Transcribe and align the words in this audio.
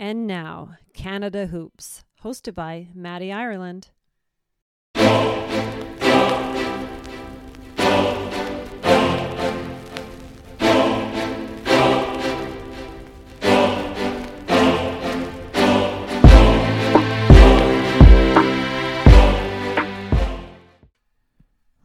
And 0.00 0.28
now, 0.28 0.76
Canada 0.94 1.48
Hoops, 1.48 2.04
hosted 2.22 2.54
by 2.54 2.86
Maddie 2.94 3.32
Ireland. 3.32 3.88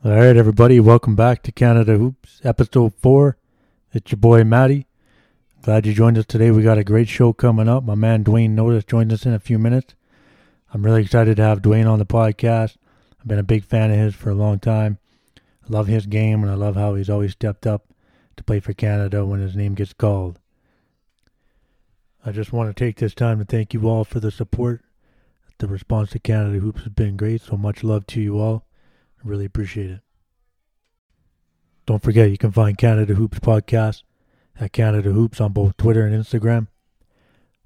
All 0.06 0.12
right, 0.12 0.38
everybody, 0.38 0.80
welcome 0.80 1.16
back 1.16 1.42
to 1.42 1.52
Canada 1.52 1.98
Hoops, 1.98 2.42
episode 2.44 2.94
four. 3.02 3.38
It's 3.92 4.12
your 4.12 4.20
boy 4.20 4.44
Matty. 4.44 4.86
Glad 5.64 5.86
you 5.86 5.94
joined 5.94 6.18
us 6.18 6.26
today. 6.26 6.52
We 6.52 6.62
got 6.62 6.78
a 6.78 6.84
great 6.84 7.08
show 7.08 7.32
coming 7.32 7.70
up. 7.70 7.86
My 7.86 7.96
man 7.96 8.24
Duane 8.24 8.54
Notice 8.54 8.84
joins 8.84 9.14
us 9.14 9.26
in 9.26 9.32
a 9.32 9.40
few 9.40 9.58
minutes. 9.58 9.96
I'm 10.74 10.84
really 10.84 11.04
excited 11.04 11.38
to 11.38 11.44
have 11.44 11.62
Duane 11.62 11.88
on 11.88 12.00
the 12.00 12.06
podcast. 12.06 12.76
I've 13.18 13.30
been 13.30 13.40
a 13.40 13.44
big 13.44 13.64
fan 13.64 13.90
of 13.90 13.98
his 13.98 14.14
for 14.14 14.30
a 14.30 14.36
long 14.36 14.60
time. 14.60 14.98
I 15.38 15.68
love 15.70 15.88
his 15.88 16.06
game, 16.06 16.44
and 16.44 16.52
I 16.52 16.56
love 16.56 16.76
how 16.76 16.96
he's 16.96 17.10
always 17.10 17.32
stepped 17.32 17.66
up 17.66 17.86
to 18.36 18.44
play 18.44 18.60
for 18.60 18.74
Canada 18.74 19.26
when 19.26 19.40
his 19.40 19.56
name 19.56 19.74
gets 19.74 19.94
called. 19.94 20.38
I 22.26 22.34
just 22.34 22.52
want 22.52 22.68
to 22.68 22.78
take 22.78 22.98
this 22.98 23.14
time 23.14 23.40
to 23.40 23.46
thank 23.46 23.74
you 23.74 23.88
all 23.88 24.04
for 24.04 24.20
the 24.20 24.32
support. 24.32 24.82
The 25.60 25.68
response 25.68 26.10
to 26.10 26.20
Canada 26.20 26.60
Hoops 26.60 26.82
has 26.82 26.92
been 26.92 27.16
great, 27.16 27.42
so 27.42 27.56
much 27.56 27.86
love 27.86 28.06
to 28.08 28.20
you 28.20 28.38
all. 28.38 28.66
I 29.24 29.30
really 29.30 29.46
appreciate 29.46 29.92
it. 29.92 30.02
Don't 31.86 32.04
forget, 32.04 32.32
you 32.32 32.38
can 32.38 32.52
find 32.52 32.78
Canada 32.78 33.14
Hoops 33.14 33.40
Podcast 33.40 34.04
at 34.60 34.72
Canada 34.72 35.12
Hoops 35.12 35.42
on 35.42 35.52
both 35.52 35.78
Twitter 35.78 36.06
and 36.06 36.16
Instagram. 36.16 36.68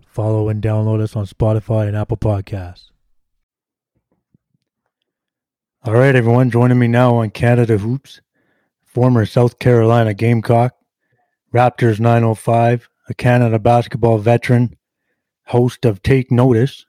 Follow 0.06 0.50
and 0.50 0.62
download 0.64 1.02
us 1.02 1.16
on 1.16 1.26
Spotify 1.26 1.88
and 1.88 1.96
Apple 1.96 2.18
Podcasts. 2.18 2.92
All 5.84 5.94
right, 5.94 6.16
everyone, 6.16 6.50
joining 6.50 6.80
me 6.80 6.88
now 6.88 7.16
on 7.16 7.30
Canada 7.30 7.78
Hoops, 7.78 8.20
former 8.84 9.26
South 9.26 9.60
Carolina 9.60 10.14
Gamecock, 10.14 10.76
Raptors 11.54 12.00
905, 12.00 12.90
a 13.08 13.14
Canada 13.14 13.60
basketball 13.60 14.18
veteran, 14.18 14.76
host 15.46 15.86
of 15.86 16.04
Take 16.04 16.32
Notice, 16.32 16.86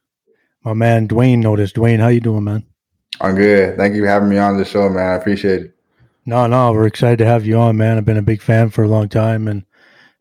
my 0.65 0.73
man 0.73 1.07
Duane 1.07 1.41
Notice. 1.41 1.73
Duane, 1.73 2.01
how 2.01 2.09
you 2.09 2.21
doing, 2.21 2.45
man? 2.45 2.67
I'm 3.21 3.35
good. 3.37 3.77
Thank 3.77 3.95
you 3.95 4.03
for 4.03 4.09
having 4.09 4.29
me 4.29 4.39
on 4.39 4.57
the 4.57 4.65
show, 4.65 4.89
man. 4.89 5.13
I 5.13 5.15
appreciate 5.15 5.63
it. 5.63 5.75
No, 6.27 6.47
no, 6.47 6.73
we're 6.73 6.87
excited 6.87 7.19
to 7.19 7.27
have 7.27 7.47
you 7.47 7.59
on, 7.59 7.77
man. 7.77 7.97
I've 7.97 8.05
been 8.05 8.17
a 8.17 8.23
big 8.23 8.43
fan 8.43 8.71
for 8.71 8.83
a 8.83 8.89
long 8.89 9.09
time, 9.09 9.49
and 9.49 9.65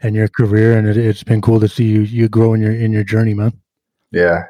and 0.01 0.15
your 0.15 0.27
career, 0.27 0.77
and 0.77 0.87
it, 0.87 0.95
has 0.97 1.23
been 1.23 1.41
cool 1.41 1.59
to 1.59 1.67
see 1.67 1.85
you 1.85 2.01
you 2.01 2.29
grow 2.29 2.53
in 2.53 2.61
your 2.61 2.73
in 2.73 2.91
your 2.91 3.03
journey, 3.03 3.33
man. 3.33 3.53
Yeah, 4.11 4.45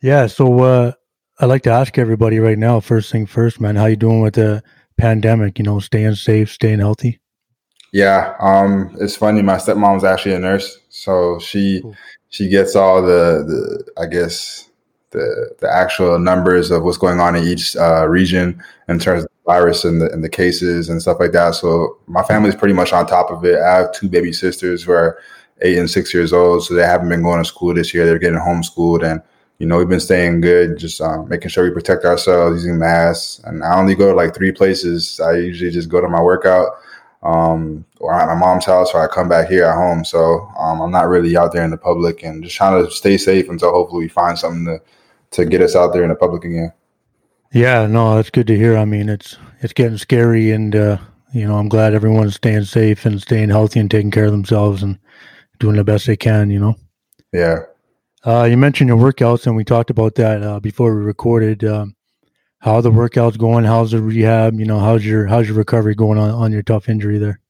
yeah. 0.00 0.26
So 0.26 0.60
uh, 0.60 0.92
I'd 1.40 1.46
like 1.46 1.62
to 1.62 1.70
ask 1.70 1.98
everybody 1.98 2.38
right 2.38 2.58
now. 2.58 2.80
First 2.80 3.12
thing 3.12 3.26
first, 3.26 3.60
man. 3.60 3.76
How 3.76 3.86
you 3.86 3.96
doing 3.96 4.20
with 4.20 4.34
the 4.34 4.62
pandemic? 4.96 5.58
You 5.58 5.64
know, 5.64 5.80
staying 5.80 6.14
safe, 6.16 6.50
staying 6.50 6.80
healthy. 6.80 7.20
Yeah, 7.92 8.34
um, 8.40 8.94
it's 9.00 9.16
funny. 9.16 9.42
My 9.42 9.56
stepmom's 9.56 10.04
actually 10.04 10.34
a 10.34 10.38
nurse, 10.38 10.78
so 10.88 11.38
she 11.38 11.80
cool. 11.80 11.96
she 12.28 12.48
gets 12.48 12.76
all 12.76 13.00
the 13.00 13.44
the 13.46 14.02
I 14.02 14.06
guess 14.06 14.68
the 15.10 15.54
the 15.60 15.72
actual 15.72 16.18
numbers 16.18 16.70
of 16.70 16.82
what's 16.82 16.98
going 16.98 17.20
on 17.20 17.36
in 17.36 17.44
each 17.44 17.76
uh, 17.76 18.06
region 18.06 18.62
in 18.88 18.98
terms 18.98 19.24
of 19.24 19.30
virus 19.48 19.82
and 19.82 20.02
the, 20.02 20.12
and 20.12 20.22
the 20.22 20.28
cases 20.28 20.90
and 20.90 21.00
stuff 21.00 21.18
like 21.18 21.32
that. 21.32 21.54
So 21.54 21.96
my 22.06 22.22
family's 22.22 22.54
pretty 22.54 22.74
much 22.74 22.92
on 22.92 23.06
top 23.06 23.30
of 23.30 23.46
it. 23.46 23.58
I 23.58 23.76
have 23.78 23.92
two 23.92 24.06
baby 24.06 24.30
sisters 24.30 24.82
who 24.82 24.92
are 24.92 25.18
eight 25.62 25.78
and 25.78 25.90
six 25.90 26.12
years 26.12 26.34
old, 26.34 26.64
so 26.64 26.74
they 26.74 26.84
haven't 26.84 27.08
been 27.08 27.22
going 27.22 27.42
to 27.42 27.48
school 27.48 27.72
this 27.72 27.94
year. 27.94 28.04
They're 28.04 28.18
getting 28.18 28.38
homeschooled, 28.38 29.02
and 29.10 29.22
you 29.58 29.66
know 29.66 29.78
we've 29.78 29.88
been 29.88 30.00
staying 30.00 30.42
good, 30.42 30.76
just 30.76 31.00
um, 31.00 31.26
making 31.30 31.48
sure 31.48 31.64
we 31.64 31.70
protect 31.70 32.04
ourselves 32.04 32.62
using 32.62 32.78
masks. 32.78 33.40
And 33.44 33.64
I 33.64 33.74
only 33.78 33.94
go 33.94 34.10
to 34.10 34.14
like 34.14 34.34
three 34.34 34.52
places. 34.52 35.18
I 35.18 35.38
usually 35.38 35.70
just 35.70 35.88
go 35.88 36.02
to 36.02 36.08
my 36.08 36.20
workout 36.20 36.68
um, 37.22 37.86
or 38.00 38.12
at 38.12 38.26
my 38.26 38.34
mom's 38.34 38.66
house, 38.66 38.90
or 38.92 39.02
I 39.02 39.12
come 39.12 39.30
back 39.30 39.48
here 39.48 39.64
at 39.64 39.74
home. 39.74 40.04
So 40.04 40.46
um, 40.58 40.82
I'm 40.82 40.92
not 40.92 41.08
really 41.08 41.38
out 41.38 41.52
there 41.54 41.64
in 41.64 41.70
the 41.70 41.78
public, 41.78 42.22
and 42.22 42.44
just 42.44 42.54
trying 42.54 42.84
to 42.84 42.90
stay 42.90 43.16
safe 43.16 43.48
until 43.48 43.72
hopefully 43.72 44.04
we 44.04 44.08
find 44.08 44.38
something 44.38 44.66
to 44.66 44.78
to 45.30 45.44
get 45.46 45.62
us 45.62 45.74
out 45.74 45.94
there 45.94 46.02
in 46.02 46.10
the 46.10 46.16
public 46.16 46.44
again. 46.44 46.72
Yeah, 47.52 47.86
no, 47.86 48.16
that's 48.16 48.30
good 48.30 48.46
to 48.48 48.56
hear. 48.56 48.76
I 48.76 48.84
mean, 48.84 49.08
it's 49.08 49.36
it's 49.60 49.72
getting 49.72 49.98
scary, 49.98 50.50
and 50.50 50.74
uh, 50.76 50.98
you 51.32 51.46
know, 51.46 51.56
I'm 51.56 51.68
glad 51.68 51.94
everyone's 51.94 52.36
staying 52.36 52.64
safe 52.64 53.06
and 53.06 53.20
staying 53.20 53.48
healthy 53.48 53.80
and 53.80 53.90
taking 53.90 54.10
care 54.10 54.26
of 54.26 54.32
themselves 54.32 54.82
and 54.82 54.98
doing 55.58 55.76
the 55.76 55.84
best 55.84 56.06
they 56.06 56.16
can. 56.16 56.50
You 56.50 56.60
know. 56.60 56.76
Yeah. 57.32 57.60
Uh, 58.24 58.44
you 58.44 58.56
mentioned 58.56 58.88
your 58.88 58.98
workouts, 58.98 59.46
and 59.46 59.56
we 59.56 59.64
talked 59.64 59.90
about 59.90 60.14
that 60.16 60.42
uh, 60.42 60.60
before 60.60 60.94
we 60.94 61.02
recorded. 61.02 61.64
Um, 61.64 61.94
how 62.58 62.80
the 62.80 62.90
workouts 62.90 63.38
going? 63.38 63.64
How's 63.64 63.92
the 63.92 64.02
rehab? 64.02 64.58
You 64.58 64.66
know, 64.66 64.80
how's 64.80 65.06
your 65.06 65.26
how's 65.26 65.46
your 65.46 65.56
recovery 65.56 65.94
going 65.94 66.18
on 66.18 66.30
on 66.30 66.52
your 66.52 66.62
tough 66.62 66.88
injury 66.88 67.18
there? 67.18 67.40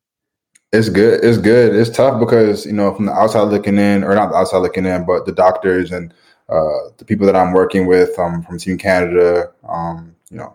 It's 0.70 0.90
good. 0.90 1.24
It's 1.24 1.38
good. 1.38 1.74
It's 1.74 1.90
tough 1.90 2.20
because 2.20 2.66
you 2.66 2.72
know 2.72 2.94
from 2.94 3.06
the 3.06 3.12
outside 3.12 3.44
looking 3.44 3.78
in, 3.78 4.04
or 4.04 4.14
not 4.14 4.30
the 4.30 4.36
outside 4.36 4.58
looking 4.58 4.84
in, 4.84 5.06
but 5.06 5.24
the 5.24 5.32
doctors 5.32 5.90
and 5.90 6.12
uh, 6.48 6.90
the 6.96 7.04
people 7.04 7.26
that 7.26 7.36
I'm 7.36 7.52
working 7.52 7.86
with 7.86 8.18
um, 8.18 8.42
from 8.42 8.58
Team 8.58 8.78
Canada, 8.78 9.52
um, 9.68 10.14
you 10.30 10.38
know, 10.38 10.54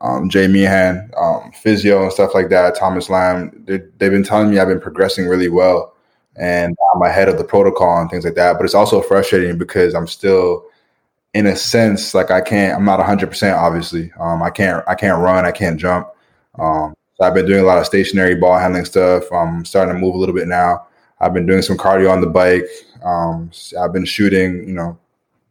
um, 0.00 0.28
Jay 0.28 0.46
Meehan, 0.46 1.10
um, 1.16 1.50
physio 1.52 2.02
and 2.02 2.12
stuff 2.12 2.34
like 2.34 2.48
that, 2.50 2.74
Thomas 2.76 3.10
Lamb, 3.10 3.64
they've 3.66 3.90
been 3.98 4.22
telling 4.22 4.50
me 4.50 4.58
I've 4.58 4.68
been 4.68 4.80
progressing 4.80 5.26
really 5.26 5.48
well 5.48 5.94
and 6.36 6.76
I'm 6.94 7.02
ahead 7.02 7.28
of 7.28 7.38
the 7.38 7.44
protocol 7.44 8.00
and 8.00 8.10
things 8.10 8.24
like 8.24 8.34
that. 8.34 8.56
But 8.56 8.64
it's 8.64 8.74
also 8.74 9.00
frustrating 9.00 9.58
because 9.58 9.94
I'm 9.94 10.06
still, 10.06 10.64
in 11.34 11.46
a 11.46 11.56
sense, 11.56 12.14
like 12.14 12.30
I 12.30 12.40
can't, 12.40 12.76
I'm 12.76 12.84
not 12.84 13.00
100% 13.00 13.56
obviously. 13.56 14.12
Um, 14.20 14.42
I 14.42 14.50
can't, 14.50 14.84
I 14.86 14.94
can't 14.94 15.20
run, 15.20 15.44
I 15.44 15.52
can't 15.52 15.80
jump. 15.80 16.08
Um, 16.58 16.94
so 17.14 17.24
I've 17.24 17.34
been 17.34 17.46
doing 17.46 17.60
a 17.60 17.66
lot 17.66 17.78
of 17.78 17.86
stationary 17.86 18.34
ball 18.34 18.58
handling 18.58 18.84
stuff. 18.84 19.24
I'm 19.32 19.64
starting 19.64 19.94
to 19.94 20.00
move 20.00 20.14
a 20.14 20.18
little 20.18 20.34
bit 20.34 20.46
now. 20.46 20.86
I've 21.18 21.32
been 21.32 21.46
doing 21.46 21.62
some 21.62 21.78
cardio 21.78 22.12
on 22.12 22.20
the 22.20 22.26
bike. 22.26 22.66
I've 23.80 23.92
been 23.92 24.04
shooting, 24.04 24.68
you 24.68 24.74
know, 24.74 24.98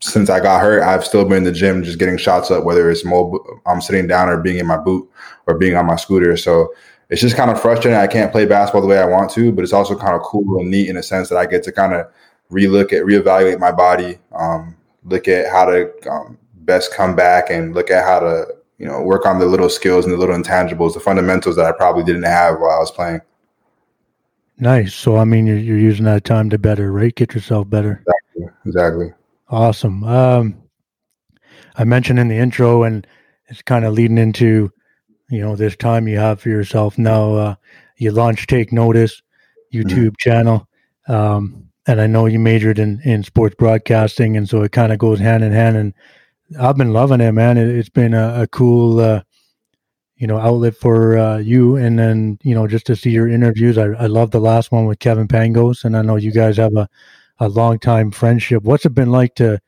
since 0.01 0.29
I 0.29 0.39
got 0.39 0.61
hurt, 0.61 0.83
I've 0.83 1.05
still 1.05 1.25
been 1.25 1.39
in 1.39 1.43
the 1.43 1.51
gym 1.51 1.83
just 1.83 1.99
getting 1.99 2.17
shots 2.17 2.51
up, 2.51 2.63
whether 2.63 2.89
it's 2.89 3.05
mobile, 3.05 3.61
I'm 3.65 3.81
sitting 3.81 4.07
down 4.07 4.29
or 4.29 4.37
being 4.37 4.59
in 4.59 4.67
my 4.67 4.77
boot 4.77 5.09
or 5.47 5.57
being 5.57 5.75
on 5.75 5.85
my 5.85 5.95
scooter. 5.95 6.35
So 6.37 6.73
it's 7.09 7.21
just 7.21 7.35
kind 7.35 7.51
of 7.51 7.61
frustrating. 7.61 7.99
I 7.99 8.07
can't 8.07 8.31
play 8.31 8.45
basketball 8.45 8.81
the 8.81 8.87
way 8.87 8.99
I 8.99 9.05
want 9.05 9.31
to, 9.31 9.51
but 9.51 9.63
it's 9.63 9.73
also 9.73 9.97
kind 9.97 10.15
of 10.15 10.21
cool 10.21 10.59
and 10.59 10.69
neat 10.69 10.89
in 10.89 10.97
a 10.97 11.03
sense 11.03 11.29
that 11.29 11.37
I 11.37 11.45
get 11.45 11.63
to 11.63 11.71
kind 11.71 11.93
of 11.93 12.07
relook 12.51 12.93
at, 12.93 13.03
reevaluate 13.03 13.59
my 13.59 13.71
body, 13.71 14.17
um, 14.33 14.75
look 15.03 15.27
at 15.27 15.51
how 15.51 15.65
to 15.65 15.91
um, 16.09 16.37
best 16.55 16.93
come 16.93 17.15
back 17.15 17.49
and 17.49 17.73
look 17.73 17.89
at 17.89 18.05
how 18.05 18.19
to, 18.19 18.47
you 18.77 18.85
know, 18.85 19.01
work 19.01 19.25
on 19.25 19.39
the 19.39 19.45
little 19.45 19.69
skills 19.69 20.05
and 20.05 20.13
the 20.13 20.17
little 20.17 20.35
intangibles, 20.35 20.93
the 20.93 20.99
fundamentals 20.99 21.55
that 21.55 21.65
I 21.65 21.71
probably 21.71 22.03
didn't 22.03 22.23
have 22.23 22.59
while 22.59 22.71
I 22.71 22.79
was 22.79 22.91
playing. 22.91 23.21
Nice. 24.57 24.93
So, 24.93 25.17
I 25.17 25.25
mean, 25.25 25.45
you're, 25.45 25.57
you're 25.57 25.77
using 25.77 26.05
that 26.05 26.23
time 26.23 26.49
to 26.49 26.57
better, 26.57 26.91
right? 26.91 27.13
Get 27.13 27.33
yourself 27.33 27.69
better. 27.69 28.03
Exactly. 28.07 28.55
exactly. 28.65 29.13
Awesome. 29.47 30.03
Um, 30.03 30.63
I 31.75 31.83
mentioned 31.83 32.19
in 32.19 32.27
the 32.27 32.37
intro, 32.37 32.83
and 32.83 33.05
it's 33.47 33.61
kind 33.61 33.85
of 33.85 33.93
leading 33.93 34.17
into, 34.17 34.71
you 35.29 35.41
know, 35.41 35.55
this 35.55 35.75
time 35.75 36.07
you 36.07 36.17
have 36.17 36.41
for 36.41 36.49
yourself 36.49 36.97
now. 36.97 37.35
Uh, 37.35 37.55
you 37.97 38.11
launched 38.11 38.49
Take 38.49 38.71
Notice 38.71 39.21
YouTube 39.73 39.87
mm-hmm. 39.87 40.29
channel, 40.29 40.67
um, 41.07 41.69
and 41.87 42.01
I 42.01 42.07
know 42.07 42.25
you 42.25 42.39
majored 42.39 42.79
in 42.79 42.99
in 43.01 43.23
sports 43.23 43.55
broadcasting, 43.55 44.35
and 44.35 44.49
so 44.49 44.63
it 44.63 44.71
kind 44.71 44.91
of 44.91 44.97
goes 44.99 45.19
hand 45.19 45.43
in 45.43 45.51
hand. 45.51 45.77
And 45.77 45.93
I've 46.59 46.77
been 46.77 46.93
loving 46.93 47.21
it, 47.21 47.31
man. 47.33 47.57
It, 47.57 47.75
has 47.75 47.89
been 47.89 48.13
a, 48.15 48.43
a 48.43 48.47
cool, 48.47 48.99
uh, 48.99 49.21
you 50.15 50.25
know, 50.25 50.39
outlet 50.39 50.75
for 50.75 51.17
uh, 51.19 51.37
you, 51.37 51.75
and 51.75 51.99
then 51.99 52.39
you 52.41 52.55
know, 52.55 52.67
just 52.67 52.87
to 52.87 52.95
see 52.95 53.11
your 53.11 53.27
interviews. 53.27 53.77
I, 53.77 53.85
I 53.89 54.07
love 54.07 54.31
the 54.31 54.39
last 54.39 54.71
one 54.71 54.85
with 54.85 54.99
Kevin 54.99 55.27
Pangos, 55.27 55.83
and 55.83 55.95
I 55.95 56.01
know 56.01 56.15
you 56.15 56.31
guys 56.31 56.57
have 56.57 56.75
a 56.75 56.89
a 57.39 57.49
long 57.49 57.79
time 57.79 58.11
friendship. 58.11 58.63
What's 58.63 58.85
it 58.85 58.93
been 58.93 59.11
like 59.11 59.35
to 59.35 59.59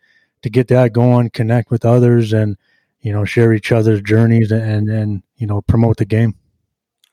to 0.44 0.50
get 0.50 0.68
that 0.70 0.94
going, 0.94 1.30
connect 1.32 1.72
with 1.72 1.86
others, 1.86 2.34
and 2.34 2.58
you 3.02 3.12
know 3.12 3.26
share 3.26 3.54
each 3.54 3.72
other's 3.72 4.02
journeys 4.02 4.52
and 4.52 4.90
and 4.90 5.24
you 5.38 5.48
know 5.48 5.62
promote 5.62 5.98
the 5.98 6.06
game? 6.06 6.36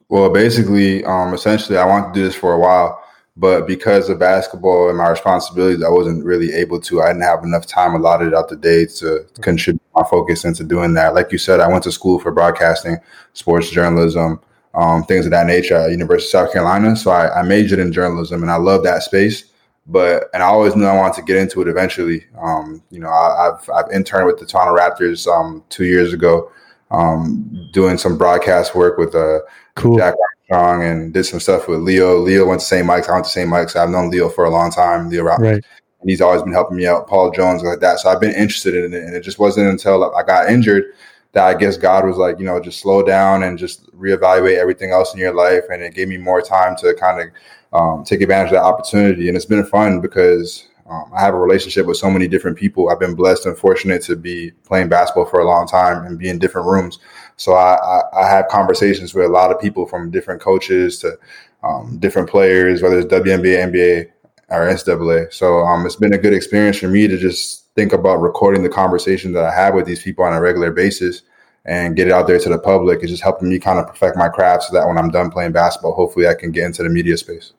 Well, 0.09 0.31
basically, 0.31 1.05
um, 1.05 1.35
essentially, 1.35 1.79
I 1.79 1.87
wanted 1.87 2.15
to 2.15 2.21
do 2.21 2.25
this 2.25 2.35
for 2.35 2.53
a 2.53 2.59
while, 2.59 3.03
but 3.37 3.67
because 3.67 4.09
of 4.09 4.19
basketball 4.19 4.89
and 4.89 4.99
my 4.99 5.09
responsibilities, 5.09 5.83
I 5.83 5.89
wasn't 5.89 6.25
really 6.25 6.53
able 6.53 6.79
to. 6.83 7.03
I 7.03 7.09
didn't 7.09 7.23
have 7.23 7.43
enough 7.43 7.67
time 7.67 7.95
allotted 7.95 8.35
out 8.35 8.49
the 8.49 8.57
day 8.57 8.87
to 8.99 9.27
contribute 9.41 9.83
my 9.95 10.05
focus 10.09 10.45
into 10.45 10.63
doing 10.63 10.95
that. 10.95 11.15
Like 11.15 11.33
you 11.33 11.39
said, 11.39 11.61
I 11.61 11.69
went 11.69 11.85
to 11.85 11.93
school 11.93 12.21
for 12.21 12.31
broadcasting, 12.31 12.99
sports 13.33 13.71
journalism, 13.71 14.41
um, 14.75 15.05
things 15.05 15.25
of 15.25 15.33
that 15.33 15.47
nature 15.47 15.77
at 15.77 15.91
University 15.91 16.27
of 16.27 16.31
South 16.31 16.53
Carolina. 16.53 16.95
So 16.97 17.11
I, 17.11 17.41
I 17.41 17.43
majored 17.43 17.79
in 17.79 17.93
journalism, 17.93 18.43
and 18.43 18.53
I 18.53 18.57
love 18.57 18.85
that 18.85 19.03
space 19.03 19.45
but 19.87 20.31
and 20.33 20.43
I 20.43 20.47
always 20.47 20.75
knew 20.75 20.87
I 20.87 20.97
wanted 20.97 21.17
to 21.17 21.23
get 21.23 21.37
into 21.37 21.61
it 21.61 21.69
eventually. 21.69 22.25
Um, 22.41 22.83
you 22.91 23.01
know, 23.01 23.09
I, 23.09 23.45
have 23.45 23.71
I've 23.71 23.93
interned 23.93 24.27
with 24.27 24.39
the 24.39 24.47
Toronto 24.47 24.75
Raptors 24.77 25.27
um, 25.27 25.63
two 25.69 25.85
years 25.85 26.13
ago, 26.13 26.51
um, 26.91 27.69
doing 27.73 27.99
some 27.99 28.17
broadcast 28.17 28.75
work 28.75 28.97
with 28.99 29.15
uh, 29.15 29.41
cool. 29.77 29.99
Jack 29.99 30.15
Armstrong 30.51 30.85
and 30.85 31.13
did 31.13 31.25
some 31.25 31.41
stuff 31.41 31.69
with 31.69 31.81
Leo. 31.81 32.19
Leo 32.19 32.47
went 32.47 32.61
to 32.61 32.67
St. 32.67 32.87
Mike's. 32.87 33.09
I 33.09 33.13
went 33.13 33.25
to 33.27 33.31
St. 33.31 33.49
Mike's. 33.49 33.77
I've 33.77 33.91
known 33.91 34.11
Leo 34.11 34.29
for 34.29 34.45
a 34.45 34.51
long 34.51 34.71
time. 34.71 35.11
Leo 35.11 35.25
Rautins. 35.25 35.39
Right. 35.39 35.65
and 36.01 36.11
he's 36.11 36.23
always 36.23 36.43
been 36.43 36.53
helping 36.53 36.77
me 36.77 36.87
out. 36.87 37.07
Paul 37.07 37.31
Jones, 37.31 37.63
like 37.63 37.81
that. 37.81 37.99
So 37.99 38.09
I've 38.09 38.21
been 38.21 38.35
interested 38.35 38.75
in 38.75 38.95
it, 38.95 39.03
and 39.03 39.15
it 39.15 39.21
just 39.21 39.39
wasn't 39.39 39.69
until 39.69 40.15
I 40.15 40.23
got 40.23 40.49
injured 40.49 40.85
that 41.33 41.45
I 41.45 41.55
guess 41.55 41.77
God 41.77 42.07
was 42.07 42.17
like, 42.17 42.39
you 42.39 42.45
know, 42.45 42.61
just 42.61 42.81
slow 42.81 43.03
down 43.03 43.43
and 43.43 43.59
just 43.59 43.93
reevaluate 43.93 44.57
everything 44.57 44.93
else 44.93 45.13
in 45.13 45.21
your 45.21 45.35
life, 45.35 45.65
and 45.71 45.83
it 45.83 45.95
gave 45.95 46.09
me 46.09 46.17
more 46.17 46.41
time 46.41 46.77
to 46.77 46.95
kind 46.95 47.21
of 47.21 47.29
um, 47.75 48.05
take 48.05 48.21
advantage 48.21 48.53
of 48.53 48.55
that 48.55 48.63
opportunity. 48.63 49.29
And 49.29 49.37
it's 49.37 49.47
been 49.47 49.67
fun 49.67 50.01
because 50.01 50.67
um, 50.89 51.11
I 51.15 51.21
have 51.21 51.35
a 51.35 51.39
relationship 51.39 51.87
with 51.87 51.97
so 51.97 52.11
many 52.11 52.29
different 52.29 52.57
people. 52.57 52.89
I've 52.89 53.01
been 53.01 53.15
blessed 53.15 53.47
and 53.47 53.57
fortunate 53.57 54.03
to 54.03 54.17
be 54.17 54.53
playing 54.65 54.89
basketball 54.89 55.27
for 55.27 55.41
a 55.41 55.47
long 55.47 55.67
time 55.67 56.05
and 56.05 56.19
be 56.19 56.29
in 56.29 56.39
different 56.39 56.69
rooms. 56.69 56.99
So 57.37 57.55
I, 57.55 57.75
I, 57.75 58.23
I 58.23 58.29
have 58.29 58.49
conversations 58.49 59.15
with 59.15 59.25
a 59.25 59.29
lot 59.29 59.51
of 59.51 59.61
people 59.61 59.87
from 59.87 60.11
different 60.11 60.41
coaches 60.41 60.99
to 61.01 61.19
um, 61.63 61.99
different 61.99 62.29
players, 62.29 62.83
whether 62.83 62.99
it's 62.99 63.13
WNBA, 63.13 63.73
NBA, 63.73 64.11
or 64.51 64.69
NCAA. 64.69 65.33
So 65.33 65.61
um, 65.61 65.87
it's 65.87 65.97
been 65.97 66.13
a 66.13 66.19
good 66.19 66.35
experience 66.35 66.79
for 66.79 66.89
me 66.89 67.09
to 67.09 67.17
just 67.17 67.75
think 67.75 67.93
about 67.93 68.21
recording 68.21 68.63
the 68.63 68.69
conversation 68.69 69.33
that 69.33 69.45
I 69.45 69.55
have 69.55 69.75
with 69.75 69.87
these 69.87 70.03
people 70.03 70.25
on 70.25 70.35
a 70.35 70.41
regular 70.41 70.71
basis 70.71 71.23
and 71.65 71.97
get 71.97 72.09
it 72.09 72.13
out 72.13 72.27
there 72.27 72.39
to 72.39 72.49
the 72.49 72.59
public. 72.59 73.01
It's 73.01 73.11
just 73.11 73.23
helping 73.23 73.49
me 73.49 73.59
kind 73.59 73.79
of 73.79 73.87
perfect 73.87 74.19
my 74.19 74.29
craft 74.29 74.65
so 74.65 74.75
that 74.75 74.87
when 74.87 74.99
I'm 74.99 75.11
done 75.11 75.31
playing 75.31 75.53
basketball, 75.53 75.95
hopefully 75.95 76.29
I 76.29 76.35
can 76.35 76.53
get 76.53 76.65
into 76.65 76.83
the 76.83 76.91
media 76.91 77.17
space. 77.17 77.53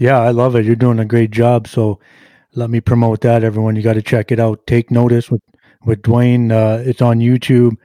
Yeah, 0.00 0.18
I 0.18 0.30
love 0.30 0.56
it. 0.56 0.64
You're 0.64 0.76
doing 0.76 0.98
a 0.98 1.04
great 1.04 1.30
job. 1.30 1.68
So 1.68 2.00
let 2.54 2.70
me 2.70 2.80
promote 2.80 3.20
that. 3.20 3.44
Everyone, 3.44 3.76
you 3.76 3.82
got 3.82 3.92
to 3.92 4.02
check 4.02 4.32
it 4.32 4.40
out. 4.40 4.66
Take 4.66 4.90
notice 4.90 5.30
with 5.30 5.42
with 5.84 6.00
Duane. 6.00 6.50
Uh, 6.50 6.82
it's 6.84 7.02
on 7.02 7.20
YouTube. 7.20 7.76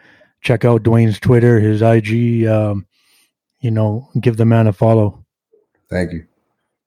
Check 0.42 0.64
out 0.64 0.84
Duane's 0.84 1.20
Twitter, 1.20 1.60
his 1.60 1.82
IG. 1.82 2.46
Um, 2.46 2.88
you 3.60 3.70
know, 3.70 4.10
give 4.22 4.38
the 4.38 4.46
man 4.46 4.66
a 4.68 4.72
follow. 4.74 5.26
Thank 5.90 6.14
you. 6.14 6.26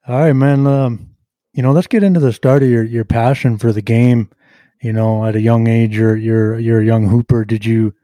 All 0.07 0.19
right, 0.19 0.33
man. 0.33 0.67
Um, 0.67 1.11
you 1.53 1.63
know, 1.63 1.73
let's 1.73 1.87
get 1.89 2.03
into 2.03 2.21
the 2.21 2.33
start 2.33 2.63
of 2.63 2.71
your 2.71 2.85
your 2.85 3.05
passion 3.05 3.59
for 3.59 3.71
the 3.71 3.83
game. 3.83 4.31
You 4.81 4.95
know, 4.95 5.27
at 5.27 5.37
a 5.37 5.43
young 5.43 5.67
age, 5.67 5.95
you're 5.95 6.17
you're 6.17 6.59
you're 6.59 6.81
a 6.81 6.87
young 6.87 7.07
hooper. 7.07 7.45
Did 7.45 7.67
you 7.67 7.95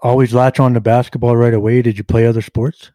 always 0.00 0.32
latch 0.32 0.60
on 0.60 0.74
to 0.74 0.80
basketball 0.80 1.36
right 1.36 1.54
away? 1.54 1.82
Did 1.82 1.98
you 1.98 2.04
play 2.04 2.24
other 2.24 2.42
sports? 2.42 2.92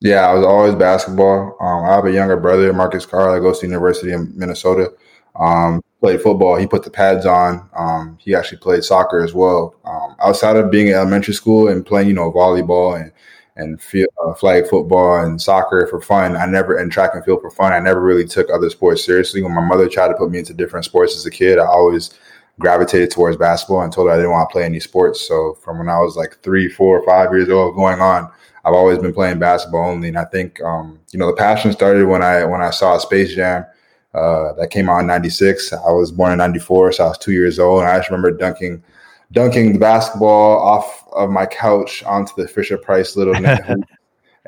Yeah, 0.00 0.28
I 0.28 0.34
was 0.34 0.44
always 0.44 0.74
basketball. 0.74 1.56
Um, 1.60 1.84
I 1.84 1.94
have 1.94 2.04
a 2.04 2.12
younger 2.12 2.36
brother, 2.36 2.72
Marcus 2.72 3.06
Carr, 3.06 3.34
that 3.34 3.40
goes 3.40 3.60
to 3.60 3.66
University 3.66 4.12
of 4.12 4.34
Minnesota. 4.34 4.92
Um, 5.34 5.82
played 6.00 6.20
football. 6.20 6.56
He 6.56 6.66
put 6.66 6.82
the 6.82 6.90
pads 6.90 7.24
on. 7.24 7.68
Um, 7.74 8.18
he 8.20 8.34
actually 8.34 8.58
played 8.58 8.84
soccer 8.84 9.24
as 9.24 9.32
well. 9.32 9.74
Um, 9.84 10.14
outside 10.20 10.56
of 10.56 10.70
being 10.70 10.88
in 10.88 10.94
elementary 10.94 11.34
school 11.34 11.68
and 11.68 11.84
playing, 11.84 12.08
you 12.08 12.14
know, 12.14 12.30
volleyball 12.32 13.00
and 13.00 13.12
and 13.58 13.80
field, 13.80 14.10
uh, 14.22 14.34
flag 14.34 14.66
football 14.66 15.24
and 15.24 15.40
soccer 15.40 15.86
for 15.86 15.98
fun, 15.98 16.36
I 16.36 16.44
never 16.44 16.76
and 16.76 16.92
track 16.92 17.12
and 17.14 17.24
field 17.24 17.40
for 17.40 17.50
fun. 17.50 17.72
I 17.72 17.78
never 17.78 18.02
really 18.02 18.26
took 18.26 18.50
other 18.50 18.68
sports 18.68 19.02
seriously. 19.02 19.42
When 19.42 19.54
my 19.54 19.64
mother 19.64 19.88
tried 19.88 20.08
to 20.08 20.14
put 20.14 20.30
me 20.30 20.40
into 20.40 20.52
different 20.52 20.84
sports 20.84 21.16
as 21.16 21.24
a 21.24 21.30
kid, 21.30 21.58
I 21.58 21.64
always 21.64 22.10
gravitated 22.58 23.10
towards 23.10 23.38
basketball 23.38 23.80
and 23.82 23.90
told 23.92 24.08
her 24.08 24.12
I 24.14 24.16
didn't 24.16 24.30
want 24.32 24.48
to 24.50 24.52
play 24.52 24.64
any 24.64 24.80
sports. 24.80 25.26
So 25.26 25.54
from 25.62 25.78
when 25.78 25.88
I 25.88 25.98
was 26.00 26.16
like 26.16 26.36
three, 26.42 26.68
four, 26.68 27.02
five 27.06 27.30
years 27.32 27.48
old, 27.48 27.76
going 27.76 28.00
on, 28.00 28.30
I've 28.66 28.74
always 28.74 28.98
been 28.98 29.14
playing 29.14 29.38
basketball 29.38 29.88
only. 29.88 30.08
And 30.08 30.18
I 30.18 30.24
think 30.24 30.60
um, 30.62 30.98
you 31.12 31.18
know 31.18 31.28
the 31.28 31.36
passion 31.36 31.72
started 31.72 32.06
when 32.06 32.22
I 32.22 32.44
when 32.44 32.60
I 32.60 32.70
saw 32.70 32.98
Space 32.98 33.32
Jam 33.32 33.64
uh, 34.12 34.52
that 34.54 34.70
came 34.70 34.90
out 34.90 34.98
in 34.98 35.06
'96. 35.06 35.72
I 35.72 35.92
was 35.92 36.10
born 36.10 36.32
in 36.32 36.38
'94, 36.38 36.92
so 36.92 37.04
I 37.04 37.08
was 37.08 37.18
two 37.18 37.32
years 37.32 37.60
old, 37.60 37.82
and 37.82 37.90
I 37.90 37.98
just 37.98 38.10
remember 38.10 38.32
dunking 38.32 38.82
dunking 39.30 39.72
the 39.72 39.78
basketball 39.78 40.58
off 40.60 41.04
of 41.12 41.30
my 41.30 41.46
couch 41.46 42.02
onto 42.04 42.32
the 42.36 42.48
Fisher 42.48 42.76
Price 42.76 43.16
little 43.16 43.34
net. 43.34 43.64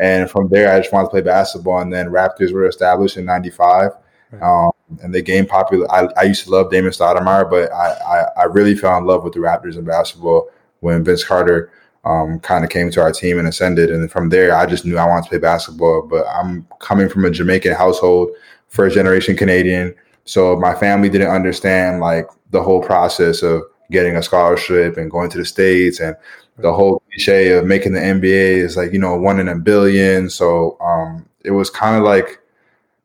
And 0.01 0.31
from 0.31 0.49
there, 0.49 0.73
I 0.73 0.79
just 0.79 0.93
wanted 0.93 1.07
to 1.07 1.11
play 1.11 1.23
basketball. 1.23 1.81
And 1.81 1.93
then 1.93 2.07
Raptors 2.07 2.53
were 2.53 2.69
established 2.69 3.17
in 3.17 3.25
'95. 3.25 3.91
Right. 4.31 4.43
Um, 4.43 4.71
and 5.03 5.13
they 5.13 5.23
gained 5.23 5.49
popular. 5.49 5.91
I, 5.91 6.09
I, 6.17 6.23
used 6.23 6.45
to 6.45 6.51
love 6.51 6.71
Damon 6.71 6.93
Stoudemire, 6.93 7.51
but 7.51 7.73
I, 7.73 7.93
I, 7.93 8.43
I, 8.43 8.45
really 8.45 8.77
fell 8.77 8.97
in 8.99 9.07
love 9.07 9.25
with 9.25 9.33
the 9.33 9.41
Raptors 9.41 9.77
in 9.77 9.85
basketball 9.85 10.51
when 10.81 11.03
Vince 11.03 11.25
Carter 11.25 11.73
um, 12.05 12.41
kind 12.41 12.65
of 12.65 12.71
came 12.71 12.91
to 12.91 13.01
our 13.01 13.13
team 13.13 13.39
and 13.39 13.49
ascended. 13.49 13.91
And 13.91 14.11
from 14.11 14.29
there, 14.29 14.55
I 14.55 14.67
just 14.67 14.85
knew 14.85 14.99
I 14.99 15.07
wanted 15.07 15.25
to 15.25 15.29
play 15.31 15.39
basketball. 15.39 16.03
But 16.03 16.27
I'm 16.27 16.67
coming 16.79 17.09
from 17.09 17.25
a 17.25 17.31
Jamaican 17.31 17.75
household, 17.75 18.31
first 18.69 18.95
generation 18.95 19.37
Canadian. 19.37 19.95
So 20.25 20.57
my 20.57 20.75
family 20.75 21.09
didn't 21.09 21.31
understand 21.31 22.01
like 22.01 22.29
the 22.51 22.63
whole 22.63 22.83
process 22.83 23.43
of 23.43 23.63
getting 23.91 24.17
a 24.17 24.23
scholarship 24.23 24.97
and 24.97 25.11
going 25.11 25.31
to 25.31 25.39
the 25.39 25.45
States 25.45 26.01
and 26.01 26.15
the 26.59 26.73
whole 26.73 27.03
cliche 27.11 27.53
of 27.53 27.65
making 27.65 27.93
the 27.93 28.01
NBA 28.01 28.57
is 28.57 28.77
like, 28.77 28.93
you 28.93 28.99
know, 28.99 29.17
one 29.17 29.41
in 29.41 29.49
a 29.49 29.55
billion. 29.55 30.29
So 30.29 30.77
um, 30.81 31.27
it 31.45 31.53
was 31.53 31.71
kind 31.71 31.97
of 31.97 32.03
like, 32.03 32.41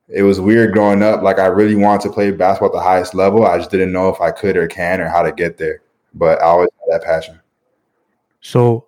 it 0.09 0.23
was 0.23 0.41
weird 0.41 0.73
growing 0.73 1.01
up. 1.01 1.21
Like 1.21 1.39
I 1.39 1.45
really 1.45 1.75
wanted 1.75 2.01
to 2.03 2.13
play 2.13 2.31
basketball 2.31 2.69
at 2.69 2.73
the 2.73 2.83
highest 2.83 3.13
level. 3.13 3.45
I 3.45 3.57
just 3.57 3.71
didn't 3.71 3.93
know 3.93 4.09
if 4.09 4.19
I 4.19 4.31
could 4.31 4.57
or 4.57 4.67
can 4.67 4.99
or 5.01 5.07
how 5.07 5.21
to 5.21 5.31
get 5.31 5.57
there. 5.57 5.81
But 6.13 6.41
I 6.41 6.45
always 6.45 6.69
had 6.79 6.99
that 6.99 7.05
passion. 7.05 7.39
So, 8.43 8.87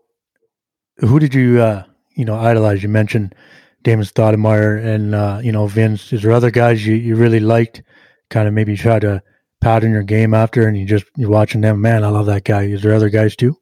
who 0.98 1.18
did 1.18 1.34
you 1.34 1.62
uh, 1.62 1.84
you 2.16 2.26
know 2.26 2.36
idolize? 2.36 2.84
You 2.84 2.90
mentioned 2.90 3.34
Damon 3.84 4.06
Stoudemire 4.06 4.86
and 4.86 5.16
uh, 5.16 5.40
you 5.42 5.52
know 5.52 5.66
Vince. 5.66 6.14
Is 6.14 6.22
there 6.22 6.32
other 6.32 6.52
guys 6.52 6.86
you, 6.86 6.94
you 6.94 7.16
really 7.16 7.40
liked? 7.40 7.82
Kind 8.30 8.48
of 8.48 8.54
maybe 8.54 8.76
try 8.76 9.00
to 9.00 9.24
pattern 9.62 9.92
your 9.92 10.04
game 10.04 10.34
after, 10.34 10.68
and 10.68 10.78
you 10.78 10.86
just 10.86 11.06
you're 11.16 11.30
watching 11.30 11.62
them. 11.62 11.82
Man, 11.82 12.04
I 12.04 12.10
love 12.10 12.26
that 12.28 12.44
guy. 12.44 12.64
Is 12.64 12.84
there 12.84 12.94
other 12.94 13.10
guys 13.10 13.36
too? 13.36 13.58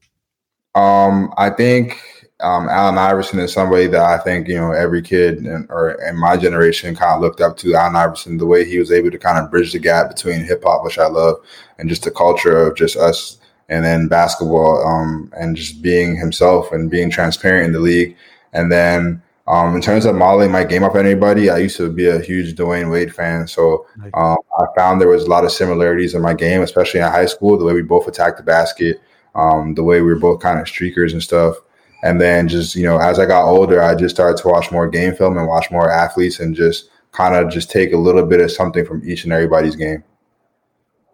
Um, 0.74 1.32
I 1.38 1.52
think 1.52 2.02
um, 2.40 2.68
Allen 2.70 2.98
Iverson 2.98 3.40
is 3.40 3.54
somebody 3.54 3.86
that 3.88 4.02
I 4.02 4.18
think 4.18 4.48
you 4.48 4.56
know 4.56 4.72
every 4.72 5.04
kid 5.04 5.46
in, 5.46 5.68
or 5.70 5.92
in 6.04 6.18
my 6.18 6.38
generation 6.38 6.96
kind 6.96 7.14
of 7.14 7.22
looked 7.22 7.40
up 7.40 7.56
to. 7.58 7.76
Allen 7.76 7.96
Iverson, 7.96 8.38
the 8.38 8.48
way 8.48 8.66
he 8.66 8.80
was 8.80 8.92
able 8.92 9.12
to 9.12 9.20
kind 9.20 9.38
of 9.38 9.52
bridge 9.52 9.74
the 9.74 9.80
gap 9.80 10.10
between 10.10 10.44
hip 10.44 10.64
hop, 10.64 10.84
which 10.84 10.98
I 10.98 11.08
love, 11.08 11.36
and 11.78 11.88
just 11.88 12.04
the 12.04 12.12
culture 12.12 12.58
of 12.58 12.76
just 12.76 12.98
us 12.98 13.38
and 13.70 13.84
then 13.84 14.08
basketball 14.08 14.86
um, 14.86 15.32
and 15.38 15.56
just 15.56 15.82
being 15.82 16.16
himself 16.16 16.72
and 16.72 16.90
being 16.90 17.10
transparent 17.10 17.66
in 17.66 17.74
the 17.74 17.80
league. 17.80 18.16
And 18.54 18.72
then 18.72 19.22
um, 19.48 19.76
in 19.76 19.82
terms 19.82 20.06
of 20.06 20.16
modeling 20.16 20.52
my 20.52 20.64
game 20.64 20.84
off 20.84 20.96
anybody, 20.96 21.50
I 21.50 21.58
used 21.58 21.78
to 21.78 21.92
be 21.92 22.08
a 22.08 22.20
huge 22.20 22.56
Dwyane 22.56 22.92
Wade 22.92 23.14
fan. 23.14 23.48
So 23.48 23.86
um, 24.14 24.38
I 24.58 24.66
found 24.76 25.02
there 25.02 25.10
was 25.10 25.24
a 25.24 25.30
lot 25.30 25.44
of 25.44 25.52
similarities 25.52 26.14
in 26.14 26.22
my 26.22 26.34
game, 26.34 26.62
especially 26.62 27.02
in 27.02 27.08
high 27.08 27.26
school, 27.26 27.58
the 27.58 27.66
way 27.66 27.74
we 27.74 27.82
both 27.82 28.08
attacked 28.08 28.38
the 28.38 28.44
basket, 28.44 29.02
um, 29.36 29.74
the 29.76 29.84
way 29.84 30.02
we 30.02 30.08
were 30.08 30.20
both 30.20 30.42
kind 30.42 30.60
of 30.60 30.66
streakers 30.66 31.12
and 31.12 31.22
stuff. 31.22 31.58
And 32.04 32.20
then 32.20 32.48
just, 32.48 32.76
you 32.76 32.84
know, 32.84 32.98
as 32.98 33.20
I 33.20 33.26
got 33.26 33.48
older, 33.48 33.82
I 33.82 33.96
just 33.96 34.16
started 34.16 34.42
to 34.42 34.48
watch 34.50 34.72
more 34.72 34.90
game 34.90 35.16
film 35.16 35.38
and 35.38 35.48
watch 35.48 35.72
more 35.72 35.90
athletes 35.90 36.40
and 36.40 36.56
just 36.56 36.90
kind 37.12 37.36
of 37.36 37.52
just 37.52 37.70
take 37.70 37.94
a 37.94 37.98
little 37.98 38.26
bit 38.26 38.42
of 38.42 38.52
something 38.52 38.86
from 38.86 39.08
each 39.08 39.24
and 39.24 39.34
everybody's 39.34 39.76
game. 39.76 40.04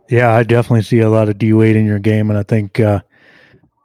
Yeah, 0.10 0.34
I 0.34 0.44
definitely 0.44 0.82
see 0.82 1.00
a 1.00 1.10
lot 1.10 1.30
of 1.30 1.38
D 1.38 1.54
Wade 1.54 1.76
in 1.76 1.86
your 1.86 2.00
game, 2.00 2.30
and 2.30 2.40
I 2.40 2.44
think 2.44 2.80
uh, 2.80 3.02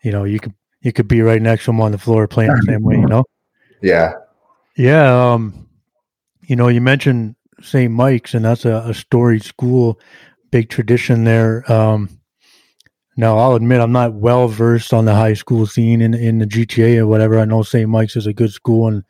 you 0.03 0.11
know 0.11 0.25
you 0.25 0.41
could 0.41 0.55
you 0.81 0.93
could 0.93 1.09
be 1.09 1.21
right 1.21 1.41
next 1.41 1.65
to 1.65 1.71
him 1.71 1.81
on 1.81 1.93
the 1.93 1.99
floor 1.99 2.27
playing 2.27 2.55
the 2.55 2.63
same 2.67 2.83
way. 2.83 2.97
You 2.97 3.07
know. 3.07 3.25
Yeah. 3.83 4.13
Yeah. 4.77 5.33
Um, 5.33 5.69
you 6.43 6.57
know, 6.57 6.69
you 6.69 6.81
mentioned 6.81 7.37
St. 7.61 7.93
Mike's, 7.93 8.35
and 8.35 8.45
that's 8.45 8.65
a, 8.65 8.85
a 8.87 8.95
storied 8.95 9.45
school, 9.45 10.01
big 10.51 10.71
tradition 10.71 11.25
there. 11.25 11.71
Um, 11.71 12.09
now, 13.17 13.39
I'll 13.39 13.55
admit 13.55 13.81
I'm 13.81 13.93
not 13.93 14.15
well 14.15 14.49
versed 14.49 14.93
on 14.93 15.05
the 15.05 15.15
high 15.15 15.35
school 15.35 15.67
scene 15.67 16.01
in 16.01 16.15
in 16.15 16.39
the 16.39 16.47
GTA 16.47 16.99
or 16.99 17.07
whatever. 17.07 17.39
I 17.39 17.45
know 17.45 17.63
St. 17.63 17.89
Mike's 17.89 18.17
is 18.17 18.27
a 18.27 18.33
good 18.33 18.53
school, 18.53 18.89
and 18.89 19.05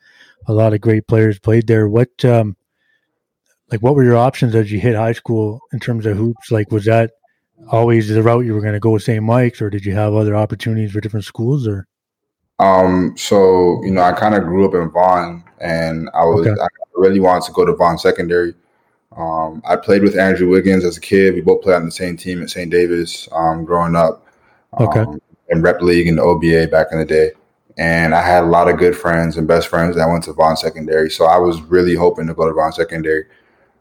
a 0.47 0.53
lot 0.53 0.73
of 0.73 0.81
great 0.81 1.07
players 1.07 1.39
played 1.39 1.67
there. 1.67 1.87
What 1.87 2.23
um, 2.23 2.55
like 3.71 3.81
what 3.81 3.95
were 3.95 4.03
your 4.03 4.17
options 4.17 4.55
as 4.55 4.71
you 4.71 4.79
hit 4.79 4.95
high 4.95 5.13
school 5.13 5.59
in 5.73 5.79
terms 5.79 6.05
of 6.05 6.17
hoops? 6.17 6.51
Like 6.51 6.71
was 6.71 6.85
that 6.85 7.11
always 7.69 8.09
the 8.09 8.23
route 8.23 8.45
you 8.45 8.53
were 8.53 8.61
going 8.61 8.73
to 8.73 8.79
go 8.79 8.91
with 8.91 9.03
St. 9.03 9.23
Mike's, 9.23 9.61
or 9.61 9.69
did 9.69 9.85
you 9.85 9.93
have 9.93 10.13
other 10.13 10.35
opportunities 10.35 10.91
for 10.91 11.01
different 11.01 11.25
schools? 11.25 11.67
Or 11.67 11.87
um, 12.59 13.15
so 13.17 13.81
you 13.83 13.91
know, 13.91 14.01
I 14.01 14.13
kind 14.13 14.35
of 14.35 14.43
grew 14.43 14.67
up 14.67 14.73
in 14.73 14.89
Vaughan, 14.91 15.43
and 15.59 16.09
I 16.13 16.25
was 16.25 16.45
okay. 16.47 16.61
I 16.61 16.67
really 16.95 17.19
wanted 17.19 17.45
to 17.45 17.51
go 17.53 17.65
to 17.65 17.75
Vaughan 17.75 17.97
Secondary. 17.97 18.53
Um, 19.17 19.61
I 19.65 19.77
played 19.77 20.03
with 20.03 20.17
Andrew 20.17 20.49
Wiggins 20.49 20.83
as 20.83 20.97
a 20.97 21.01
kid. 21.01 21.35
We 21.35 21.41
both 21.41 21.61
played 21.61 21.75
on 21.75 21.85
the 21.85 21.91
same 21.91 22.17
team 22.17 22.41
at 22.41 22.49
St. 22.49 22.69
Davis 22.69 23.29
um, 23.31 23.63
growing 23.63 23.95
up. 23.95 24.27
Okay. 24.79 24.99
Um, 24.99 25.21
in 25.49 25.61
rep 25.61 25.81
league 25.81 26.07
and 26.07 26.17
the 26.17 26.23
OBA 26.23 26.67
back 26.67 26.87
in 26.91 26.99
the 26.99 27.05
day. 27.05 27.31
And 27.77 28.15
I 28.15 28.25
had 28.25 28.43
a 28.43 28.47
lot 28.47 28.69
of 28.69 28.77
good 28.77 28.95
friends 28.95 29.37
and 29.37 29.47
best 29.47 29.67
friends 29.67 29.95
that 29.95 30.07
went 30.07 30.23
to 30.25 30.33
Vaughan 30.33 30.55
Secondary. 30.55 31.09
So 31.09 31.25
I 31.25 31.37
was 31.37 31.61
really 31.61 31.95
hoping 31.95 32.27
to 32.27 32.33
go 32.33 32.47
to 32.47 32.53
Vaughan 32.53 32.71
Secondary. 32.71 33.25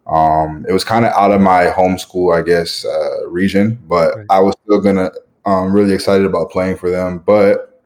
Um, 0.06 0.66
it 0.68 0.72
was 0.72 0.84
kind 0.84 1.04
of 1.04 1.12
out 1.12 1.32
of 1.32 1.40
my 1.40 1.66
homeschool, 1.66 2.36
I 2.36 2.42
guess, 2.42 2.84
uh, 2.84 3.26
region, 3.28 3.78
but 3.88 4.16
right. 4.16 4.26
I 4.30 4.40
was 4.40 4.54
still 4.64 4.80
gonna 4.80 5.10
um, 5.46 5.72
really 5.72 5.94
excited 5.94 6.26
about 6.26 6.50
playing 6.50 6.76
for 6.76 6.90
them. 6.90 7.18
But 7.18 7.82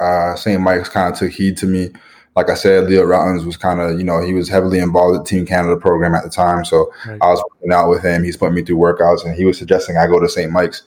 uh, 0.00 0.34
St. 0.36 0.60
Mike's 0.60 0.88
kind 0.88 1.12
of 1.12 1.18
took 1.18 1.32
heed 1.32 1.56
to 1.58 1.66
me. 1.66 1.90
Like 2.34 2.50
I 2.50 2.54
said, 2.54 2.84
Leo 2.84 3.04
Rautins 3.04 3.46
was 3.46 3.56
kind 3.56 3.80
of, 3.80 3.98
you 3.98 4.04
know, 4.04 4.20
he 4.20 4.34
was 4.34 4.48
heavily 4.48 4.78
involved 4.78 5.12
with 5.12 5.24
the 5.24 5.30
Team 5.30 5.46
Canada 5.46 5.76
program 5.76 6.14
at 6.14 6.22
the 6.22 6.28
time. 6.28 6.66
So 6.66 6.92
right. 7.06 7.18
I 7.22 7.28
was 7.28 7.42
working 7.50 7.72
out 7.72 7.88
with 7.88 8.04
him. 8.04 8.24
He's 8.24 8.36
putting 8.36 8.54
me 8.54 8.62
through 8.62 8.76
workouts, 8.76 9.24
and 9.24 9.34
he 9.34 9.46
was 9.46 9.56
suggesting 9.56 9.96
I 9.96 10.06
go 10.06 10.20
to 10.20 10.28
St. 10.28 10.50
Mike's. 10.52 10.82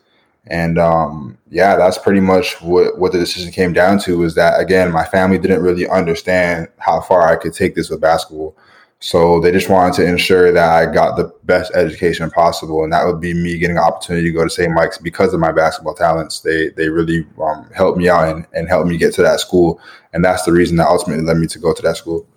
And 0.48 0.78
um, 0.78 1.38
yeah, 1.50 1.76
that's 1.76 1.98
pretty 1.98 2.22
much 2.22 2.62
what, 2.62 2.98
what 2.98 3.12
the 3.12 3.20
decision 3.20 3.52
came 3.52 3.74
down 3.74 4.00
to. 4.00 4.18
Was 4.18 4.36
that 4.36 4.60
again, 4.60 4.92
my 4.92 5.06
family 5.06 5.38
didn't 5.38 5.62
really 5.62 5.88
understand 5.88 6.68
how 6.78 7.02
far 7.02 7.28
I 7.28 7.36
could 7.36 7.54
take 7.54 7.76
this 7.76 7.90
with 7.90 8.02
basketball. 8.02 8.56
So 9.02 9.40
they 9.40 9.52
just 9.52 9.70
wanted 9.70 9.94
to 9.96 10.06
ensure 10.06 10.52
that 10.52 10.70
I 10.70 10.92
got 10.92 11.16
the 11.16 11.34
best 11.46 11.74
education 11.74 12.30
possible, 12.30 12.84
and 12.84 12.92
that 12.92 13.06
would 13.06 13.22
be 13.22 13.34
me 13.34 13.58
getting 13.58 13.78
an 13.78 13.84
opportunity 13.84 14.28
to 14.28 14.34
go 14.34 14.44
to 14.44 14.50
St. 14.50 14.74
Mike's 14.74 14.98
because 14.98 15.34
of 15.34 15.40
my 15.40 15.54
basketball 15.54 15.94
talents. 15.94 16.42
They 16.42 16.70
they 16.70 16.90
really 16.90 17.26
um, 17.42 17.70
helped 17.74 17.98
me 17.98 18.10
out 18.10 18.28
and, 18.28 18.46
and 18.54 18.68
helped 18.68 18.90
me 18.90 18.98
get 18.98 19.14
to 19.14 19.22
that 19.22 19.40
school, 19.40 19.80
and 20.12 20.24
that's 20.24 20.44
the 20.44 20.52
reason 20.52 20.76
that 20.78 20.88
ultimately 20.88 21.24
led 21.24 21.38
me 21.38 21.48
to 21.48 21.60
go 21.60 21.74
to 21.74 21.82
that 21.82 21.96
school. 21.96 22.28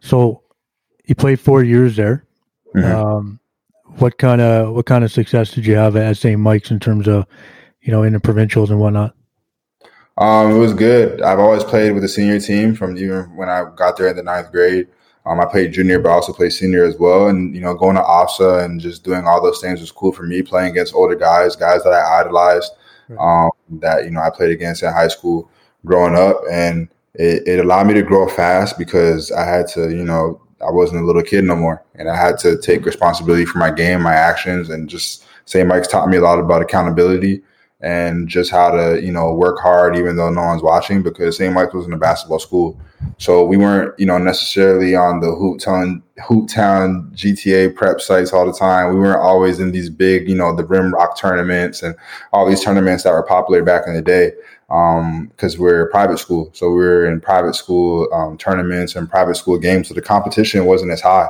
So 0.00 0.42
you 1.04 1.14
played 1.14 1.40
four 1.40 1.62
years 1.62 1.96
there. 1.96 2.24
Mm-hmm. 2.74 3.06
Um, 3.06 3.40
what 3.98 4.16
kind 4.16 4.40
of 4.40 4.74
what 4.74 4.86
kind 4.86 5.04
of 5.04 5.12
success 5.12 5.50
did 5.50 5.66
you 5.66 5.76
have 5.76 5.94
at 5.94 6.16
St. 6.16 6.40
Mike's 6.40 6.70
in 6.70 6.80
terms 6.80 7.06
of 7.06 7.26
you 7.82 7.92
know 7.92 8.02
in 8.02 8.14
the 8.14 8.20
provincials 8.20 8.70
and 8.70 8.80
whatnot? 8.80 9.14
Um, 10.16 10.52
it 10.52 10.58
was 10.58 10.72
good. 10.72 11.20
I've 11.20 11.38
always 11.38 11.64
played 11.64 11.92
with 11.92 12.02
the 12.02 12.08
senior 12.08 12.40
team 12.40 12.74
from 12.74 12.96
even 12.96 13.36
when 13.36 13.50
I 13.50 13.64
got 13.76 13.98
there 13.98 14.08
in 14.08 14.16
the 14.16 14.22
ninth 14.22 14.50
grade. 14.50 14.88
Um, 15.26 15.40
I 15.40 15.46
played 15.46 15.72
junior, 15.72 15.98
but 15.98 16.10
I 16.10 16.12
also 16.12 16.32
played 16.32 16.52
senior 16.52 16.84
as 16.84 16.98
well. 16.98 17.28
And 17.28 17.54
you 17.54 17.60
know, 17.60 17.74
going 17.74 17.96
to 17.96 18.02
OFSA 18.02 18.64
and 18.64 18.80
just 18.80 19.04
doing 19.04 19.26
all 19.26 19.42
those 19.42 19.60
things 19.60 19.80
was 19.80 19.92
cool 19.92 20.12
for 20.12 20.24
me. 20.24 20.42
Playing 20.42 20.70
against 20.70 20.94
older 20.94 21.14
guys, 21.14 21.56
guys 21.56 21.82
that 21.84 21.92
I 21.92 22.20
idolized, 22.20 22.72
um, 23.18 23.50
that 23.80 24.04
you 24.04 24.10
know 24.10 24.20
I 24.20 24.30
played 24.30 24.50
against 24.50 24.82
in 24.82 24.92
high 24.92 25.08
school 25.08 25.50
growing 25.86 26.14
up, 26.14 26.40
and 26.50 26.88
it, 27.14 27.46
it 27.46 27.60
allowed 27.60 27.86
me 27.86 27.94
to 27.94 28.02
grow 28.02 28.28
fast 28.28 28.78
because 28.78 29.32
I 29.32 29.44
had 29.44 29.66
to, 29.68 29.90
you 29.90 30.04
know, 30.04 30.40
I 30.66 30.70
wasn't 30.70 31.02
a 31.02 31.06
little 31.06 31.22
kid 31.22 31.44
no 31.44 31.56
more, 31.56 31.82
and 31.94 32.10
I 32.10 32.16
had 32.16 32.38
to 32.38 32.60
take 32.60 32.84
responsibility 32.84 33.44
for 33.44 33.58
my 33.58 33.70
game, 33.70 34.02
my 34.02 34.14
actions, 34.14 34.70
and 34.70 34.88
just 34.88 35.24
St. 35.46 35.66
Mike's 35.66 35.88
taught 35.88 36.08
me 36.08 36.16
a 36.16 36.22
lot 36.22 36.38
about 36.38 36.62
accountability 36.62 37.42
and 37.84 38.28
just 38.28 38.50
how 38.50 38.70
to 38.70 39.00
you 39.02 39.12
know 39.12 39.34
work 39.34 39.60
hard 39.60 39.94
even 39.94 40.16
though 40.16 40.30
no 40.30 40.42
one's 40.42 40.62
watching 40.62 41.02
because 41.02 41.36
St. 41.36 41.52
Mike's 41.52 41.74
wasn't 41.74 41.92
a 41.92 41.98
basketball 41.98 42.38
school, 42.38 42.80
so 43.18 43.44
we 43.44 43.58
weren't 43.58 43.96
you 44.00 44.06
know 44.06 44.16
necessarily 44.16 44.96
on 44.96 45.20
the 45.20 45.30
hoop 45.34 45.60
town 45.60 46.02
hoop 46.26 46.48
town 46.48 47.10
GTA 47.14 47.74
prep 47.76 48.00
sites 48.00 48.32
all 48.32 48.46
the 48.46 48.58
time. 48.58 48.94
We 48.94 49.00
weren't 49.00 49.20
always 49.20 49.60
in 49.60 49.70
these 49.72 49.90
big 49.90 50.28
you 50.28 50.34
know 50.34 50.56
the 50.56 50.64
Rim 50.64 50.94
Rock 50.94 51.18
tournaments 51.18 51.82
and 51.82 51.94
all 52.32 52.48
these 52.48 52.64
tournaments 52.64 53.04
that 53.04 53.12
were 53.12 53.22
popular 53.22 53.62
back 53.62 53.82
in 53.86 53.94
the 53.94 54.02
day 54.02 54.32
because 54.66 55.54
um, 55.54 55.60
we're 55.60 55.82
a 55.82 55.90
private 55.90 56.18
school, 56.18 56.50
so 56.54 56.70
we 56.70 56.82
are 56.84 57.04
in 57.04 57.20
private 57.20 57.54
school 57.54 58.08
um, 58.14 58.38
tournaments 58.38 58.96
and 58.96 59.10
private 59.10 59.36
school 59.36 59.58
games, 59.58 59.88
so 59.88 59.94
the 59.94 60.00
competition 60.00 60.64
wasn't 60.64 60.90
as 60.90 61.02
high, 61.02 61.28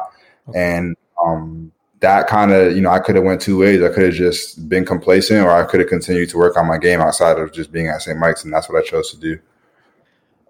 okay. 0.48 0.76
and 0.76 0.96
um, 1.22 1.72
that 2.04 2.26
kind 2.26 2.52
of 2.52 2.76
you 2.76 2.82
know 2.82 2.90
I 2.90 2.98
could 2.98 3.16
have 3.16 3.24
went 3.24 3.40
two 3.40 3.58
ways. 3.58 3.82
I 3.82 3.88
could 3.88 4.04
have 4.04 4.14
just 4.14 4.68
been 4.68 4.84
complacent, 4.84 5.40
or 5.40 5.50
I 5.50 5.64
could 5.64 5.80
have 5.80 5.88
continued 5.88 6.28
to 6.30 6.38
work 6.38 6.56
on 6.56 6.68
my 6.68 6.78
game 6.78 7.00
outside 7.00 7.38
of 7.38 7.52
just 7.52 7.72
being 7.72 7.88
at 7.88 8.02
St. 8.02 8.18
Mike's, 8.18 8.44
and 8.44 8.52
that's 8.52 8.68
what 8.68 8.78
I 8.78 8.86
chose 8.86 9.10
to 9.10 9.16
do. 9.16 9.38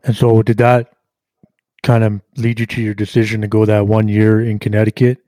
And 0.02 0.16
so, 0.16 0.42
did 0.42 0.58
that 0.58 0.92
kind 1.82 2.02
of 2.02 2.20
lead 2.37 2.58
you 2.58 2.66
to 2.66 2.82
your 2.82 2.94
decision 2.94 3.40
to 3.40 3.49
go 3.49 3.64
that 3.64 3.87
one 3.87 4.08
year 4.08 4.40
in 4.40 4.58
Connecticut 4.58 5.18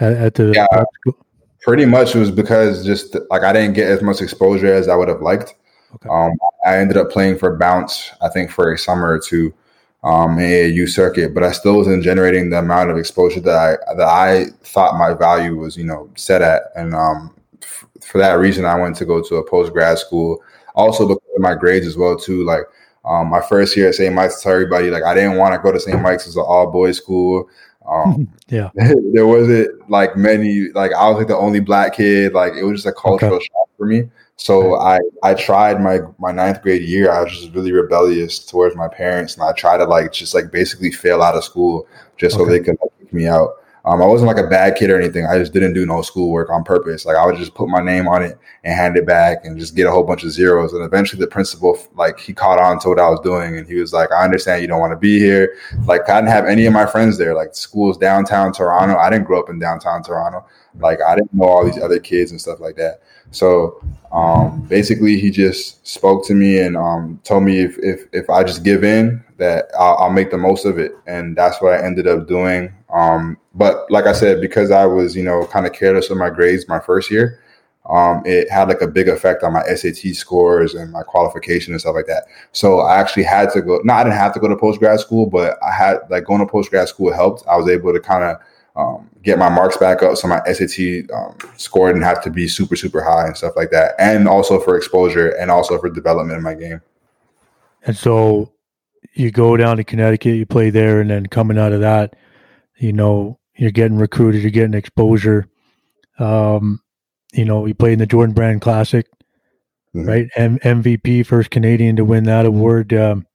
at, 0.00 0.12
at 0.12 0.34
the? 0.34 0.52
Yeah, 0.54 1.12
pretty 1.62 1.84
much 1.84 2.14
it 2.14 2.18
was 2.18 2.32
because 2.32 2.84
just 2.84 3.16
like 3.30 3.42
I 3.42 3.52
didn't 3.52 3.74
get 3.74 3.88
as 3.88 4.02
much 4.02 4.20
exposure 4.20 4.72
as 4.72 4.88
I 4.88 4.96
would 4.96 5.08
have 5.08 5.22
liked. 5.22 5.54
Okay. 5.94 6.08
Um, 6.10 6.32
I 6.66 6.78
ended 6.78 6.96
up 6.96 7.10
playing 7.10 7.38
for 7.38 7.56
Bounce, 7.56 8.10
I 8.20 8.28
think, 8.28 8.50
for 8.50 8.72
a 8.72 8.78
summer 8.78 9.12
or 9.12 9.20
two 9.20 9.54
um, 10.02 10.36
AAU 10.36 10.88
circuit, 10.88 11.34
but 11.34 11.42
I 11.42 11.52
still 11.52 11.76
wasn't 11.76 12.04
generating 12.04 12.50
the 12.50 12.58
amount 12.58 12.90
of 12.90 12.96
exposure 12.96 13.40
that 13.40 13.56
I 13.56 13.94
that 13.94 14.06
I 14.06 14.46
thought 14.62 14.98
my 14.98 15.14
value 15.14 15.56
was, 15.56 15.76
you 15.76 15.84
know, 15.84 16.10
set 16.16 16.42
at. 16.42 16.64
And 16.76 16.94
um, 16.94 17.34
f- 17.62 17.86
for 18.00 18.18
that 18.18 18.34
reason, 18.34 18.64
I 18.64 18.78
went 18.78 18.96
to 18.96 19.04
go 19.04 19.22
to 19.22 19.36
a 19.36 19.48
post 19.48 19.72
grad 19.72 19.98
school. 19.98 20.42
Also 20.74 21.08
because 21.08 21.22
of 21.34 21.40
my 21.40 21.54
grades 21.54 21.86
as 21.86 21.96
well 21.96 22.16
too. 22.16 22.44
Like 22.44 22.62
um, 23.06 23.28
my 23.28 23.40
first 23.40 23.76
year 23.76 23.88
at 23.88 23.94
St. 23.94 24.14
Mike's, 24.14 24.42
tell 24.42 24.52
everybody 24.52 24.90
like 24.90 25.04
I 25.04 25.14
didn't 25.14 25.36
want 25.36 25.54
to 25.54 25.60
go 25.60 25.72
to 25.72 25.80
St. 25.80 26.00
Mike's 26.02 26.26
as 26.26 26.36
an 26.36 26.44
all 26.46 26.70
boys 26.70 26.98
school. 26.98 27.48
Um, 27.88 28.28
yeah, 28.48 28.70
there 28.74 29.26
wasn't 29.26 29.88
like 29.88 30.16
many 30.16 30.68
like 30.74 30.92
I 30.92 31.08
was 31.08 31.18
like 31.18 31.28
the 31.28 31.36
only 31.36 31.60
black 31.60 31.94
kid. 31.94 32.32
Like 32.32 32.54
it 32.54 32.64
was 32.64 32.82
just 32.82 32.96
a 32.96 33.00
cultural 33.00 33.36
okay. 33.36 33.44
shock 33.44 33.68
for 33.78 33.86
me. 33.86 34.10
So 34.36 34.78
I 34.78 34.98
I 35.22 35.34
tried 35.34 35.80
my 35.80 36.00
my 36.18 36.30
ninth 36.30 36.62
grade 36.62 36.82
year. 36.82 37.10
I 37.10 37.22
was 37.22 37.32
just 37.32 37.54
really 37.54 37.72
rebellious 37.72 38.38
towards 38.38 38.76
my 38.76 38.86
parents, 38.86 39.34
and 39.34 39.42
I 39.42 39.52
tried 39.52 39.78
to 39.78 39.84
like 39.84 40.12
just 40.12 40.34
like 40.34 40.50
basically 40.50 40.90
fail 40.90 41.22
out 41.22 41.34
of 41.34 41.44
school 41.44 41.86
just 42.18 42.36
okay. 42.36 42.44
so 42.44 42.50
they 42.50 42.60
could 42.60 42.76
like, 42.80 42.90
kick 42.98 43.12
me 43.12 43.26
out. 43.26 43.56
Um, 43.86 44.02
I 44.02 44.06
wasn't 44.06 44.26
like 44.26 44.44
a 44.44 44.48
bad 44.48 44.74
kid 44.74 44.90
or 44.90 45.00
anything. 45.00 45.26
I 45.26 45.38
just 45.38 45.52
didn't 45.52 45.72
do 45.72 45.86
no 45.86 46.02
schoolwork 46.02 46.50
on 46.50 46.64
purpose. 46.64 47.06
Like 47.06 47.16
I 47.16 47.24
would 47.24 47.36
just 47.36 47.54
put 47.54 47.68
my 47.68 47.80
name 47.80 48.08
on 48.08 48.20
it 48.20 48.36
and 48.64 48.74
hand 48.74 48.96
it 48.96 49.06
back 49.06 49.44
and 49.44 49.56
just 49.56 49.76
get 49.76 49.86
a 49.86 49.92
whole 49.92 50.02
bunch 50.02 50.24
of 50.24 50.32
zeros. 50.32 50.72
And 50.72 50.82
eventually 50.82 51.20
the 51.20 51.28
principal, 51.28 51.78
like 51.94 52.18
he 52.18 52.34
caught 52.34 52.58
on 52.58 52.80
to 52.80 52.88
what 52.88 52.98
I 52.98 53.08
was 53.08 53.20
doing 53.20 53.56
and 53.56 53.64
he 53.64 53.76
was 53.76 53.92
like, 53.92 54.10
I 54.10 54.24
understand 54.24 54.60
you 54.60 54.66
don't 54.66 54.80
want 54.80 54.90
to 54.90 54.96
be 54.96 55.20
here. 55.20 55.56
Like 55.84 56.10
I 56.10 56.20
didn't 56.20 56.32
have 56.32 56.46
any 56.46 56.66
of 56.66 56.72
my 56.72 56.84
friends 56.84 57.16
there. 57.16 57.32
Like 57.32 57.54
school's 57.54 57.96
downtown 57.96 58.52
Toronto. 58.52 58.96
I 58.96 59.08
didn't 59.08 59.24
grow 59.24 59.38
up 59.38 59.50
in 59.50 59.60
downtown 59.60 60.02
Toronto. 60.02 60.44
Like 60.80 61.00
I 61.02 61.14
didn't 61.14 61.34
know 61.34 61.44
all 61.44 61.64
these 61.64 61.82
other 61.82 61.98
kids 61.98 62.30
and 62.30 62.40
stuff 62.40 62.60
like 62.60 62.76
that. 62.76 63.00
So 63.30 63.82
um, 64.12 64.62
basically, 64.62 65.18
he 65.18 65.30
just 65.30 65.86
spoke 65.86 66.26
to 66.26 66.34
me 66.34 66.58
and 66.60 66.76
um, 66.76 67.20
told 67.24 67.42
me 67.42 67.60
if, 67.60 67.76
if 67.78 68.06
if 68.12 68.30
I 68.30 68.44
just 68.44 68.64
give 68.64 68.84
in, 68.84 69.22
that 69.38 69.66
I'll, 69.78 69.96
I'll, 69.96 70.10
make 70.10 70.30
the 70.30 70.38
most 70.38 70.64
of 70.64 70.78
it, 70.78 70.92
and 71.06 71.36
that's 71.36 71.60
what 71.60 71.74
I 71.74 71.84
ended 71.84 72.06
up 72.06 72.26
doing. 72.26 72.72
Um, 72.92 73.36
but 73.54 73.90
like 73.90 74.06
I 74.06 74.12
said, 74.12 74.40
because 74.40 74.70
I 74.70 74.86
was 74.86 75.16
you 75.16 75.24
know 75.24 75.46
kind 75.46 75.66
of 75.66 75.72
careless 75.72 76.08
with 76.08 76.18
my 76.18 76.30
grades 76.30 76.68
my 76.68 76.80
first 76.80 77.10
year, 77.10 77.40
um, 77.88 78.22
it 78.24 78.50
had 78.50 78.68
like 78.68 78.80
a 78.80 78.86
big 78.86 79.08
effect 79.08 79.42
on 79.42 79.52
my 79.52 79.62
SAT 79.64 80.14
scores 80.14 80.74
and 80.74 80.92
my 80.92 81.02
qualification 81.02 81.72
and 81.72 81.80
stuff 81.80 81.94
like 81.94 82.06
that. 82.06 82.24
So 82.52 82.80
I 82.80 82.96
actually 82.96 83.24
had 83.24 83.50
to 83.52 83.62
go. 83.62 83.80
No, 83.84 83.94
I 83.94 84.04
didn't 84.04 84.18
have 84.18 84.34
to 84.34 84.40
go 84.40 84.48
to 84.48 84.56
post 84.56 84.78
grad 84.78 85.00
school, 85.00 85.26
but 85.26 85.58
I 85.62 85.72
had 85.72 85.98
like 86.10 86.24
going 86.24 86.40
to 86.40 86.46
post 86.46 86.70
grad 86.70 86.88
school 86.88 87.12
helped. 87.12 87.46
I 87.46 87.56
was 87.56 87.68
able 87.68 87.92
to 87.92 88.00
kind 88.00 88.24
of 88.24 88.38
um, 88.76 89.08
get 89.22 89.38
my 89.38 89.48
marks 89.48 89.76
back 89.76 90.02
up 90.02 90.16
so 90.16 90.28
my 90.28 90.40
SAT 90.52 91.10
um, 91.12 91.36
score 91.56 91.88
didn't 91.88 92.02
have 92.02 92.22
to 92.22 92.30
be 92.30 92.46
super, 92.46 92.76
super 92.76 93.02
high 93.02 93.26
and 93.26 93.36
stuff 93.36 93.54
like 93.56 93.70
that. 93.70 93.94
And 93.98 94.28
also 94.28 94.60
for 94.60 94.76
exposure 94.76 95.30
and 95.30 95.50
also 95.50 95.78
for 95.78 95.88
development 95.88 96.36
in 96.36 96.42
my 96.42 96.54
game. 96.54 96.82
And 97.86 97.96
so 97.96 98.52
you 99.14 99.30
go 99.30 99.56
down 99.56 99.78
to 99.78 99.84
Connecticut, 99.84 100.36
you 100.36 100.46
play 100.46 100.70
there, 100.70 101.00
and 101.00 101.08
then 101.08 101.26
coming 101.26 101.58
out 101.58 101.72
of 101.72 101.80
that, 101.80 102.16
you 102.78 102.92
know, 102.92 103.38
you're 103.56 103.70
getting 103.70 103.96
recruited, 103.96 104.42
you're 104.42 104.50
getting 104.50 104.74
exposure. 104.74 105.48
Um, 106.18 106.82
you 107.32 107.44
know, 107.44 107.64
you 107.66 107.74
play 107.74 107.92
in 107.92 107.98
the 107.98 108.06
Jordan 108.06 108.34
Brand 108.34 108.60
Classic, 108.60 109.06
mm-hmm. 109.94 110.06
right? 110.06 110.28
M- 110.36 110.58
MVP, 110.58 111.24
first 111.24 111.50
Canadian 111.50 111.96
to 111.96 112.04
win 112.04 112.24
that 112.24 112.44
award. 112.44 112.92
Um, 112.92 113.26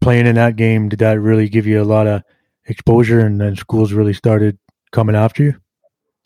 playing 0.00 0.26
in 0.26 0.34
that 0.34 0.56
game, 0.56 0.90
did 0.90 0.98
that 0.98 1.20
really 1.20 1.48
give 1.48 1.66
you 1.66 1.80
a 1.80 1.84
lot 1.84 2.06
of 2.06 2.22
exposure 2.66 3.20
and 3.20 3.40
then 3.40 3.56
schools 3.56 3.92
really 3.92 4.14
started 4.14 4.58
coming 4.92 5.16
after 5.16 5.42
you? 5.42 5.54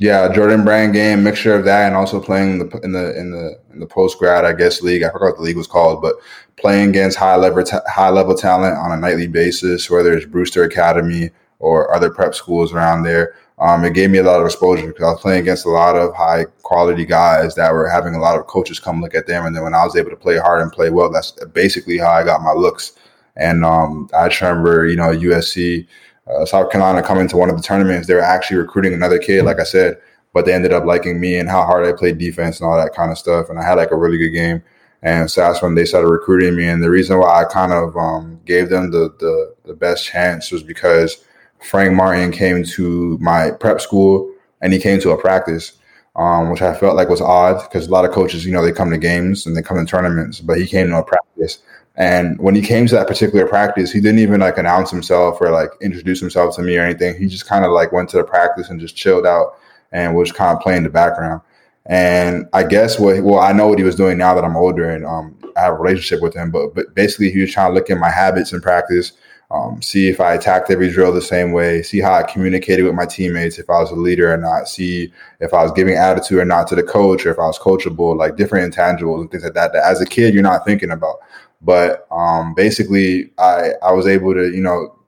Yeah, 0.01 0.33
Jordan 0.33 0.65
Brand 0.65 0.93
game, 0.93 1.25
mixture 1.25 1.55
of 1.55 1.65
that 1.65 1.87
and 1.87 1.97
also 1.97 2.21
playing 2.21 2.59
the, 2.61 2.79
in 2.85 2.93
the 2.93 3.19
in 3.19 3.33
the 3.33 3.61
in 3.73 3.81
the 3.81 3.87
post 3.87 4.19
grad, 4.19 4.45
I 4.45 4.53
guess 4.53 4.81
league. 4.81 5.03
I 5.03 5.11
forgot 5.11 5.31
what 5.31 5.37
the 5.39 5.43
league 5.43 5.57
was 5.57 5.67
called, 5.67 6.01
but 6.01 6.15
playing 6.57 6.91
against 6.91 7.19
high 7.19 7.35
level 7.35 7.65
high 7.89 8.11
level 8.11 8.37
talent 8.37 8.79
on 8.79 8.93
a 8.93 8.97
nightly 8.97 9.27
basis, 9.27 9.91
whether 9.91 10.17
it's 10.17 10.27
Brewster 10.27 10.63
Academy 10.63 11.31
or 11.59 11.93
other 11.93 12.11
prep 12.11 12.35
schools 12.35 12.73
around 12.73 13.03
there. 13.03 13.35
Um, 13.59 13.85
it 13.85 13.95
gave 13.95 14.11
me 14.11 14.19
a 14.19 14.23
lot 14.23 14.39
of 14.39 14.47
exposure 14.47 14.87
because 14.87 15.03
I 15.03 15.11
was 15.11 15.21
playing 15.21 15.41
against 15.41 15.67
a 15.67 15.71
lot 15.71 15.97
of 15.97 16.15
high 16.15 16.45
quality 16.63 17.05
guys 17.05 17.57
that 17.57 17.73
were 17.73 17.89
having 17.89 18.15
a 18.15 18.21
lot 18.21 18.39
of 18.39 18.47
coaches 18.47 18.79
come 18.79 19.01
look 19.01 19.17
at 19.17 19.27
them. 19.27 19.47
And 19.47 19.57
then 19.57 19.65
when 19.65 19.75
I 19.75 19.85
was 19.85 19.97
able 19.97 20.11
to 20.11 20.17
play 20.17 20.39
hard 20.39 20.63
and 20.63 20.71
play 20.71 20.91
well, 20.91 21.11
that's 21.11 21.33
basically 21.47 21.99
how 21.99 22.11
I 22.11 22.23
got 22.23 22.41
my 22.41 22.53
looks. 22.53 22.93
And 23.35 23.65
um, 23.65 24.09
I 24.17 24.27
remember, 24.41 24.87
you 24.87 24.97
know, 24.97 25.11
USC 25.11 25.89
uh, 26.31 26.45
South 26.45 26.71
Carolina 26.71 27.03
coming 27.03 27.29
to 27.29 27.37
one 27.37 27.51
of 27.51 27.57
the 27.57 27.63
tournaments, 27.63 28.07
they 28.07 28.15
were 28.15 28.21
actually 28.21 28.59
recruiting 28.59 28.93
another 28.93 29.19
kid, 29.19 29.45
like 29.45 29.61
I 29.61 29.65
said, 29.65 29.99
but 30.35 30.45
they 30.45 30.53
ended 30.53 30.73
up 30.73 30.85
liking 30.85 31.21
me 31.21 31.37
and 31.37 31.49
how 31.49 31.65
hard 31.65 31.87
I 31.87 31.97
played 31.97 32.19
defense 32.19 32.61
and 32.61 32.69
all 32.69 32.77
that 32.77 32.95
kind 32.95 33.11
of 33.11 33.19
stuff. 33.19 33.49
And 33.49 33.59
I 33.59 33.65
had 33.65 33.75
like 33.75 33.91
a 33.91 33.97
really 33.97 34.19
good 34.19 34.31
game. 34.31 34.63
And 35.03 35.31
so 35.31 35.41
that's 35.41 35.63
when 35.63 35.75
they 35.75 35.85
started 35.85 36.09
recruiting 36.09 36.57
me. 36.57 36.67
And 36.67 36.83
the 36.83 36.91
reason 36.91 37.19
why 37.19 37.41
I 37.41 37.45
kind 37.45 37.73
of 37.73 37.97
um, 37.97 38.41
gave 38.45 38.69
them 38.69 38.91
the, 38.91 39.15
the, 39.21 39.55
the 39.65 39.75
best 39.75 40.05
chance 40.05 40.51
was 40.51 40.63
because 40.63 41.25
Frank 41.61 41.95
Martin 41.95 42.33
came 42.33 42.65
to 42.65 43.17
my 43.19 43.53
prep 43.53 43.81
school 43.81 44.33
and 44.61 44.73
he 44.73 44.79
came 44.79 45.01
to 45.01 45.11
a 45.11 45.21
practice, 45.21 45.73
um, 46.17 46.51
which 46.51 46.63
I 46.63 46.75
felt 46.75 46.97
like 46.97 47.09
was 47.09 47.21
odd 47.21 47.63
because 47.63 47.87
a 47.87 47.91
lot 47.91 48.05
of 48.05 48.11
coaches, 48.11 48.45
you 48.45 48.53
know, 48.53 48.63
they 48.63 48.73
come 48.73 48.91
to 48.91 48.99
games 48.99 49.47
and 49.47 49.57
they 49.57 49.63
come 49.63 49.79
to 49.79 49.85
tournaments, 49.85 50.41
but 50.41 50.59
he 50.59 50.67
came 50.67 50.89
to 50.89 50.99
a 50.99 51.05
practice 51.05 51.59
and 51.99 52.39
when 52.39 52.55
he 52.55 52.63
came 52.63 52.87
to 52.87 52.95
that 52.95 53.09
particular 53.09 53.45
practice, 53.45 53.91
he 53.91 54.01
didn't 54.01 54.21
even 54.21 54.41
like 54.41 54.57
announce 54.57 54.89
himself 54.89 55.41
or 55.41 55.51
like 55.51 55.71
introduce 55.81 56.21
himself 56.21 56.55
to 56.55 56.63
me 56.63 56.77
or 56.77 56.83
anything. 56.83 57.19
He 57.19 57.27
just 57.27 57.49
kind 57.49 57.65
of 57.65 57.73
like 57.73 57.91
went 57.91 58.09
to 58.11 58.19
the 58.19 58.25
practice 58.25 58.71
and 58.71 58.81
just 58.81 58.95
chilled 58.95 59.27
out 59.27 59.59
and 59.91 60.15
was 60.15 60.31
kind 60.31 60.57
of 60.57 60.63
playing 60.63 60.85
the 60.85 60.91
background. 60.91 61.41
And 61.87 62.49
I 62.53 62.63
guess 62.63 63.01
what 63.01 63.21
well, 63.25 63.41
I 63.41 63.53
know 63.53 63.67
what 63.67 63.79
he 63.79 63.85
was 63.85 63.97
doing 63.97 64.17
now 64.17 64.33
that 64.35 64.45
I'm 64.45 64.57
older 64.57 64.89
and 64.89 65.05
um, 65.05 65.37
I 65.57 65.63
have 65.63 65.75
a 65.75 65.77
relationship 65.77 66.23
with 66.23 66.35
him. 66.35 66.53
But 66.53 66.73
but 66.73 66.95
basically, 66.95 67.33
he 67.33 67.41
was 67.41 67.53
trying 67.53 67.71
to 67.71 67.75
look 67.75 67.91
at 67.91 67.99
my 67.99 68.11
habits 68.11 68.53
in 68.53 68.61
practice, 68.61 69.13
um, 69.51 69.83
see 69.83 70.09
if 70.09 70.21
I 70.21 70.35
attacked 70.35 70.71
every 70.71 70.91
drill 70.91 71.13
the 71.13 71.21
same 71.21 71.51
way, 71.51 71.83
see 71.83 71.99
how 71.99 72.13
I 72.13 72.23
communicated 72.23 72.85
with 72.85 72.95
my 72.95 73.07
teammates, 73.07 73.59
if 73.59 73.69
I 73.69 73.81
was 73.81 73.91
a 73.91 73.97
leader 73.97 74.33
or 74.33 74.37
not, 74.37 74.69
see 74.69 75.13
if 75.41 75.53
I 75.53 75.65
was 75.65 75.73
giving 75.73 75.97
attitude 75.97 76.39
or 76.39 76.45
not 76.45 76.69
to 76.69 76.77
the 76.77 76.83
coach, 76.85 77.27
or 77.27 77.33
if 77.33 77.41
I 77.41 77.47
was 77.47 77.59
coachable, 77.59 78.17
like 78.17 78.37
different 78.37 78.73
intangibles 78.73 79.21
and 79.21 79.31
things 79.31 79.43
like 79.43 79.55
that. 79.55 79.73
That 79.73 79.85
as 79.85 80.01
a 80.01 80.07
kid, 80.07 80.33
you're 80.33 80.45
not 80.45 80.65
thinking 80.65 80.93
about. 80.93 81.17
But 81.61 82.07
um, 82.11 82.55
basically, 82.55 83.33
I 83.39 83.73
I 83.83 83.93
was 83.93 84.07
able 84.07 84.35
to 84.35 84.51
you 84.51 84.63
know 84.63 84.99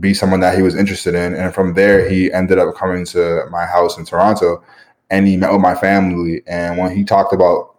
be 0.00 0.14
someone 0.14 0.40
that 0.40 0.56
he 0.56 0.62
was 0.62 0.76
interested 0.76 1.14
in. 1.14 1.34
And 1.34 1.54
from 1.54 1.74
there, 1.74 2.08
he 2.08 2.32
ended 2.32 2.58
up 2.58 2.74
coming 2.76 3.04
to 3.06 3.46
my 3.50 3.64
house 3.64 3.96
in 3.96 4.04
Toronto 4.04 4.62
and 5.10 5.26
he 5.26 5.36
met 5.36 5.52
with 5.52 5.60
my 5.60 5.74
family. 5.74 6.42
And 6.46 6.78
when 6.78 6.94
he 6.94 7.04
talked 7.04 7.32
about 7.32 7.74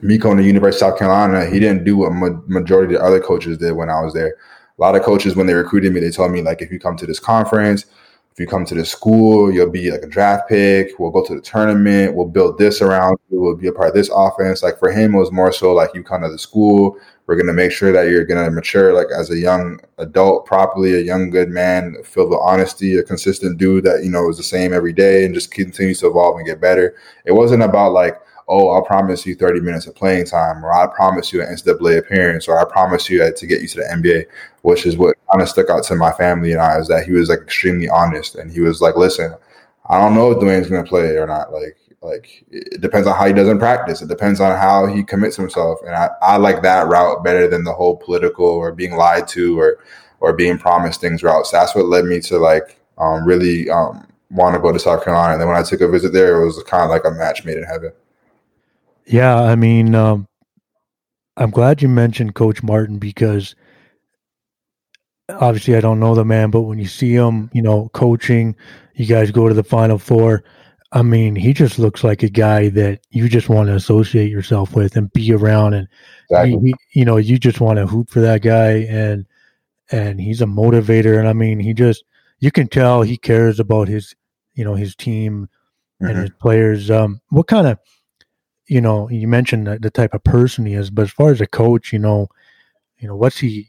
me 0.00 0.18
going 0.18 0.36
to 0.38 0.42
the 0.42 0.46
University 0.46 0.84
of 0.84 0.90
South 0.90 0.98
Carolina, 0.98 1.46
he 1.46 1.60
didn't 1.60 1.84
do 1.84 1.98
what 1.98 2.12
ma- 2.12 2.40
majority 2.46 2.94
of 2.94 3.00
the 3.00 3.06
other 3.06 3.20
coaches 3.20 3.58
did 3.58 3.72
when 3.72 3.90
I 3.90 4.00
was 4.00 4.14
there. 4.14 4.36
A 4.78 4.80
lot 4.80 4.96
of 4.96 5.02
coaches, 5.02 5.36
when 5.36 5.46
they 5.46 5.54
recruited 5.54 5.92
me, 5.92 6.00
they 6.00 6.10
told 6.10 6.32
me 6.32 6.42
like, 6.42 6.62
if 6.62 6.72
you 6.72 6.80
come 6.80 6.96
to 6.96 7.06
this 7.06 7.20
conference, 7.20 7.84
if 8.32 8.40
you 8.40 8.46
come 8.46 8.64
to 8.64 8.74
the 8.74 8.86
school, 8.86 9.52
you'll 9.52 9.70
be 9.70 9.90
like 9.90 10.02
a 10.02 10.06
draft 10.06 10.48
pick. 10.48 10.98
We'll 10.98 11.10
go 11.10 11.22
to 11.26 11.34
the 11.34 11.42
tournament. 11.42 12.14
We'll 12.14 12.26
build 12.26 12.56
this 12.56 12.80
around 12.80 13.18
you. 13.30 13.38
We'll 13.38 13.56
be 13.56 13.68
a 13.68 13.72
part 13.72 13.88
of 13.88 13.94
this 13.94 14.10
offense. 14.12 14.62
Like 14.62 14.78
for 14.78 14.90
him, 14.90 15.14
it 15.14 15.18
was 15.18 15.30
more 15.30 15.52
so 15.52 15.74
like 15.74 15.90
you 15.94 16.02
come 16.02 16.22
to 16.22 16.30
the 16.30 16.38
school. 16.38 16.98
We're 17.26 17.36
gonna 17.36 17.52
make 17.52 17.72
sure 17.72 17.92
that 17.92 18.08
you're 18.08 18.24
gonna 18.24 18.50
mature 18.50 18.92
like 18.92 19.08
as 19.16 19.30
a 19.30 19.38
young 19.38 19.80
adult 19.98 20.46
properly, 20.46 20.94
a 20.94 21.00
young 21.00 21.30
good 21.30 21.48
man, 21.48 21.96
filled 22.04 22.30
with 22.30 22.40
honesty, 22.42 22.96
a 22.98 23.02
consistent 23.02 23.58
dude 23.58 23.84
that 23.84 24.02
you 24.04 24.10
know 24.10 24.28
is 24.28 24.36
the 24.36 24.42
same 24.42 24.72
every 24.72 24.92
day 24.92 25.24
and 25.24 25.34
just 25.34 25.50
continues 25.50 26.00
to 26.00 26.08
evolve 26.08 26.36
and 26.36 26.46
get 26.46 26.60
better. 26.60 26.96
It 27.24 27.32
wasn't 27.32 27.62
about 27.62 27.92
like 27.92 28.20
oh, 28.48 28.68
I'll 28.68 28.82
promise 28.82 29.24
you 29.24 29.34
30 29.34 29.60
minutes 29.60 29.86
of 29.86 29.94
playing 29.94 30.26
time, 30.26 30.64
or 30.64 30.72
I 30.72 30.86
promise 30.86 31.32
you 31.32 31.42
an 31.42 31.48
NCAA 31.54 31.98
appearance, 31.98 32.48
or 32.48 32.58
I 32.58 32.70
promise 32.70 33.08
you 33.08 33.22
uh, 33.22 33.30
to 33.30 33.46
get 33.46 33.62
you 33.62 33.68
to 33.68 33.78
the 33.78 33.84
NBA, 33.84 34.26
which 34.62 34.84
is 34.84 34.96
what 34.96 35.16
kind 35.30 35.42
of 35.42 35.48
stuck 35.48 35.70
out 35.70 35.84
to 35.84 35.96
my 35.96 36.12
family 36.12 36.52
and 36.52 36.60
I 36.60 36.78
is 36.78 36.88
that 36.88 37.06
he 37.06 37.12
was 37.12 37.28
like 37.28 37.40
extremely 37.40 37.88
honest 37.88 38.34
and 38.34 38.50
he 38.50 38.60
was 38.60 38.80
like, 38.80 38.96
listen, 38.96 39.34
I 39.88 39.98
don't 40.00 40.14
know 40.14 40.30
if 40.32 40.38
Duane's 40.38 40.68
going 40.68 40.84
to 40.84 40.88
play 40.88 41.16
or 41.16 41.26
not. 41.26 41.52
Like, 41.52 41.76
like 42.02 42.44
it 42.50 42.80
depends 42.80 43.06
on 43.06 43.16
how 43.16 43.26
he 43.26 43.32
does 43.32 43.48
in 43.48 43.58
practice. 43.58 44.02
It 44.02 44.08
depends 44.08 44.40
on 44.40 44.56
how 44.58 44.86
he 44.86 45.04
commits 45.04 45.36
himself. 45.36 45.80
And 45.82 45.94
I, 45.94 46.10
I 46.20 46.36
like 46.36 46.62
that 46.62 46.88
route 46.88 47.22
better 47.22 47.46
than 47.48 47.64
the 47.64 47.72
whole 47.72 47.96
political 47.96 48.44
or 48.44 48.72
being 48.72 48.96
lied 48.96 49.28
to 49.28 49.58
or, 49.58 49.78
or 50.20 50.32
being 50.32 50.58
promised 50.58 51.00
things 51.00 51.22
route. 51.22 51.46
So 51.46 51.56
that's 51.56 51.74
what 51.74 51.86
led 51.86 52.04
me 52.04 52.20
to 52.20 52.38
like 52.38 52.80
um, 52.98 53.24
really 53.24 53.70
um, 53.70 54.06
want 54.30 54.54
to 54.54 54.60
go 54.60 54.72
to 54.72 54.78
South 54.78 55.04
Carolina. 55.04 55.34
And 55.34 55.40
then 55.40 55.48
when 55.48 55.56
I 55.56 55.62
took 55.62 55.80
a 55.80 55.88
visit 55.88 56.12
there, 56.12 56.42
it 56.42 56.44
was 56.46 56.62
kind 56.64 56.82
of 56.82 56.90
like 56.90 57.04
a 57.04 57.10
match 57.10 57.44
made 57.44 57.56
in 57.56 57.64
heaven. 57.64 57.92
Yeah, 59.06 59.40
I 59.40 59.56
mean, 59.56 59.94
um, 59.94 60.26
I'm 61.36 61.50
glad 61.50 61.82
you 61.82 61.88
mentioned 61.88 62.34
Coach 62.34 62.62
Martin 62.62 62.98
because 62.98 63.54
obviously 65.28 65.76
I 65.76 65.80
don't 65.80 66.00
know 66.00 66.14
the 66.14 66.24
man, 66.24 66.50
but 66.50 66.62
when 66.62 66.78
you 66.78 66.86
see 66.86 67.12
him, 67.12 67.50
you 67.52 67.62
know, 67.62 67.88
coaching, 67.90 68.56
you 68.94 69.06
guys 69.06 69.30
go 69.30 69.48
to 69.48 69.54
the 69.54 69.64
Final 69.64 69.98
Four. 69.98 70.44
I 70.92 71.02
mean, 71.02 71.34
he 71.34 71.54
just 71.54 71.78
looks 71.78 72.04
like 72.04 72.22
a 72.22 72.28
guy 72.28 72.68
that 72.70 73.00
you 73.10 73.28
just 73.28 73.48
want 73.48 73.68
to 73.68 73.74
associate 73.74 74.30
yourself 74.30 74.76
with 74.76 74.94
and 74.96 75.12
be 75.12 75.32
around, 75.32 75.72
and 75.74 75.88
exactly. 76.30 76.50
he, 76.50 76.74
he, 76.90 77.00
you 77.00 77.04
know, 77.06 77.16
you 77.16 77.38
just 77.38 77.60
want 77.60 77.78
to 77.78 77.86
hoop 77.86 78.10
for 78.10 78.20
that 78.20 78.42
guy, 78.42 78.86
and 78.88 79.26
and 79.90 80.20
he's 80.20 80.42
a 80.42 80.46
motivator, 80.46 81.18
and 81.18 81.26
I 81.26 81.32
mean, 81.32 81.58
he 81.58 81.72
just 81.72 82.04
you 82.40 82.50
can 82.50 82.68
tell 82.68 83.02
he 83.02 83.16
cares 83.16 83.58
about 83.58 83.88
his, 83.88 84.14
you 84.54 84.64
know, 84.64 84.74
his 84.74 84.94
team 84.94 85.48
and 86.00 86.10
mm-hmm. 86.10 86.20
his 86.20 86.30
players. 86.40 86.90
Um, 86.90 87.20
what 87.30 87.46
kind 87.46 87.66
of 87.66 87.78
you 88.66 88.80
know, 88.80 89.08
you 89.10 89.28
mentioned 89.28 89.66
the 89.66 89.90
type 89.90 90.14
of 90.14 90.24
person 90.24 90.66
he 90.66 90.74
is, 90.74 90.90
but 90.90 91.02
as 91.02 91.10
far 91.10 91.30
as 91.30 91.40
a 91.40 91.46
coach, 91.46 91.92
you 91.92 91.98
know, 91.98 92.28
you 92.98 93.08
know, 93.08 93.16
what's 93.16 93.38
he 93.38 93.68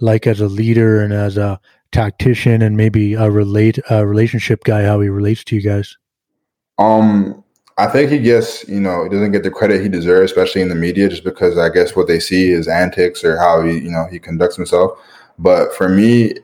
like 0.00 0.26
as 0.26 0.40
a 0.40 0.46
leader 0.46 1.02
and 1.02 1.12
as 1.12 1.36
a 1.36 1.60
tactician 1.92 2.62
and 2.62 2.76
maybe 2.76 3.14
a 3.14 3.30
relate 3.30 3.78
a 3.90 4.06
relationship 4.06 4.64
guy, 4.64 4.84
how 4.84 5.00
he 5.00 5.08
relates 5.08 5.44
to 5.44 5.56
you 5.56 5.62
guys? 5.62 5.96
Um, 6.80 7.44
I 7.78 7.86
think 7.86 8.10
he 8.10 8.18
gets, 8.18 8.68
you 8.68 8.80
know, 8.80 9.04
he 9.04 9.08
doesn't 9.08 9.32
get 9.32 9.42
the 9.42 9.50
credit 9.50 9.80
he 9.80 9.88
deserves, 9.88 10.32
especially 10.32 10.62
in 10.62 10.68
the 10.68 10.74
media, 10.74 11.08
just 11.08 11.24
because 11.24 11.56
I 11.58 11.68
guess 11.70 11.96
what 11.96 12.08
they 12.08 12.20
see 12.20 12.50
is 12.50 12.68
antics 12.68 13.24
or 13.24 13.38
how 13.38 13.62
he, 13.62 13.74
you 13.78 13.90
know, 13.90 14.06
he 14.10 14.18
conducts 14.18 14.56
himself. 14.56 14.98
But 15.38 15.74
for 15.74 15.88
me, 15.88 16.34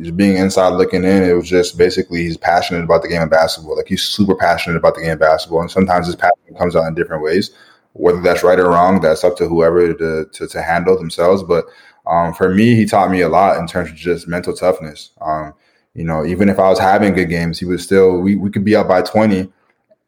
just 0.00 0.16
being 0.16 0.36
inside 0.36 0.70
looking 0.70 1.04
in, 1.04 1.22
it 1.22 1.32
was 1.32 1.48
just 1.48 1.78
basically 1.78 2.22
he's 2.22 2.36
passionate 2.36 2.82
about 2.84 3.02
the 3.02 3.08
game 3.08 3.22
of 3.22 3.30
basketball. 3.30 3.76
Like 3.76 3.86
he's 3.86 4.02
super 4.02 4.34
passionate 4.34 4.76
about 4.76 4.96
the 4.96 5.02
game 5.02 5.12
of 5.12 5.20
basketball, 5.20 5.60
and 5.60 5.70
sometimes 5.70 6.06
his 6.06 6.16
passion 6.16 6.56
comes 6.58 6.74
out 6.74 6.86
in 6.86 6.94
different 6.94 7.22
ways. 7.22 7.50
Whether 7.92 8.20
that's 8.20 8.42
right 8.42 8.58
or 8.58 8.70
wrong, 8.70 9.00
that's 9.00 9.22
up 9.22 9.36
to 9.36 9.46
whoever 9.48 9.94
to 9.94 10.24
to, 10.24 10.48
to 10.48 10.62
handle 10.62 10.98
themselves. 10.98 11.44
But 11.44 11.66
um, 12.06 12.34
for 12.34 12.52
me, 12.52 12.74
he 12.74 12.86
taught 12.86 13.10
me 13.10 13.20
a 13.20 13.28
lot 13.28 13.58
in 13.58 13.66
terms 13.66 13.90
of 13.90 13.96
just 13.96 14.26
mental 14.26 14.52
toughness. 14.54 15.10
Um, 15.20 15.54
you 15.94 16.04
know, 16.04 16.24
even 16.26 16.48
if 16.48 16.58
I 16.58 16.68
was 16.68 16.80
having 16.80 17.14
good 17.14 17.28
games, 17.28 17.60
he 17.60 17.66
was 17.66 17.82
still 17.82 18.20
we 18.20 18.34
we 18.34 18.50
could 18.50 18.64
be 18.64 18.74
up 18.74 18.88
by 18.88 19.02
twenty, 19.02 19.52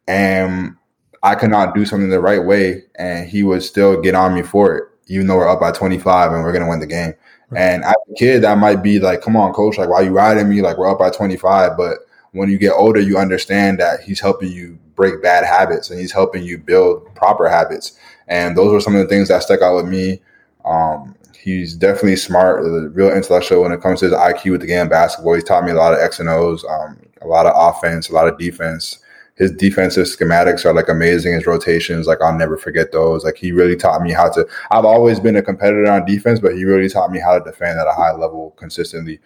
and 0.07 0.77
I 1.23 1.35
could 1.35 1.51
not 1.51 1.75
do 1.75 1.85
something 1.85 2.09
the 2.09 2.21
right 2.21 2.45
way, 2.45 2.85
and 2.97 3.29
he 3.29 3.43
would 3.43 3.63
still 3.63 4.01
get 4.01 4.15
on 4.15 4.35
me 4.35 4.43
for 4.43 4.77
it, 4.77 4.85
even 5.09 5.27
though 5.27 5.37
we're 5.37 5.49
up 5.49 5.61
by 5.61 5.73
twenty 5.73 5.99
five 5.99 6.33
and 6.33 6.43
we're 6.43 6.53
gonna 6.53 6.69
win 6.69 6.81
the 6.81 6.87
game. 6.87 7.15
And 7.55 7.85
as 7.85 7.95
a 8.11 8.15
kid, 8.15 8.43
that 8.43 8.59
might 8.59 8.83
be 8.83 8.99
like, 8.99 9.23
come 9.23 9.37
on, 9.37 9.53
coach, 9.53 9.79
like, 9.79 9.89
why 9.89 10.01
you 10.01 10.11
riding 10.11 10.49
me? 10.49 10.63
Like, 10.63 10.79
we're 10.79 10.91
up 10.91 10.99
by 10.99 11.11
25. 11.11 11.77
But 11.77 11.99
when 12.33 12.51
you 12.51 12.59
get 12.59 12.73
older, 12.73 13.01
you 13.01 13.19
understand 13.19 13.79
that 13.79 14.01
he's 14.01 14.21
helping 14.21 14.51
you 14.51 14.79
break 14.97 15.23
bad 15.23 15.45
habits 15.45 15.91
and 15.91 16.01
he's 16.01 16.13
helping 16.13 16.43
you 16.43 16.59
build 16.59 17.15
proper 17.15 17.49
habits. 17.49 17.93
And 18.27 18.57
those 18.57 18.73
were 18.73 18.81
some 18.81 18.97
of 18.97 19.03
the 19.03 19.09
things 19.09 19.29
that 19.29 19.43
stuck 19.43 19.63
out 19.63 19.77
with 19.77 19.87
me. 19.87 20.21
Um, 20.65 21.15
he's 21.39 21.75
definitely 21.75 22.17
smart, 22.17 22.65
real 22.93 23.15
intellectual 23.15 23.63
when 23.63 23.73
it 23.73 23.81
comes 23.81 24.01
to 24.01 24.07
his 24.07 24.15
IQ 24.15 24.53
with 24.53 24.63
the 24.63 24.67
game 24.67 24.83
of 24.83 24.91
basketball. 24.91 25.35
He's 25.35 25.45
taught 25.45 25.65
me 25.65 25.71
a 25.71 25.77
lot 25.77 25.93
of 25.93 26.01
X 26.01 26.19
and 26.19 26.29
O's, 26.29 26.65
um, 26.65 26.99
a 27.23 27.29
lot 27.29 27.47
of 27.47 27.53
offense, 27.55 28.09
a 28.09 28.13
lot 28.13 28.27
of 28.27 28.39
defense 28.39 28.99
his 29.37 29.53
defensive 29.53 30.07
schematics 30.07 30.65
are 30.65 30.73
like 30.73 30.89
amazing. 30.89 31.35
His 31.35 31.47
rotations, 31.47 32.07
like 32.07 32.23
I'll 32.23 32.37
never 32.37 32.57
forget 32.57 32.91
those. 32.91 33.23
Like 33.23 33.37
he 33.37 33.53
really 33.53 33.77
taught 33.77 34.03
me 34.03 34.13
how 34.13 34.31
to. 34.31 34.47
I've 34.71 34.87
always 34.87 35.21
been 35.21 35.37
a 35.37 35.43
competitor 35.43 35.91
on 35.91 36.07
defense, 36.07 36.41
but 36.41 36.55
he 36.55 36.65
really 36.65 36.89
taught 36.89 37.13
me 37.13 37.21
how 37.21 37.39
to 37.39 37.45
defend 37.45 37.79
at 37.79 37.87
a 37.87 37.93
high 37.93 38.13
level 38.13 38.55
consistently. 38.57 39.21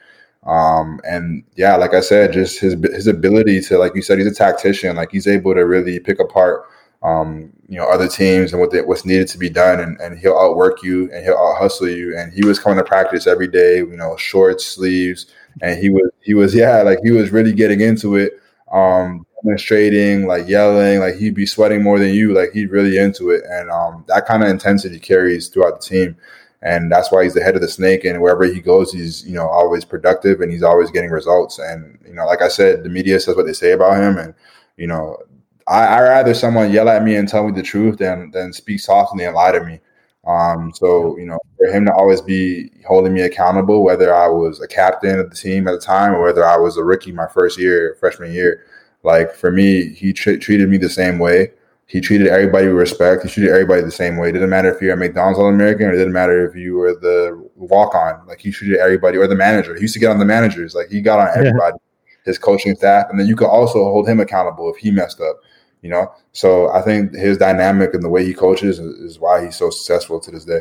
Um, 0.44 1.00
and 1.04 1.44
yeah, 1.54 1.76
like 1.76 1.94
I 1.94 2.00
said, 2.00 2.32
just 2.32 2.58
his 2.58 2.74
his 2.92 3.06
ability 3.06 3.60
to, 3.62 3.78
like 3.78 3.94
you 3.94 4.02
said, 4.02 4.18
he's 4.18 4.26
a 4.26 4.34
tactician. 4.34 4.96
Like 4.96 5.12
he's 5.12 5.28
able 5.28 5.54
to 5.54 5.60
really 5.60 6.00
pick 6.00 6.18
apart, 6.18 6.64
um, 7.04 7.52
you 7.68 7.78
know, 7.78 7.88
other 7.88 8.08
teams 8.08 8.52
and 8.52 8.60
what 8.60 8.72
they, 8.72 8.80
what's 8.82 9.04
needed 9.04 9.28
to 9.28 9.38
be 9.38 9.48
done, 9.48 9.78
and, 9.78 10.00
and 10.00 10.18
he'll 10.18 10.38
outwork 10.38 10.82
you 10.82 11.08
and 11.12 11.22
he'll 11.24 11.36
out 11.36 11.58
hustle 11.58 11.88
you. 11.88 12.16
And 12.16 12.32
he 12.32 12.44
was 12.44 12.58
coming 12.58 12.78
to 12.78 12.84
practice 12.84 13.28
every 13.28 13.48
day, 13.48 13.78
you 13.78 13.96
know, 13.96 14.16
shorts, 14.16 14.66
sleeves, 14.66 15.26
and 15.62 15.78
he 15.80 15.88
was 15.88 16.10
he 16.20 16.34
was 16.34 16.52
yeah, 16.52 16.82
like 16.82 16.98
he 17.04 17.12
was 17.12 17.30
really 17.30 17.52
getting 17.52 17.80
into 17.80 18.16
it. 18.16 18.40
Um, 18.72 19.26
demonstrating, 19.42 20.26
like 20.26 20.48
yelling, 20.48 21.00
like 21.00 21.16
he'd 21.16 21.34
be 21.34 21.46
sweating 21.46 21.82
more 21.82 21.98
than 21.98 22.14
you. 22.14 22.32
Like 22.32 22.52
he's 22.52 22.70
really 22.70 22.98
into 22.98 23.30
it, 23.30 23.42
and 23.48 23.70
um, 23.70 24.04
that 24.08 24.26
kind 24.26 24.42
of 24.42 24.48
intensity 24.48 24.98
carries 24.98 25.48
throughout 25.48 25.80
the 25.80 25.86
team, 25.86 26.16
and 26.62 26.90
that's 26.90 27.10
why 27.10 27.24
he's 27.24 27.34
the 27.34 27.42
head 27.42 27.56
of 27.56 27.62
the 27.62 27.68
snake. 27.68 28.04
And 28.04 28.20
wherever 28.20 28.44
he 28.44 28.60
goes, 28.60 28.92
he's 28.92 29.26
you 29.26 29.34
know 29.34 29.48
always 29.48 29.84
productive 29.84 30.40
and 30.40 30.52
he's 30.52 30.62
always 30.62 30.90
getting 30.90 31.10
results. 31.10 31.58
And 31.58 31.98
you 32.06 32.14
know, 32.14 32.26
like 32.26 32.42
I 32.42 32.48
said, 32.48 32.84
the 32.84 32.90
media 32.90 33.20
says 33.20 33.36
what 33.36 33.46
they 33.46 33.52
say 33.52 33.72
about 33.72 33.96
him, 34.02 34.18
and 34.18 34.34
you 34.76 34.86
know, 34.86 35.18
I, 35.66 35.86
I 35.86 36.00
rather 36.02 36.34
someone 36.34 36.72
yell 36.72 36.88
at 36.88 37.02
me 37.04 37.16
and 37.16 37.28
tell 37.28 37.46
me 37.46 37.52
the 37.52 37.62
truth 37.62 37.98
than 37.98 38.30
than 38.32 38.52
speak 38.52 38.80
softly 38.80 39.24
and 39.24 39.34
lie 39.34 39.52
to 39.52 39.64
me. 39.64 39.80
Um, 40.26 40.72
so 40.74 41.16
you 41.18 41.26
know, 41.26 41.38
for 41.56 41.68
him 41.68 41.86
to 41.86 41.94
always 41.94 42.20
be 42.20 42.70
holding 42.86 43.14
me 43.14 43.22
accountable, 43.22 43.82
whether 43.82 44.14
I 44.14 44.28
was 44.28 44.60
a 44.60 44.68
captain 44.68 45.18
of 45.18 45.30
the 45.30 45.36
team 45.36 45.66
at 45.66 45.72
the 45.72 45.80
time 45.80 46.12
or 46.14 46.22
whether 46.22 46.44
I 46.44 46.56
was 46.56 46.76
a 46.76 46.84
rookie 46.84 47.12
my 47.12 47.26
first 47.26 47.58
year, 47.58 47.96
freshman 48.00 48.32
year, 48.32 48.64
like 49.02 49.34
for 49.34 49.50
me, 49.50 49.88
he 49.88 50.12
tr- 50.12 50.36
treated 50.36 50.68
me 50.68 50.76
the 50.76 50.90
same 50.90 51.18
way. 51.18 51.52
He 51.86 52.00
treated 52.00 52.28
everybody 52.28 52.68
with 52.68 52.76
respect. 52.76 53.24
He 53.24 53.28
treated 53.28 53.50
everybody 53.50 53.82
the 53.82 53.90
same 53.90 54.16
way. 54.16 54.28
It 54.28 54.32
didn't 54.32 54.50
matter 54.50 54.72
if 54.72 54.80
you're 54.80 54.94
a 54.94 54.96
McDonald's 54.96 55.40
All 55.40 55.48
American 55.48 55.86
or 55.86 55.92
it 55.92 55.96
didn't 55.96 56.12
matter 56.12 56.48
if 56.48 56.54
you 56.54 56.76
were 56.76 56.94
the 56.94 57.50
walk 57.56 57.94
on. 57.96 58.24
Like 58.28 58.40
he 58.40 58.52
treated 58.52 58.78
everybody 58.78 59.18
or 59.18 59.26
the 59.26 59.34
manager. 59.34 59.74
He 59.74 59.82
used 59.82 59.94
to 59.94 60.00
get 60.00 60.10
on 60.10 60.20
the 60.20 60.24
managers. 60.24 60.74
Like 60.74 60.88
he 60.88 61.00
got 61.00 61.18
on 61.18 61.28
everybody, 61.36 61.76
yeah. 61.76 62.12
his 62.24 62.38
coaching 62.38 62.76
staff. 62.76 63.06
And 63.10 63.18
then 63.18 63.26
you 63.26 63.34
could 63.34 63.48
also 63.48 63.82
hold 63.82 64.08
him 64.08 64.20
accountable 64.20 64.72
if 64.72 64.76
he 64.76 64.92
messed 64.92 65.20
up, 65.20 65.40
you 65.82 65.90
know? 65.90 66.12
So 66.30 66.68
I 66.68 66.80
think 66.82 67.12
his 67.12 67.38
dynamic 67.38 67.92
and 67.92 68.04
the 68.04 68.08
way 68.08 68.24
he 68.24 68.34
coaches 68.34 68.78
is, 68.78 68.86
is 69.00 69.18
why 69.18 69.44
he's 69.44 69.56
so 69.56 69.70
successful 69.70 70.20
to 70.20 70.30
this 70.30 70.44
day. 70.44 70.60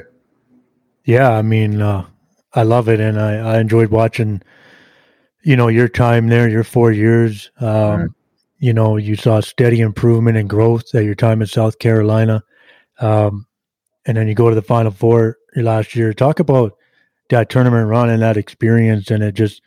Yeah. 1.05 1.29
I 1.29 1.43
mean, 1.43 1.79
uh, 1.79 2.07
I 2.55 2.63
love 2.63 2.89
it. 2.89 2.99
And 2.99 3.21
I, 3.21 3.35
I 3.35 3.59
enjoyed 3.59 3.91
watching, 3.91 4.41
you 5.43 5.55
know, 5.55 5.67
your 5.67 5.87
time 5.87 6.27
there, 6.27 6.49
your 6.49 6.63
four 6.63 6.91
years. 6.91 7.51
Um, 7.59 7.67
mm-hmm 7.67 8.05
you 8.59 8.73
know, 8.73 8.97
you 8.97 9.15
saw 9.15 9.39
steady 9.39 9.79
improvement 9.79 10.37
and 10.37 10.49
growth 10.49 10.93
at 10.93 11.05
your 11.05 11.15
time 11.15 11.41
in 11.41 11.47
South 11.47 11.79
Carolina. 11.79 12.43
Um, 12.99 13.47
and 14.05 14.17
then 14.17 14.27
you 14.27 14.35
go 14.35 14.49
to 14.49 14.55
the 14.55 14.61
Final 14.61 14.91
Four 14.91 15.37
last 15.55 15.95
year. 15.95 16.13
Talk 16.13 16.39
about 16.39 16.77
that 17.29 17.49
tournament 17.49 17.87
run 17.87 18.09
and 18.09 18.21
that 18.21 18.37
experience. 18.37 19.11
And 19.11 19.23
it 19.23 19.33
just, 19.33 19.61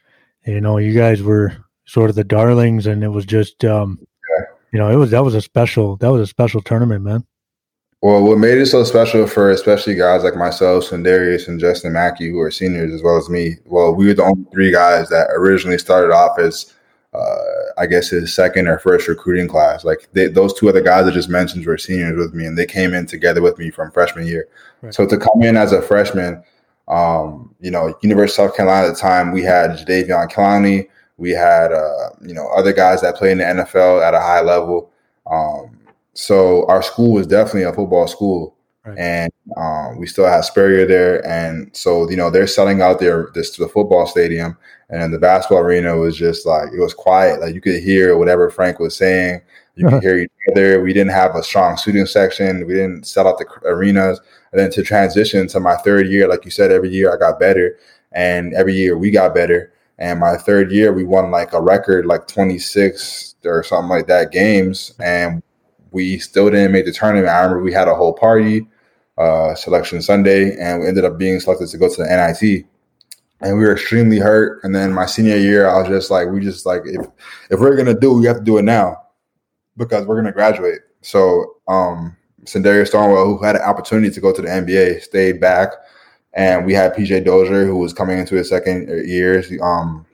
you 0.46 0.60
know, 0.60 0.78
you 0.78 0.94
guys 0.94 1.22
were 1.22 1.56
sort 1.84 2.10
of 2.10 2.16
the 2.16 2.24
darlings, 2.24 2.86
and 2.86 3.02
it 3.02 3.08
was 3.08 3.24
just, 3.24 3.64
um, 3.64 3.98
yeah. 4.00 4.44
you 4.72 4.78
know, 4.78 4.90
it 4.90 4.96
was 4.96 5.10
that 5.10 5.24
was 5.24 5.34
a 5.34 5.42
special 5.42 5.96
that 5.96 6.10
was 6.10 6.20
a 6.22 6.26
special 6.26 6.60
tournament, 6.60 7.02
man. 7.02 7.24
Well, 8.02 8.20
what 8.24 8.38
made 8.38 8.58
it 8.58 8.66
so 8.66 8.82
special 8.82 9.28
for 9.28 9.50
especially 9.52 9.94
guys 9.94 10.24
like 10.24 10.34
myself, 10.34 10.90
Darius 10.90 11.46
and 11.46 11.60
Justin 11.60 11.92
McKie, 11.92 12.32
who 12.32 12.40
are 12.40 12.50
seniors 12.50 12.92
as 12.92 13.00
well 13.00 13.16
as 13.16 13.30
me. 13.30 13.58
Well, 13.64 13.94
we 13.94 14.06
were 14.06 14.14
the 14.14 14.24
only 14.24 14.44
three 14.52 14.72
guys 14.72 15.08
that 15.10 15.28
originally 15.30 15.78
started 15.78 16.12
off 16.12 16.36
as 16.38 16.74
uh, 17.14 17.36
I 17.76 17.86
guess 17.86 18.08
his 18.08 18.34
second 18.34 18.68
or 18.68 18.78
first 18.78 19.08
recruiting 19.08 19.48
class. 19.48 19.84
Like 19.84 20.08
they, 20.12 20.28
those 20.28 20.54
two 20.54 20.68
other 20.68 20.80
guys 20.80 21.06
I 21.06 21.10
just 21.10 21.28
mentioned 21.28 21.66
were 21.66 21.78
seniors 21.78 22.16
with 22.16 22.34
me, 22.34 22.46
and 22.46 22.56
they 22.56 22.66
came 22.66 22.94
in 22.94 23.06
together 23.06 23.42
with 23.42 23.58
me 23.58 23.70
from 23.70 23.90
freshman 23.90 24.26
year. 24.26 24.48
Right. 24.80 24.94
So 24.94 25.06
to 25.06 25.18
come 25.18 25.42
in 25.42 25.56
as 25.56 25.72
a 25.72 25.82
freshman, 25.82 26.42
Um, 26.88 27.54
you 27.60 27.70
know, 27.70 27.96
University 28.02 28.42
of 28.42 28.48
South 28.48 28.56
Carolina 28.56 28.88
at 28.88 28.94
the 28.94 29.00
time, 29.00 29.32
we 29.32 29.42
had 29.42 29.70
Jadeveon 29.70 30.30
Clowney, 30.32 30.88
we 31.16 31.30
had 31.30 31.72
uh, 31.72 32.10
you 32.20 32.34
know 32.34 32.48
other 32.48 32.72
guys 32.72 33.00
that 33.02 33.16
played 33.16 33.32
in 33.32 33.38
the 33.38 33.44
NFL 33.44 34.02
at 34.06 34.14
a 34.14 34.20
high 34.20 34.40
level. 34.40 34.90
Um, 35.30 35.78
so 36.14 36.66
our 36.66 36.82
school 36.82 37.12
was 37.12 37.26
definitely 37.26 37.62
a 37.62 37.72
football 37.72 38.08
school, 38.08 38.56
right. 38.84 38.98
and 38.98 39.31
um, 39.56 39.98
we 39.98 40.06
still 40.06 40.26
had 40.26 40.42
Spurrier 40.42 40.86
there, 40.86 41.26
and 41.26 41.74
so 41.76 42.08
you 42.08 42.16
know 42.16 42.30
they're 42.30 42.46
selling 42.46 42.80
out 42.80 43.00
their 43.00 43.30
this 43.34 43.56
the 43.56 43.68
football 43.68 44.06
stadium, 44.06 44.56
and 44.88 45.12
the 45.12 45.18
basketball 45.18 45.58
arena 45.58 45.96
was 45.96 46.16
just 46.16 46.46
like 46.46 46.68
it 46.72 46.80
was 46.80 46.94
quiet, 46.94 47.40
like 47.40 47.54
you 47.54 47.60
could 47.60 47.82
hear 47.82 48.16
whatever 48.16 48.50
Frank 48.50 48.78
was 48.78 48.96
saying. 48.96 49.42
You 49.74 49.88
could 49.88 50.02
hear 50.02 50.18
each 50.18 50.30
other. 50.50 50.82
We 50.82 50.92
didn't 50.92 51.12
have 51.12 51.34
a 51.34 51.42
strong 51.42 51.76
student 51.76 52.08
section. 52.08 52.66
We 52.66 52.74
didn't 52.74 53.06
sell 53.06 53.26
out 53.26 53.38
the 53.38 53.46
arenas. 53.64 54.20
And 54.52 54.60
then 54.60 54.70
to 54.72 54.82
transition 54.82 55.48
to 55.48 55.60
my 55.60 55.76
third 55.76 56.08
year, 56.08 56.28
like 56.28 56.44
you 56.44 56.50
said, 56.50 56.70
every 56.70 56.90
year 56.90 57.12
I 57.12 57.18
got 57.18 57.40
better, 57.40 57.78
and 58.12 58.54
every 58.54 58.74
year 58.74 58.96
we 58.96 59.10
got 59.10 59.34
better. 59.34 59.72
And 59.98 60.20
my 60.20 60.36
third 60.36 60.72
year, 60.72 60.92
we 60.92 61.04
won 61.04 61.30
like 61.30 61.52
a 61.52 61.60
record, 61.60 62.06
like 62.06 62.26
26 62.26 63.36
or 63.44 63.62
something 63.62 63.88
like 63.88 64.06
that 64.06 64.32
games, 64.32 64.94
and 64.98 65.42
we 65.90 66.18
still 66.18 66.50
didn't 66.50 66.72
make 66.72 66.86
the 66.86 66.92
tournament. 66.92 67.28
I 67.28 67.42
remember 67.42 67.62
we 67.62 67.72
had 67.72 67.88
a 67.88 67.94
whole 67.94 68.12
party, 68.12 68.66
uh, 69.18 69.54
selection 69.54 70.02
Sunday, 70.02 70.56
and 70.58 70.80
we 70.80 70.88
ended 70.88 71.04
up 71.04 71.18
being 71.18 71.40
selected 71.40 71.68
to 71.68 71.78
go 71.78 71.88
to 71.88 72.02
the 72.02 72.04
NIT. 72.04 72.66
And 73.40 73.58
we 73.58 73.64
were 73.64 73.72
extremely 73.72 74.18
hurt. 74.18 74.62
And 74.62 74.74
then 74.74 74.92
my 74.92 75.06
senior 75.06 75.36
year, 75.36 75.68
I 75.68 75.80
was 75.80 75.88
just 75.88 76.10
like, 76.10 76.28
we 76.28 76.40
just 76.40 76.64
like 76.64 76.82
if 76.84 77.06
if 77.50 77.58
we're 77.58 77.76
gonna 77.76 77.98
do, 77.98 78.12
it, 78.16 78.20
we 78.20 78.26
have 78.26 78.38
to 78.38 78.44
do 78.44 78.58
it 78.58 78.62
now 78.62 79.02
because 79.76 80.06
we're 80.06 80.16
gonna 80.16 80.32
graduate. 80.32 80.80
So 81.00 81.56
um 81.66 82.16
Thornwell, 82.44 83.26
who 83.26 83.44
had 83.44 83.56
an 83.56 83.62
opportunity 83.62 84.10
to 84.10 84.20
go 84.20 84.32
to 84.32 84.42
the 84.42 84.48
NBA, 84.48 85.02
stayed 85.02 85.40
back, 85.40 85.70
and 86.34 86.64
we 86.64 86.72
had 86.72 86.94
PJ 86.94 87.24
Dozier, 87.24 87.66
who 87.66 87.76
was 87.76 87.92
coming 87.92 88.18
into 88.18 88.36
his 88.36 88.48
second 88.48 88.88
year. 89.08 89.44
Um, 89.60 90.06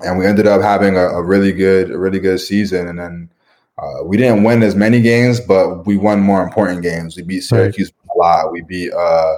and 0.00 0.18
we 0.18 0.26
ended 0.26 0.46
up 0.46 0.60
having 0.60 0.96
a, 0.96 1.06
a 1.06 1.22
really 1.22 1.52
good, 1.52 1.90
a 1.90 1.98
really 1.98 2.18
good 2.18 2.40
season. 2.40 2.88
And 2.88 2.98
then 2.98 3.30
uh, 3.78 4.04
we 4.04 4.16
didn't 4.16 4.42
win 4.42 4.62
as 4.62 4.74
many 4.74 5.00
games, 5.00 5.40
but 5.40 5.86
we 5.86 5.96
won 5.96 6.20
more 6.20 6.42
important 6.42 6.82
games. 6.82 7.16
We 7.16 7.22
beat 7.22 7.42
Syracuse. 7.42 7.92
A 8.14 8.18
lot. 8.18 8.52
We 8.52 8.62
beat, 8.62 8.92
uh, 8.92 9.36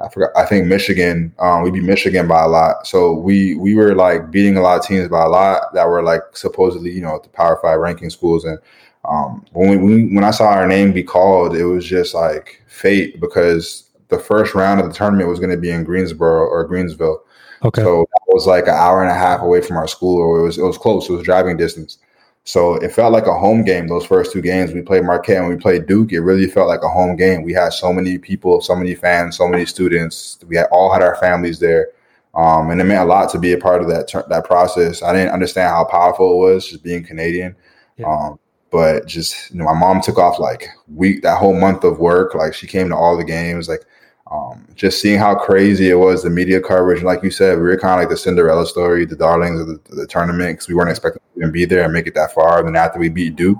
I 0.00 0.08
forgot, 0.08 0.30
I 0.36 0.46
think 0.46 0.66
Michigan. 0.66 1.34
Um, 1.38 1.62
we 1.62 1.70
beat 1.70 1.82
Michigan 1.82 2.28
by 2.28 2.44
a 2.44 2.48
lot. 2.48 2.86
So 2.86 3.12
we 3.12 3.56
we 3.56 3.74
were 3.74 3.94
like 3.94 4.30
beating 4.30 4.56
a 4.56 4.60
lot 4.60 4.78
of 4.78 4.86
teams 4.86 5.08
by 5.08 5.24
a 5.24 5.28
lot 5.28 5.74
that 5.74 5.88
were 5.88 6.02
like 6.02 6.22
supposedly, 6.34 6.90
you 6.90 7.00
know, 7.00 7.18
the 7.22 7.28
Power 7.30 7.58
Five 7.60 7.80
ranking 7.80 8.10
schools. 8.10 8.44
And 8.44 8.58
um, 9.04 9.44
when 9.52 9.82
we 9.82 10.14
when 10.14 10.24
I 10.24 10.30
saw 10.30 10.48
our 10.48 10.66
name 10.66 10.92
be 10.92 11.02
called, 11.02 11.56
it 11.56 11.64
was 11.64 11.84
just 11.84 12.14
like 12.14 12.62
fate 12.66 13.20
because 13.20 13.90
the 14.08 14.18
first 14.18 14.54
round 14.54 14.80
of 14.80 14.86
the 14.86 14.94
tournament 14.94 15.28
was 15.28 15.38
going 15.38 15.50
to 15.50 15.56
be 15.56 15.70
in 15.70 15.84
Greensboro 15.84 16.46
or 16.46 16.68
Greensville. 16.68 17.18
Okay. 17.64 17.82
So 17.82 18.02
it 18.02 18.08
was 18.28 18.46
like 18.46 18.64
an 18.64 18.74
hour 18.74 19.02
and 19.02 19.10
a 19.10 19.14
half 19.14 19.40
away 19.40 19.60
from 19.60 19.76
our 19.76 19.88
school, 19.88 20.18
or 20.18 20.38
it 20.38 20.42
was 20.42 20.58
it 20.58 20.62
was 20.62 20.78
close. 20.78 21.08
It 21.08 21.12
was 21.12 21.24
driving 21.24 21.56
distance. 21.56 21.98
So 22.48 22.76
it 22.76 22.92
felt 22.92 23.12
like 23.12 23.26
a 23.26 23.38
home 23.38 23.62
game. 23.62 23.88
Those 23.88 24.06
first 24.06 24.32
two 24.32 24.40
games, 24.40 24.72
we 24.72 24.80
played 24.80 25.04
Marquette 25.04 25.36
and 25.36 25.48
we 25.48 25.56
played 25.56 25.84
Duke. 25.84 26.14
It 26.14 26.20
really 26.20 26.46
felt 26.46 26.66
like 26.66 26.82
a 26.82 26.88
home 26.88 27.14
game. 27.14 27.42
We 27.42 27.52
had 27.52 27.74
so 27.74 27.92
many 27.92 28.16
people, 28.16 28.62
so 28.62 28.74
many 28.74 28.94
fans, 28.94 29.36
so 29.36 29.46
many 29.46 29.66
students. 29.66 30.38
We 30.46 30.56
had 30.56 30.64
all 30.72 30.90
had 30.90 31.02
our 31.02 31.14
families 31.16 31.58
there, 31.58 31.88
um, 32.34 32.70
and 32.70 32.80
it 32.80 32.84
meant 32.84 33.02
a 33.02 33.04
lot 33.04 33.30
to 33.32 33.38
be 33.38 33.52
a 33.52 33.58
part 33.58 33.82
of 33.82 33.88
that 33.88 34.10
that 34.30 34.46
process. 34.46 35.02
I 35.02 35.12
didn't 35.12 35.34
understand 35.34 35.68
how 35.68 35.84
powerful 35.84 36.32
it 36.32 36.52
was 36.52 36.66
just 36.66 36.82
being 36.82 37.04
Canadian. 37.04 37.54
Yeah. 37.98 38.06
Um, 38.06 38.38
but 38.70 39.06
just 39.06 39.50
you 39.50 39.58
know, 39.58 39.66
my 39.66 39.78
mom 39.78 40.00
took 40.00 40.16
off 40.16 40.38
like 40.38 40.70
week 40.94 41.20
that 41.24 41.36
whole 41.36 41.52
month 41.52 41.84
of 41.84 41.98
work. 41.98 42.34
Like 42.34 42.54
she 42.54 42.66
came 42.66 42.88
to 42.88 42.96
all 42.96 43.18
the 43.18 43.24
games. 43.24 43.68
Like 43.68 43.84
um, 44.30 44.66
just 44.74 45.00
seeing 45.00 45.18
how 45.18 45.34
crazy 45.34 45.88
it 45.88 45.94
was 45.94 46.22
the 46.22 46.30
media 46.30 46.60
coverage. 46.60 47.02
Like 47.02 47.22
you 47.22 47.30
said, 47.30 47.56
we 47.56 47.64
were 47.64 47.78
kind 47.78 47.94
of 47.94 48.00
like 48.00 48.10
the 48.10 48.16
Cinderella 48.16 48.66
story, 48.66 49.06
the 49.06 49.16
darlings 49.16 49.60
of 49.60 49.68
the, 49.68 49.80
the 49.94 50.06
tournament 50.06 50.52
because 50.52 50.68
we 50.68 50.74
weren't 50.74 50.90
expecting 50.90 51.22
to 51.34 51.40
even 51.40 51.52
be 51.52 51.64
there 51.64 51.84
and 51.84 51.92
make 51.92 52.06
it 52.06 52.14
that 52.14 52.32
far. 52.32 52.58
And 52.58 52.68
then 52.68 52.76
after 52.76 52.98
we 52.98 53.08
beat 53.08 53.36
Duke, 53.36 53.58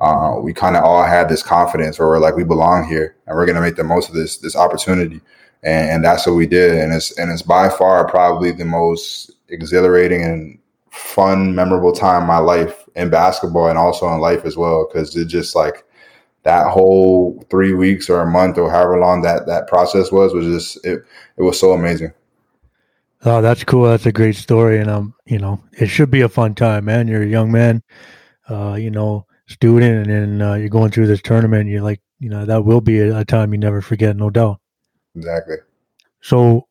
uh, 0.00 0.36
we 0.40 0.52
kind 0.52 0.76
of 0.76 0.84
all 0.84 1.02
had 1.02 1.28
this 1.28 1.42
confidence 1.42 1.98
where 1.98 2.08
we're 2.08 2.18
like, 2.20 2.36
we 2.36 2.44
belong 2.44 2.88
here 2.88 3.16
and 3.26 3.36
we're 3.36 3.46
going 3.46 3.56
to 3.56 3.62
make 3.62 3.76
the 3.76 3.84
most 3.84 4.08
of 4.08 4.14
this 4.14 4.36
this 4.38 4.54
opportunity. 4.54 5.20
And, 5.62 5.90
and 5.90 6.04
that's 6.04 6.26
what 6.26 6.36
we 6.36 6.46
did. 6.46 6.78
And 6.78 6.92
it's 6.92 7.18
and 7.18 7.32
it's 7.32 7.42
by 7.42 7.68
far 7.68 8.06
probably 8.08 8.52
the 8.52 8.64
most 8.64 9.32
exhilarating 9.48 10.22
and 10.22 10.58
fun, 10.90 11.54
memorable 11.54 11.92
time 11.92 12.22
in 12.22 12.28
my 12.28 12.38
life 12.38 12.84
in 12.94 13.10
basketball 13.10 13.68
and 13.68 13.78
also 13.78 14.06
in 14.12 14.20
life 14.20 14.44
as 14.44 14.56
well. 14.56 14.84
Cause 14.84 15.16
it 15.16 15.26
just 15.26 15.56
like 15.56 15.84
that 16.46 16.68
whole 16.70 17.44
three 17.50 17.74
weeks 17.74 18.08
or 18.08 18.22
a 18.22 18.30
month 18.30 18.56
or 18.56 18.70
however 18.70 18.98
long 18.98 19.20
that 19.22 19.46
that 19.46 19.66
process 19.66 20.12
was 20.12 20.32
was 20.32 20.46
just 20.46 20.86
it 20.86 21.04
it 21.36 21.42
was 21.42 21.58
so 21.58 21.72
amazing. 21.72 22.12
Oh, 23.24 23.42
that's 23.42 23.64
cool. 23.64 23.84
That's 23.84 24.06
a 24.06 24.12
great 24.12 24.36
story. 24.36 24.78
And 24.78 24.88
um, 24.88 25.14
you 25.26 25.38
know, 25.38 25.60
it 25.72 25.88
should 25.88 26.10
be 26.10 26.20
a 26.20 26.28
fun 26.28 26.54
time, 26.54 26.84
man. 26.84 27.08
You're 27.08 27.24
a 27.24 27.26
young 27.26 27.50
man, 27.50 27.82
uh, 28.48 28.74
you 28.74 28.92
know, 28.92 29.26
student 29.48 30.06
and 30.06 30.40
then 30.40 30.48
uh, 30.48 30.54
you're 30.54 30.68
going 30.68 30.90
through 30.90 31.08
this 31.08 31.22
tournament, 31.22 31.68
you're 31.68 31.82
like, 31.82 32.00
you 32.18 32.28
know, 32.28 32.44
that 32.44 32.64
will 32.64 32.80
be 32.80 33.00
a, 33.00 33.18
a 33.18 33.24
time 33.24 33.52
you 33.52 33.58
never 33.58 33.80
forget, 33.80 34.16
no 34.16 34.30
doubt. 34.30 34.60
Exactly. 35.16 35.56
So 36.20 36.68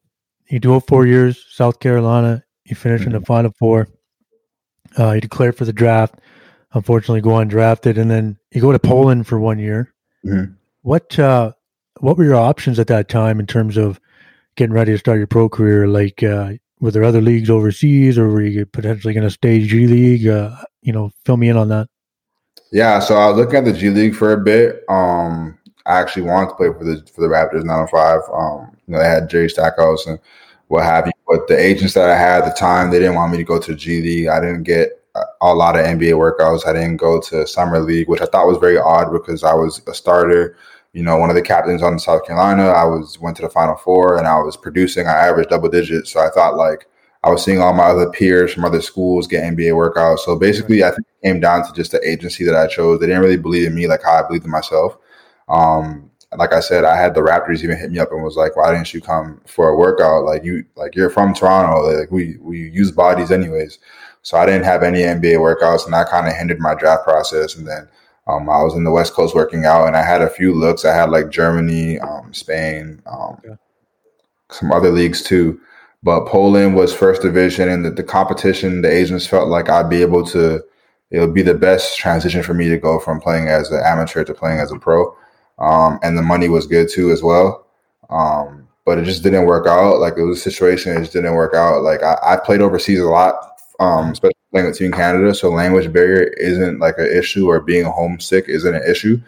you 0.49 0.59
do 0.59 0.75
it 0.75 0.83
four 0.87 1.05
years, 1.05 1.45
South 1.49 1.79
Carolina, 1.79 2.43
you 2.65 2.75
finish 2.75 3.01
mm-hmm. 3.01 3.09
in 3.09 3.13
the 3.13 3.19
mm-hmm. 3.19 3.25
final 3.25 3.51
four. 3.59 3.87
Uh, 4.97 5.11
you 5.11 5.21
declare 5.21 5.51
for 5.51 5.65
the 5.65 5.73
draft. 5.73 6.15
Unfortunately, 6.75 7.21
go 7.21 7.31
undrafted, 7.31 7.97
and 7.97 8.11
then 8.11 8.37
you 8.51 8.59
go 8.59 8.73
to 8.73 8.79
Poland 8.79 9.25
for 9.25 9.39
one 9.39 9.59
year. 9.59 9.93
Mm-hmm. 10.25 10.53
What 10.81 11.17
uh, 11.17 11.53
what 12.01 12.17
were 12.17 12.25
your 12.25 12.35
options 12.35 12.79
at 12.79 12.87
that 12.87 13.07
time 13.07 13.39
in 13.39 13.47
terms 13.47 13.77
of 13.77 13.99
getting 14.57 14.73
ready 14.73 14.91
to 14.91 14.97
start 14.97 15.17
your 15.17 15.27
pro 15.27 15.47
career? 15.47 15.87
Like, 15.87 16.21
uh, 16.21 16.51
were 16.81 16.91
there 16.91 17.05
other 17.05 17.21
leagues 17.21 17.49
overseas, 17.49 18.17
or 18.17 18.27
were 18.27 18.41
you 18.41 18.65
potentially 18.65 19.13
going 19.13 19.23
to 19.23 19.31
stay 19.31 19.65
G 19.65 19.87
League? 19.87 20.27
Uh, 20.27 20.53
you 20.81 20.91
know, 20.91 21.11
fill 21.25 21.37
me 21.37 21.47
in 21.47 21.55
on 21.55 21.69
that. 21.69 21.87
Yeah, 22.71 22.99
so 22.99 23.15
I 23.15 23.29
was 23.29 23.37
looking 23.37 23.55
at 23.55 23.65
the 23.65 23.73
G 23.73 23.89
League 23.89 24.15
for 24.15 24.33
a 24.33 24.37
bit. 24.37 24.83
Um, 24.89 25.57
I 25.85 25.99
actually 25.99 26.23
wanted 26.23 26.49
to 26.49 26.55
play 26.55 26.67
for 26.67 26.83
the 26.83 27.07
for 27.13 27.21
the 27.21 27.27
Raptors 27.27 27.63
905. 27.63 28.19
Um, 28.33 28.75
you 28.85 28.93
know, 28.93 28.99
they 28.99 29.07
had 29.07 29.29
Jerry 29.29 29.49
Stackhouse 29.49 30.05
and 30.07 30.19
what 30.67 30.83
have 30.83 31.05
you. 31.05 31.13
But 31.25 31.47
the 31.47 31.57
agents 31.57 31.93
that 31.93 32.09
I 32.09 32.17
had 32.17 32.43
at 32.43 32.49
the 32.49 32.59
time, 32.59 32.91
they 32.91 32.99
didn't 32.99 33.15
want 33.15 33.31
me 33.31 33.37
to 33.37 33.45
go 33.45 33.59
to 33.59 33.71
the 33.71 33.77
G 33.77 34.01
League. 34.01 34.27
I 34.27 34.41
didn't 34.41 34.63
get 34.63 35.01
a 35.41 35.53
lot 35.53 35.77
of 35.77 35.85
NBA 35.85 36.13
workouts. 36.13 36.67
I 36.67 36.73
didn't 36.73 36.97
go 36.97 37.19
to 37.21 37.47
summer 37.47 37.79
league, 37.79 38.09
which 38.09 38.21
I 38.21 38.25
thought 38.25 38.47
was 38.47 38.57
very 38.57 38.77
odd 38.77 39.11
because 39.11 39.43
I 39.43 39.53
was 39.53 39.81
a 39.87 39.93
starter. 39.93 40.57
You 40.93 41.03
know, 41.03 41.17
one 41.17 41.29
of 41.29 41.35
the 41.35 41.41
captains 41.41 41.83
on 41.83 41.99
South 41.99 42.25
Carolina. 42.25 42.67
I 42.67 42.85
was 42.85 43.19
went 43.19 43.35
to 43.37 43.43
the 43.43 43.49
Final 43.49 43.75
Four 43.75 44.17
and 44.17 44.27
I 44.27 44.39
was 44.39 44.55
producing. 44.57 45.07
I 45.07 45.27
averaged 45.27 45.49
double 45.49 45.69
digits, 45.69 46.11
so 46.11 46.19
I 46.21 46.29
thought 46.29 46.55
like 46.55 46.87
I 47.23 47.29
was 47.29 47.43
seeing 47.43 47.59
all 47.59 47.73
my 47.73 47.85
other 47.85 48.09
peers 48.11 48.53
from 48.53 48.65
other 48.65 48.81
schools 48.81 49.27
get 49.27 49.43
NBA 49.43 49.73
workouts. 49.73 50.19
So 50.19 50.37
basically, 50.37 50.83
I 50.83 50.89
think 50.91 51.07
it 51.07 51.27
came 51.27 51.39
down 51.39 51.65
to 51.65 51.73
just 51.73 51.91
the 51.91 52.07
agency 52.07 52.43
that 52.45 52.55
I 52.55 52.67
chose. 52.67 52.99
They 52.99 53.07
didn't 53.07 53.23
really 53.23 53.37
believe 53.37 53.67
in 53.67 53.75
me 53.75 53.87
like 53.87 54.03
how 54.03 54.23
I 54.23 54.27
believed 54.27 54.45
in 54.45 54.51
myself. 54.51 54.97
Um, 55.49 56.11
like 56.37 56.53
I 56.53 56.59
said, 56.59 56.85
I 56.85 56.99
had 56.99 57.13
the 57.15 57.21
Raptors 57.21 57.63
even 57.63 57.77
hit 57.77 57.91
me 57.91 57.99
up 57.99 58.11
and 58.11 58.23
was 58.23 58.35
like, 58.35 58.55
"Why 58.55 58.71
didn't 58.71 58.93
you 58.93 59.01
come 59.01 59.41
for 59.47 59.69
a 59.69 59.77
workout? 59.77 60.25
Like 60.25 60.43
you, 60.43 60.65
like 60.75 60.95
you're 60.95 61.09
from 61.09 61.33
Toronto. 61.33 61.81
Like 61.81 62.11
we 62.11 62.37
we 62.39 62.69
use 62.69 62.91
bodies 62.91 63.31
anyways." 63.31 63.79
So 64.25 64.37
I 64.37 64.45
didn't 64.45 64.65
have 64.65 64.81
any 64.81 65.01
NBA 65.01 65.37
workouts, 65.37 65.85
and 65.85 65.93
that 65.93 66.09
kind 66.09 66.27
of 66.27 66.33
hindered 66.33 66.59
my 66.59 66.73
draft 66.73 67.03
process. 67.03 67.55
And 67.55 67.67
then 67.67 67.87
um, 68.27 68.49
I 68.49 68.61
was 68.63 68.73
in 68.75 68.83
the 68.83 68.91
West 68.91 69.13
Coast 69.13 69.35
working 69.35 69.65
out, 69.65 69.85
and 69.85 69.95
I 69.95 70.03
had 70.03 70.21
a 70.21 70.29
few 70.29 70.53
looks. 70.53 70.83
I 70.83 70.95
had 70.95 71.11
like 71.11 71.29
Germany, 71.29 71.99
um, 71.99 72.33
Spain, 72.33 73.01
um, 73.05 73.39
yeah. 73.45 73.55
some 74.49 74.71
other 74.71 74.89
leagues 74.89 75.21
too. 75.21 75.59
But 76.01 76.25
Poland 76.25 76.75
was 76.75 76.93
first 76.93 77.21
division, 77.21 77.69
and 77.69 77.85
the, 77.85 77.91
the 77.91 78.03
competition, 78.03 78.81
the 78.81 78.91
agents 78.91 79.27
felt 79.27 79.47
like 79.47 79.69
I'd 79.69 79.89
be 79.89 80.01
able 80.01 80.25
to. 80.27 80.61
It 81.11 81.19
would 81.19 81.35
be 81.35 81.43
the 81.43 81.53
best 81.53 81.97
transition 81.97 82.41
for 82.41 82.55
me 82.55 82.67
to 82.67 82.77
go 82.77 82.99
from 82.99 83.21
playing 83.21 83.47
as 83.47 83.71
an 83.71 83.79
amateur 83.85 84.23
to 84.23 84.33
playing 84.33 84.59
as 84.59 84.71
a 84.71 84.79
pro 84.79 85.15
um, 85.59 85.99
and 86.03 86.17
the 86.17 86.21
money 86.21 86.49
was 86.49 86.67
good 86.67 86.89
too 86.89 87.11
as 87.11 87.23
well. 87.23 87.67
Um, 88.09 88.67
but 88.85 88.99
it 88.99 89.05
just 89.05 89.23
didn't 89.23 89.45
work 89.45 89.67
out. 89.67 89.99
Like 89.99 90.13
it 90.17 90.23
was 90.23 90.39
a 90.39 90.41
situation, 90.41 90.95
it 90.95 90.99
just 90.99 91.13
didn't 91.13 91.33
work 91.33 91.53
out. 91.55 91.81
Like 91.81 92.03
I, 92.03 92.17
I 92.23 92.37
played 92.37 92.61
overseas 92.61 92.99
a 92.99 93.05
lot, 93.05 93.54
um, 93.79 94.11
especially 94.11 94.35
playing 94.51 94.67
with 94.67 94.77
Team 94.77 94.91
Canada. 94.91 95.33
So 95.33 95.49
language 95.49 95.91
barrier 95.91 96.33
isn't 96.37 96.79
like 96.79 96.97
an 96.97 97.05
issue, 97.07 97.47
or 97.47 97.59
being 97.59 97.85
homesick 97.85 98.45
isn't 98.47 98.75
an 98.75 98.83
issue. 98.89 99.19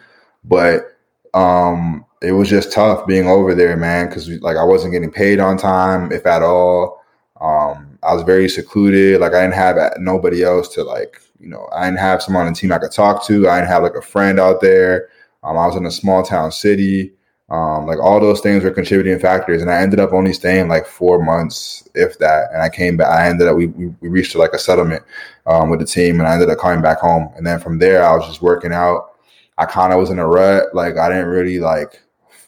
But 0.44 0.96
um, 1.34 2.04
it 2.22 2.32
was 2.32 2.48
just 2.48 2.72
tough 2.72 3.06
being 3.06 3.28
over 3.28 3.54
there, 3.54 3.76
man, 3.76 4.08
because 4.08 4.28
like 4.40 4.56
I 4.56 4.64
wasn't 4.64 4.92
getting 4.92 5.10
paid 5.10 5.40
on 5.40 5.56
time, 5.56 6.12
if 6.12 6.26
at 6.26 6.42
all. 6.42 7.02
Um, 7.40 7.98
I 8.02 8.14
was 8.14 8.22
very 8.22 8.48
secluded. 8.48 9.20
Like 9.20 9.34
I 9.34 9.42
didn't 9.42 9.54
have 9.54 9.76
nobody 9.98 10.42
else 10.42 10.68
to 10.74 10.82
like, 10.82 11.20
you 11.38 11.48
know, 11.48 11.68
I 11.72 11.84
didn't 11.84 12.00
have 12.00 12.22
someone 12.22 12.46
on 12.46 12.52
the 12.52 12.58
team 12.58 12.72
I 12.72 12.78
could 12.78 12.90
talk 12.90 13.24
to. 13.26 13.48
I 13.48 13.58
didn't 13.58 13.70
have 13.70 13.82
like 13.82 13.94
a 13.94 14.02
friend 14.02 14.40
out 14.40 14.60
there. 14.60 15.08
Um, 15.44 15.56
I 15.56 15.66
was 15.66 15.76
in 15.76 15.86
a 15.86 15.90
small 15.90 16.22
town 16.22 16.50
city. 16.50 17.12
Um, 17.50 17.86
like 17.86 17.98
all 17.98 18.20
those 18.20 18.40
things 18.40 18.62
were 18.62 18.70
contributing 18.70 19.18
factors, 19.18 19.62
and 19.62 19.70
I 19.70 19.80
ended 19.80 20.00
up 20.00 20.12
only 20.12 20.34
staying 20.34 20.68
like 20.68 20.86
four 20.86 21.22
months, 21.22 21.88
if 21.94 22.18
that. 22.18 22.50
And 22.52 22.60
I 22.60 22.68
came 22.68 22.98
back. 22.98 23.08
I 23.08 23.28
ended 23.28 23.48
up 23.48 23.56
we 23.56 23.68
we, 23.68 23.86
we 24.00 24.08
reached 24.08 24.34
like 24.34 24.52
a 24.52 24.58
settlement 24.58 25.02
um, 25.46 25.70
with 25.70 25.80
the 25.80 25.86
team, 25.86 26.18
and 26.20 26.28
I 26.28 26.34
ended 26.34 26.50
up 26.50 26.58
coming 26.58 26.82
back 26.82 26.98
home. 26.98 27.32
And 27.36 27.46
then 27.46 27.58
from 27.58 27.78
there, 27.78 28.04
I 28.04 28.14
was 28.14 28.26
just 28.26 28.42
working 28.42 28.72
out. 28.72 29.14
I 29.56 29.64
kind 29.64 29.92
of 29.92 29.98
was 29.98 30.10
in 30.10 30.18
a 30.18 30.26
rut. 30.26 30.74
Like 30.74 30.98
I 30.98 31.08
didn't 31.08 31.28
really 31.28 31.58
like 31.58 32.02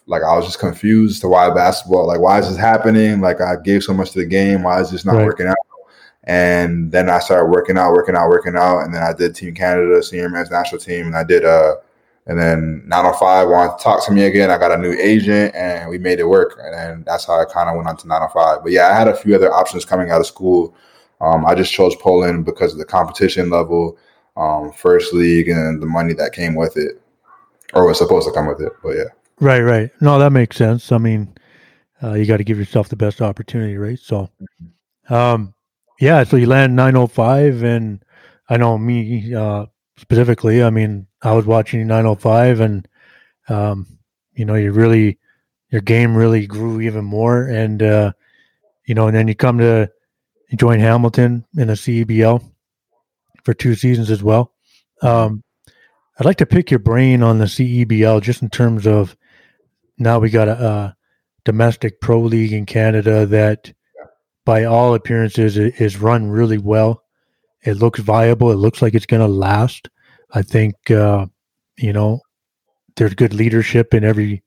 like 0.07 0.23
I 0.23 0.35
was 0.35 0.45
just 0.45 0.59
confused 0.59 1.21
to 1.21 1.29
why 1.29 1.49
basketball, 1.53 2.05
like 2.05 2.19
why 2.19 2.39
is 2.39 2.49
this 2.49 2.57
happening? 2.57 3.21
Like 3.21 3.41
I 3.41 3.55
gave 3.55 3.83
so 3.83 3.93
much 3.93 4.11
to 4.11 4.19
the 4.19 4.25
game, 4.25 4.63
why 4.63 4.81
is 4.81 4.91
this 4.91 5.05
not 5.05 5.15
right. 5.15 5.25
working 5.25 5.47
out? 5.47 5.55
And 6.25 6.91
then 6.91 7.09
I 7.09 7.19
started 7.19 7.49
working 7.49 7.77
out, 7.77 7.93
working 7.93 8.15
out, 8.15 8.29
working 8.29 8.55
out, 8.55 8.81
and 8.81 8.93
then 8.93 9.01
I 9.01 9.13
did 9.13 9.33
Team 9.33 9.55
Canada 9.55 10.03
senior 10.03 10.29
men's 10.29 10.51
national 10.51 10.79
team, 10.79 11.07
and 11.07 11.15
I 11.15 11.23
did 11.23 11.45
uh, 11.45 11.75
and 12.27 12.39
then 12.39 12.83
905 12.87 13.47
wanted 13.47 13.77
to 13.77 13.83
talk 13.83 14.05
to 14.05 14.11
me 14.11 14.23
again. 14.23 14.51
I 14.51 14.57
got 14.57 14.71
a 14.71 14.77
new 14.77 14.93
agent, 14.93 15.55
and 15.55 15.89
we 15.89 15.97
made 15.97 16.19
it 16.19 16.27
work, 16.27 16.59
and 16.61 16.73
then 16.73 17.03
that's 17.05 17.25
how 17.25 17.41
I 17.41 17.45
kind 17.45 17.69
of 17.69 17.75
went 17.75 17.87
on 17.87 17.97
to 17.97 18.07
905. 18.07 18.63
But 18.63 18.71
yeah, 18.71 18.87
I 18.87 18.97
had 18.97 19.07
a 19.07 19.15
few 19.15 19.35
other 19.35 19.51
options 19.51 19.85
coming 19.85 20.11
out 20.11 20.21
of 20.21 20.27
school. 20.27 20.75
Um, 21.19 21.45
I 21.45 21.55
just 21.55 21.73
chose 21.73 21.95
Poland 21.95 22.45
because 22.45 22.73
of 22.73 22.79
the 22.79 22.85
competition 22.85 23.49
level, 23.49 23.97
um, 24.37 24.71
first 24.71 25.13
league, 25.13 25.49
and 25.49 25.81
the 25.81 25.87
money 25.87 26.13
that 26.13 26.33
came 26.33 26.55
with 26.55 26.77
it, 26.77 27.01
or 27.73 27.87
was 27.87 27.97
supposed 27.97 28.27
to 28.27 28.33
come 28.33 28.47
with 28.47 28.61
it. 28.61 28.71
But 28.83 28.97
yeah. 28.97 29.03
Right, 29.39 29.61
right. 29.61 29.89
No, 30.01 30.19
that 30.19 30.31
makes 30.31 30.57
sense. 30.57 30.91
I 30.91 30.99
mean, 30.99 31.33
uh, 32.03 32.13
you 32.13 32.25
got 32.25 32.37
to 32.37 32.43
give 32.43 32.59
yourself 32.59 32.89
the 32.89 32.95
best 32.95 33.21
opportunity, 33.21 33.77
right? 33.77 33.97
So, 33.99 34.29
um, 35.09 35.55
yeah. 35.99 36.23
So 36.23 36.37
you 36.37 36.45
land 36.45 36.75
905, 36.75 37.63
and 37.63 38.05
I 38.49 38.57
know 38.57 38.77
me 38.77 39.33
uh, 39.33 39.65
specifically. 39.97 40.63
I 40.63 40.69
mean, 40.69 41.07
I 41.21 41.33
was 41.33 41.45
watching 41.45 41.85
905, 41.87 42.59
and 42.59 42.87
um, 43.49 43.87
you 44.33 44.45
know, 44.45 44.55
you 44.55 44.71
really 44.71 45.17
your 45.69 45.81
game 45.81 46.15
really 46.15 46.47
grew 46.47 46.81
even 46.81 47.05
more, 47.05 47.43
and 47.43 47.81
uh, 47.81 48.11
you 48.85 48.95
know, 48.95 49.07
and 49.07 49.15
then 49.15 49.27
you 49.27 49.35
come 49.35 49.57
to 49.59 49.89
join 50.55 50.79
Hamilton 50.79 51.45
in 51.57 51.67
the 51.67 51.73
CEBL 51.73 52.43
for 53.43 53.53
two 53.53 53.75
seasons 53.75 54.11
as 54.11 54.21
well. 54.21 54.53
Um, 55.01 55.43
I'd 56.19 56.25
like 56.25 56.37
to 56.37 56.45
pick 56.45 56.69
your 56.69 56.79
brain 56.79 57.23
on 57.23 57.39
the 57.39 57.45
CEBL 57.45 58.21
just 58.21 58.41
in 58.41 58.49
terms 58.49 58.85
of 58.85 59.15
now 59.97 60.19
we 60.19 60.29
got 60.29 60.47
a, 60.47 60.63
a 60.63 60.97
domestic 61.45 62.01
pro 62.01 62.19
league 62.19 62.53
in 62.53 62.65
Canada 62.65 63.25
that, 63.25 63.73
by 64.45 64.65
all 64.65 64.93
appearances, 64.93 65.57
is 65.57 65.97
run 65.97 66.29
really 66.29 66.57
well. 66.57 67.00
It 67.63 67.75
looks 67.75 67.99
viable. 67.99 68.51
It 68.51 68.55
looks 68.55 68.81
like 68.81 68.93
it's 68.93 69.05
going 69.05 69.21
to 69.21 69.27
last. 69.27 69.89
I 70.33 70.41
think 70.41 70.75
uh, 70.89 71.27
you 71.77 71.93
know 71.93 72.21
there's 72.95 73.13
good 73.13 73.33
leadership 73.33 73.93
in 73.93 74.03
every 74.03 74.43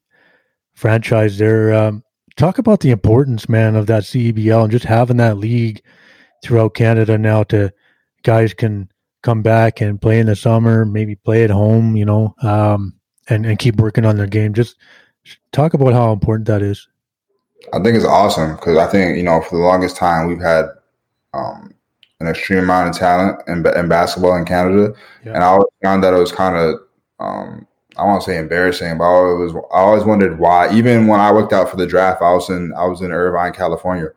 franchise 0.74 1.38
there. 1.38 1.74
Um, 1.74 2.02
talk 2.36 2.58
about 2.58 2.80
the 2.80 2.90
importance, 2.90 3.48
man, 3.48 3.76
of 3.76 3.86
that 3.86 4.02
CEBL 4.02 4.64
and 4.64 4.72
just 4.72 4.84
having 4.84 5.18
that 5.18 5.38
league 5.38 5.82
throughout 6.42 6.74
Canada 6.74 7.16
now 7.16 7.42
to 7.44 7.72
guys 8.22 8.52
can 8.52 8.90
come 9.22 9.42
back 9.42 9.80
and 9.80 10.00
play 10.00 10.18
in 10.18 10.26
the 10.26 10.36
summer, 10.36 10.84
maybe 10.84 11.14
play 11.14 11.44
at 11.44 11.50
home, 11.50 11.96
you 11.96 12.04
know, 12.04 12.34
um, 12.42 12.94
and 13.28 13.46
and 13.46 13.58
keep 13.58 13.76
working 13.76 14.04
on 14.04 14.16
their 14.16 14.26
game. 14.26 14.52
Just 14.52 14.76
Talk 15.52 15.74
about 15.74 15.92
how 15.92 16.12
important 16.12 16.46
that 16.48 16.62
is. 16.62 16.86
I 17.72 17.78
think 17.80 17.96
it's 17.96 18.04
awesome 18.04 18.56
because 18.56 18.76
I 18.76 18.86
think 18.86 19.16
you 19.16 19.22
know 19.22 19.40
for 19.40 19.56
the 19.56 19.62
longest 19.62 19.96
time 19.96 20.26
we've 20.26 20.40
had 20.40 20.66
um, 21.32 21.72
an 22.24 22.30
extreme 22.30 22.60
amount 22.60 22.90
of 22.90 22.96
talent 22.96 23.40
in, 23.46 23.66
in 23.78 23.88
basketball 23.88 24.36
in 24.36 24.44
Canada, 24.44 24.94
yeah. 25.24 25.34
and 25.34 25.44
I 25.44 25.48
always 25.48 25.66
found 25.82 26.02
that 26.04 26.14
it 26.14 26.18
was 26.18 26.32
kind 26.32 26.56
of 26.56 26.80
um, 27.20 27.66
I 27.96 28.04
won't 28.04 28.22
say 28.22 28.38
embarrassing, 28.38 28.98
but 28.98 29.04
I 29.04 29.08
always 29.08 29.54
I 29.54 29.78
always 29.78 30.04
wondered 30.04 30.38
why. 30.38 30.72
Even 30.74 31.06
when 31.06 31.20
I 31.20 31.32
worked 31.32 31.52
out 31.52 31.70
for 31.70 31.76
the 31.76 31.86
draft, 31.86 32.22
I 32.22 32.32
was 32.32 32.50
in 32.50 32.72
I 32.74 32.86
was 32.86 33.00
in 33.00 33.12
Irvine, 33.12 33.52
California, 33.52 34.08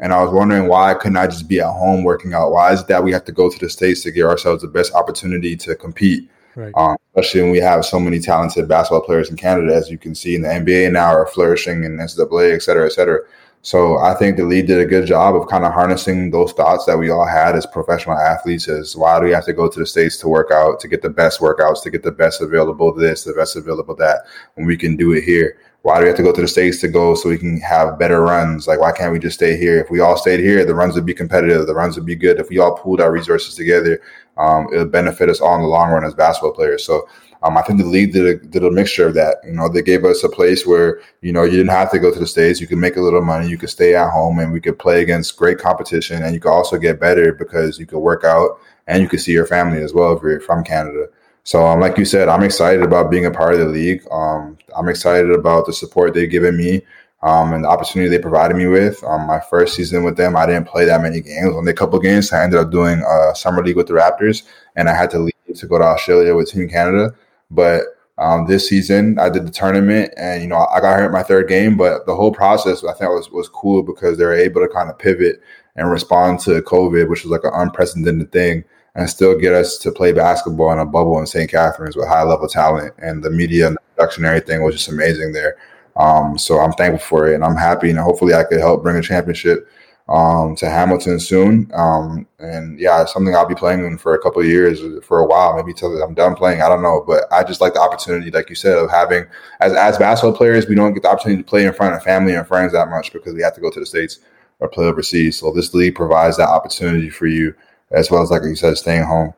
and 0.00 0.12
I 0.12 0.22
was 0.22 0.32
wondering 0.32 0.68
why 0.68 0.94
couldn't 0.94 1.16
I 1.16 1.26
just 1.26 1.48
be 1.48 1.60
at 1.60 1.70
home 1.70 2.04
working 2.04 2.32
out? 2.32 2.52
Why 2.52 2.72
is 2.72 2.80
it 2.80 2.88
that 2.88 3.04
we 3.04 3.12
have 3.12 3.24
to 3.26 3.32
go 3.32 3.50
to 3.50 3.58
the 3.58 3.68
states 3.68 4.02
to 4.02 4.10
give 4.10 4.26
ourselves 4.26 4.62
the 4.62 4.68
best 4.68 4.94
opportunity 4.94 5.56
to 5.56 5.74
compete? 5.74 6.28
right. 6.58 6.72
um, 6.76 6.96
especially 7.14 7.42
when 7.42 7.50
we 7.52 7.58
have 7.58 7.84
so 7.84 8.00
many 8.00 8.18
talented 8.18 8.68
basketball 8.68 9.00
players 9.00 9.30
in 9.30 9.36
Canada, 9.36 9.74
as 9.74 9.90
you 9.90 9.96
can 9.96 10.14
see 10.14 10.34
in 10.34 10.42
the 10.42 10.48
NBA 10.48 10.92
now 10.92 11.06
are 11.06 11.26
flourishing 11.26 11.84
in 11.84 11.96
NCAA, 11.96 12.54
et 12.54 12.62
cetera, 12.62 12.86
et 12.86 12.92
cetera. 12.92 13.20
So 13.62 13.98
I 13.98 14.14
think 14.14 14.36
the 14.36 14.44
league 14.44 14.68
did 14.68 14.78
a 14.78 14.86
good 14.86 15.06
job 15.06 15.34
of 15.34 15.48
kind 15.48 15.64
of 15.64 15.72
harnessing 15.72 16.30
those 16.30 16.52
thoughts 16.52 16.84
that 16.86 16.98
we 16.98 17.10
all 17.10 17.26
had 17.26 17.56
as 17.56 17.66
professional 17.66 18.16
athletes. 18.16 18.68
is 18.68 18.96
why 18.96 19.18
do 19.18 19.26
we 19.26 19.32
have 19.32 19.44
to 19.46 19.52
go 19.52 19.68
to 19.68 19.78
the 19.78 19.86
states 19.86 20.16
to 20.18 20.28
work 20.28 20.50
out 20.52 20.78
to 20.80 20.88
get 20.88 21.02
the 21.02 21.10
best 21.10 21.40
workouts, 21.40 21.82
to 21.82 21.90
get 21.90 22.02
the 22.02 22.12
best 22.12 22.40
available 22.40 22.92
this, 22.94 23.24
the 23.24 23.32
best 23.32 23.56
available 23.56 23.96
that, 23.96 24.26
when 24.54 24.66
we 24.66 24.76
can 24.76 24.96
do 24.96 25.12
it 25.12 25.24
here? 25.24 25.58
Why 25.82 25.96
do 25.98 26.02
we 26.02 26.08
have 26.08 26.16
to 26.16 26.22
go 26.22 26.32
to 26.32 26.40
the 26.40 26.48
states 26.48 26.80
to 26.80 26.88
go 26.88 27.14
so 27.14 27.28
we 27.28 27.38
can 27.38 27.60
have 27.60 27.98
better 27.98 28.22
runs? 28.22 28.66
Like 28.66 28.80
why 28.80 28.92
can't 28.92 29.12
we 29.12 29.18
just 29.18 29.36
stay 29.36 29.56
here? 29.56 29.78
If 29.80 29.90
we 29.90 30.00
all 30.00 30.16
stayed 30.16 30.40
here, 30.40 30.64
the 30.64 30.74
runs 30.74 30.94
would 30.94 31.06
be 31.06 31.14
competitive. 31.14 31.66
The 31.66 31.74
runs 31.74 31.96
would 31.96 32.06
be 32.06 32.16
good. 32.16 32.38
If 32.38 32.50
we 32.50 32.58
all 32.58 32.76
pooled 32.76 33.00
our 33.00 33.12
resources 33.12 33.54
together, 33.54 34.00
um, 34.36 34.68
it 34.72 34.78
would 34.78 34.92
benefit 34.92 35.28
us 35.28 35.40
all 35.40 35.56
in 35.56 35.62
the 35.62 35.68
long 35.68 35.90
run 35.90 36.04
as 36.04 36.14
basketball 36.14 36.52
players. 36.52 36.84
So 36.84 37.08
um, 37.42 37.56
I 37.56 37.62
think 37.62 37.78
the 37.78 37.86
league 37.86 38.12
did 38.12 38.26
a, 38.26 38.46
did 38.46 38.64
a 38.64 38.70
mixture 38.70 39.06
of 39.06 39.14
that. 39.14 39.36
You 39.44 39.52
know, 39.52 39.68
they 39.68 39.82
gave 39.82 40.04
us 40.04 40.24
a 40.24 40.28
place 40.28 40.66
where 40.66 41.00
you 41.22 41.32
know 41.32 41.44
you 41.44 41.52
didn't 41.52 41.68
have 41.68 41.90
to 41.92 41.98
go 41.98 42.12
to 42.12 42.18
the 42.18 42.26
states. 42.26 42.60
You 42.60 42.66
could 42.66 42.78
make 42.78 42.96
a 42.96 43.00
little 43.00 43.22
money. 43.22 43.48
You 43.48 43.58
could 43.58 43.70
stay 43.70 43.94
at 43.94 44.10
home, 44.10 44.38
and 44.38 44.52
we 44.52 44.60
could 44.60 44.78
play 44.78 45.02
against 45.02 45.36
great 45.36 45.58
competition. 45.58 46.22
And 46.22 46.34
you 46.34 46.40
could 46.40 46.52
also 46.52 46.78
get 46.78 47.00
better 47.00 47.32
because 47.32 47.78
you 47.78 47.86
could 47.86 48.00
work 48.00 48.24
out 48.24 48.58
and 48.88 49.02
you 49.02 49.08
could 49.08 49.20
see 49.20 49.32
your 49.32 49.46
family 49.46 49.82
as 49.82 49.94
well 49.94 50.16
if 50.16 50.22
you're 50.22 50.40
from 50.40 50.64
Canada. 50.64 51.06
So, 51.44 51.64
um, 51.64 51.80
like 51.80 51.96
you 51.96 52.04
said, 52.04 52.28
I'm 52.28 52.42
excited 52.42 52.82
about 52.82 53.10
being 53.10 53.26
a 53.26 53.30
part 53.30 53.54
of 53.54 53.60
the 53.60 53.66
league. 53.66 54.02
Um, 54.10 54.58
I'm 54.76 54.88
excited 54.88 55.30
about 55.30 55.66
the 55.66 55.72
support 55.72 56.14
they've 56.14 56.30
given 56.30 56.56
me 56.56 56.82
um, 57.22 57.52
and 57.52 57.64
the 57.64 57.68
opportunity 57.68 58.10
they 58.10 58.20
provided 58.20 58.56
me 58.56 58.66
with. 58.66 59.02
Um, 59.04 59.26
my 59.26 59.40
first 59.40 59.76
season 59.76 60.04
with 60.04 60.16
them, 60.16 60.36
I 60.36 60.46
didn't 60.46 60.66
play 60.66 60.84
that 60.86 61.00
many 61.00 61.20
games. 61.20 61.54
Only 61.54 61.72
a 61.72 61.74
couple 61.74 61.98
games. 62.00 62.32
I 62.32 62.42
ended 62.42 62.58
up 62.58 62.70
doing 62.70 63.02
a 63.02 63.34
summer 63.34 63.62
league 63.62 63.76
with 63.76 63.86
the 63.86 63.94
Raptors, 63.94 64.42
and 64.76 64.88
I 64.88 64.94
had 64.94 65.10
to 65.10 65.18
leave 65.18 65.32
to 65.54 65.66
go 65.66 65.78
to 65.78 65.84
Australia 65.84 66.34
with 66.34 66.50
Team 66.50 66.68
Canada. 66.68 67.14
But 67.50 67.84
um, 68.18 68.46
this 68.46 68.68
season, 68.68 69.18
I 69.18 69.30
did 69.30 69.46
the 69.46 69.50
tournament, 69.50 70.12
and 70.16 70.42
you 70.42 70.48
know 70.48 70.66
I 70.72 70.80
got 70.80 70.98
hurt 70.98 71.12
my 71.12 71.22
third 71.22 71.48
game. 71.48 71.76
But 71.76 72.06
the 72.06 72.14
whole 72.14 72.32
process, 72.32 72.84
I 72.84 72.92
think, 72.92 73.10
was 73.10 73.30
was 73.30 73.48
cool 73.48 73.82
because 73.82 74.18
they 74.18 74.24
were 74.24 74.34
able 74.34 74.60
to 74.60 74.68
kind 74.68 74.90
of 74.90 74.98
pivot 74.98 75.40
and 75.76 75.90
respond 75.90 76.40
to 76.40 76.60
COVID, 76.62 77.08
which 77.08 77.22
was 77.22 77.30
like 77.30 77.44
an 77.44 77.52
unprecedented 77.54 78.32
thing, 78.32 78.64
and 78.96 79.08
still 79.08 79.38
get 79.38 79.54
us 79.54 79.78
to 79.78 79.92
play 79.92 80.12
basketball 80.12 80.72
in 80.72 80.80
a 80.80 80.84
bubble 80.84 81.20
in 81.20 81.26
St. 81.26 81.50
Catharines 81.50 81.96
with 81.96 82.08
high 82.08 82.24
level 82.24 82.48
talent. 82.48 82.92
And 82.98 83.22
the 83.22 83.30
media 83.30 83.68
and 83.68 83.78
production 83.94 84.24
and 84.24 84.34
everything 84.34 84.62
was 84.62 84.74
just 84.74 84.88
amazing 84.88 85.32
there. 85.32 85.56
Um, 85.96 86.38
so 86.38 86.60
I'm 86.60 86.72
thankful 86.72 87.06
for 87.06 87.30
it, 87.30 87.34
and 87.34 87.44
I'm 87.44 87.56
happy, 87.56 87.90
and 87.90 87.98
hopefully 87.98 88.34
I 88.34 88.44
could 88.44 88.60
help 88.60 88.82
bring 88.82 88.96
a 88.96 89.02
championship 89.02 89.68
um, 90.08 90.56
to 90.56 90.70
Hamilton 90.70 91.20
soon. 91.20 91.70
Um, 91.74 92.26
and 92.38 92.78
yeah, 92.80 93.02
it's 93.02 93.12
something 93.12 93.34
I'll 93.34 93.48
be 93.48 93.54
playing 93.54 93.84
in 93.84 93.98
for 93.98 94.14
a 94.14 94.22
couple 94.22 94.40
of 94.40 94.48
years, 94.48 94.80
for 95.04 95.20
a 95.20 95.26
while, 95.26 95.56
maybe 95.56 95.74
till 95.74 96.02
I'm 96.02 96.14
done 96.14 96.34
playing. 96.34 96.62
I 96.62 96.68
don't 96.68 96.82
know, 96.82 97.04
but 97.06 97.24
I 97.30 97.44
just 97.44 97.60
like 97.60 97.74
the 97.74 97.80
opportunity, 97.80 98.30
like 98.30 98.48
you 98.48 98.54
said, 98.54 98.78
of 98.78 98.90
having 98.90 99.24
as 99.60 99.72
as 99.74 99.98
basketball 99.98 100.36
players, 100.36 100.66
we 100.66 100.74
don't 100.74 100.94
get 100.94 101.02
the 101.02 101.10
opportunity 101.10 101.42
to 101.42 101.48
play 101.48 101.66
in 101.66 101.72
front 101.72 101.94
of 101.94 102.02
family 102.02 102.34
and 102.34 102.46
friends 102.46 102.72
that 102.72 102.88
much 102.88 103.12
because 103.12 103.34
we 103.34 103.42
have 103.42 103.54
to 103.54 103.60
go 103.60 103.70
to 103.70 103.80
the 103.80 103.86
states 103.86 104.20
or 104.60 104.68
play 104.68 104.86
overseas. 104.86 105.38
So 105.38 105.52
this 105.52 105.74
league 105.74 105.94
provides 105.94 106.36
that 106.38 106.48
opportunity 106.48 107.10
for 107.10 107.26
you, 107.26 107.54
as 107.90 108.10
well 108.10 108.22
as 108.22 108.30
like 108.30 108.42
you 108.42 108.56
said, 108.56 108.76
staying 108.78 109.04
home. 109.04 109.34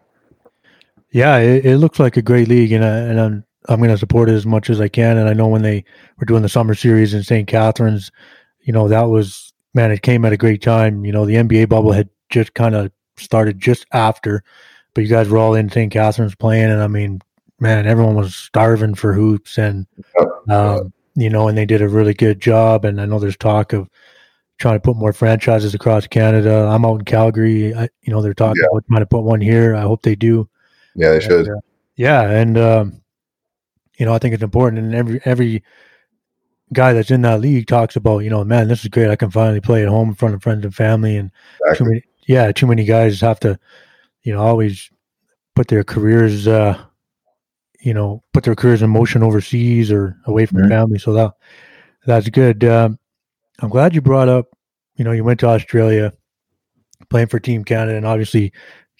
Yeah, 1.12 1.38
it, 1.38 1.66
it 1.66 1.78
looks 1.78 1.98
like 1.98 2.16
a 2.16 2.22
great 2.22 2.46
league, 2.46 2.70
and, 2.70 2.85
I, 2.85 2.96
and 2.98 3.20
I'm 3.20 3.44
I'm 3.68 3.78
going 3.78 3.90
to 3.90 3.98
support 3.98 4.28
it 4.28 4.35
as 4.35 4.46
much 4.46 4.70
as 4.70 4.80
I 4.80 4.88
can. 4.88 5.18
And 5.18 5.28
I 5.28 5.33
know 5.33 5.48
when 5.48 5.62
they 5.62 5.85
were 6.18 6.24
doing 6.24 6.42
the 6.42 6.48
summer 6.48 6.74
series 6.74 7.12
in 7.12 7.22
St. 7.22 7.46
Catharines, 7.46 8.11
you 8.62 8.72
know, 8.72 8.88
that 8.88 9.02
was, 9.02 9.49
man, 9.74 9.90
it 9.90 10.02
came 10.02 10.24
at 10.24 10.33
a 10.33 10.37
great 10.37 10.62
time. 10.62 11.04
You 11.04 11.12
know, 11.12 11.26
the 11.26 11.35
NBA 11.35 11.68
bubble 11.68 11.92
had 11.92 12.09
just 12.28 12.54
kind 12.54 12.74
of 12.74 12.90
started 13.16 13.59
just 13.59 13.87
after, 13.92 14.42
but 14.94 15.02
you 15.02 15.09
guys 15.09 15.28
were 15.28 15.38
all 15.38 15.54
in 15.54 15.70
St. 15.70 15.92
Catharines 15.92 16.35
playing. 16.35 16.70
And 16.70 16.83
I 16.83 16.87
mean, 16.87 17.20
man, 17.59 17.87
everyone 17.87 18.16
was 18.16 18.35
starving 18.35 18.94
for 18.94 19.12
hoops 19.12 19.59
and, 19.59 19.87
um, 20.48 20.92
you 21.14 21.28
know, 21.28 21.48
and 21.48 21.59
they 21.59 21.66
did 21.66 21.83
a 21.83 21.88
really 21.88 22.14
good 22.14 22.40
job. 22.40 22.85
And 22.85 23.00
I 23.00 23.06
know 23.06 23.18
there's 23.18 23.37
talk 23.37 23.72
of 23.72 23.88
trying 24.59 24.76
to 24.76 24.80
put 24.80 24.96
more 24.96 25.12
franchises 25.12 25.74
across 25.74 26.06
Canada. 26.06 26.68
I'm 26.70 26.85
out 26.85 27.00
in 27.00 27.04
Calgary. 27.04 27.74
I, 27.74 27.88
you 28.02 28.12
know, 28.12 28.22
they're 28.22 28.35
talking 28.35 28.62
yeah. 28.62 28.68
about 28.70 28.85
trying 28.88 29.00
to 29.00 29.06
put 29.06 29.22
one 29.22 29.40
here. 29.40 29.74
I 29.74 29.83
hope 29.83 30.02
they 30.02 30.14
do. 30.14 30.48
Yeah, 30.94 31.11
they 31.11 31.20
should. 31.20 31.46
And, 31.46 31.56
uh, 31.56 31.61
yeah. 31.96 32.30
And, 32.30 32.59
um, 32.59 33.00
you 34.00 34.06
know, 34.06 34.14
I 34.14 34.18
think 34.18 34.33
it's 34.33 34.42
important, 34.42 34.83
and 34.83 34.94
every 34.94 35.20
every 35.26 35.62
guy 36.72 36.92
that's 36.92 37.11
in 37.11 37.22
that 37.22 37.40
league 37.40 37.66
talks 37.66 37.96
about, 37.96 38.20
you 38.20 38.30
know, 38.30 38.44
man, 38.44 38.68
this 38.68 38.83
is 38.83 38.88
great. 38.88 39.11
I 39.11 39.16
can 39.16 39.30
finally 39.30 39.61
play 39.61 39.83
at 39.83 39.88
home 39.88 40.11
in 40.11 40.14
front 40.14 40.35
of 40.35 40.42
friends 40.42 40.64
and 40.64 40.74
family, 40.74 41.16
and 41.16 41.30
exactly. 41.61 41.76
too 41.76 41.90
many, 41.90 42.02
yeah, 42.26 42.52
too 42.52 42.66
many 42.66 42.85
guys 42.85 43.20
have 43.20 43.40
to, 43.40 43.59
you 44.22 44.33
know, 44.33 44.40
always 44.40 44.90
put 45.54 45.68
their 45.68 45.85
careers, 45.85 46.46
uh, 46.46 46.80
you 47.80 47.94
know, 47.94 48.22
put 48.33 48.44
their 48.44 48.54
careers 48.54 48.83
in 48.83 48.90
motion 48.90 49.22
overseas 49.22 49.90
or 49.90 50.16
away 50.26 50.46
from 50.46 50.59
mm-hmm. 50.59 50.68
family. 50.68 50.98
So 50.98 51.12
that 51.14 51.33
that's 52.06 52.28
good. 52.28 52.64
Um, 52.64 52.98
I'm 53.61 53.68
glad 53.68 53.94
you 53.94 54.00
brought 54.00 54.28
up, 54.28 54.46
you 54.96 55.04
know, 55.04 55.12
you 55.12 55.24
went 55.24 55.40
to 55.40 55.48
Australia 55.48 56.12
playing 57.09 57.28
for 57.28 57.40
Team 57.40 57.64
Canada, 57.64 57.96
and 57.96 58.06
obviously 58.06 58.52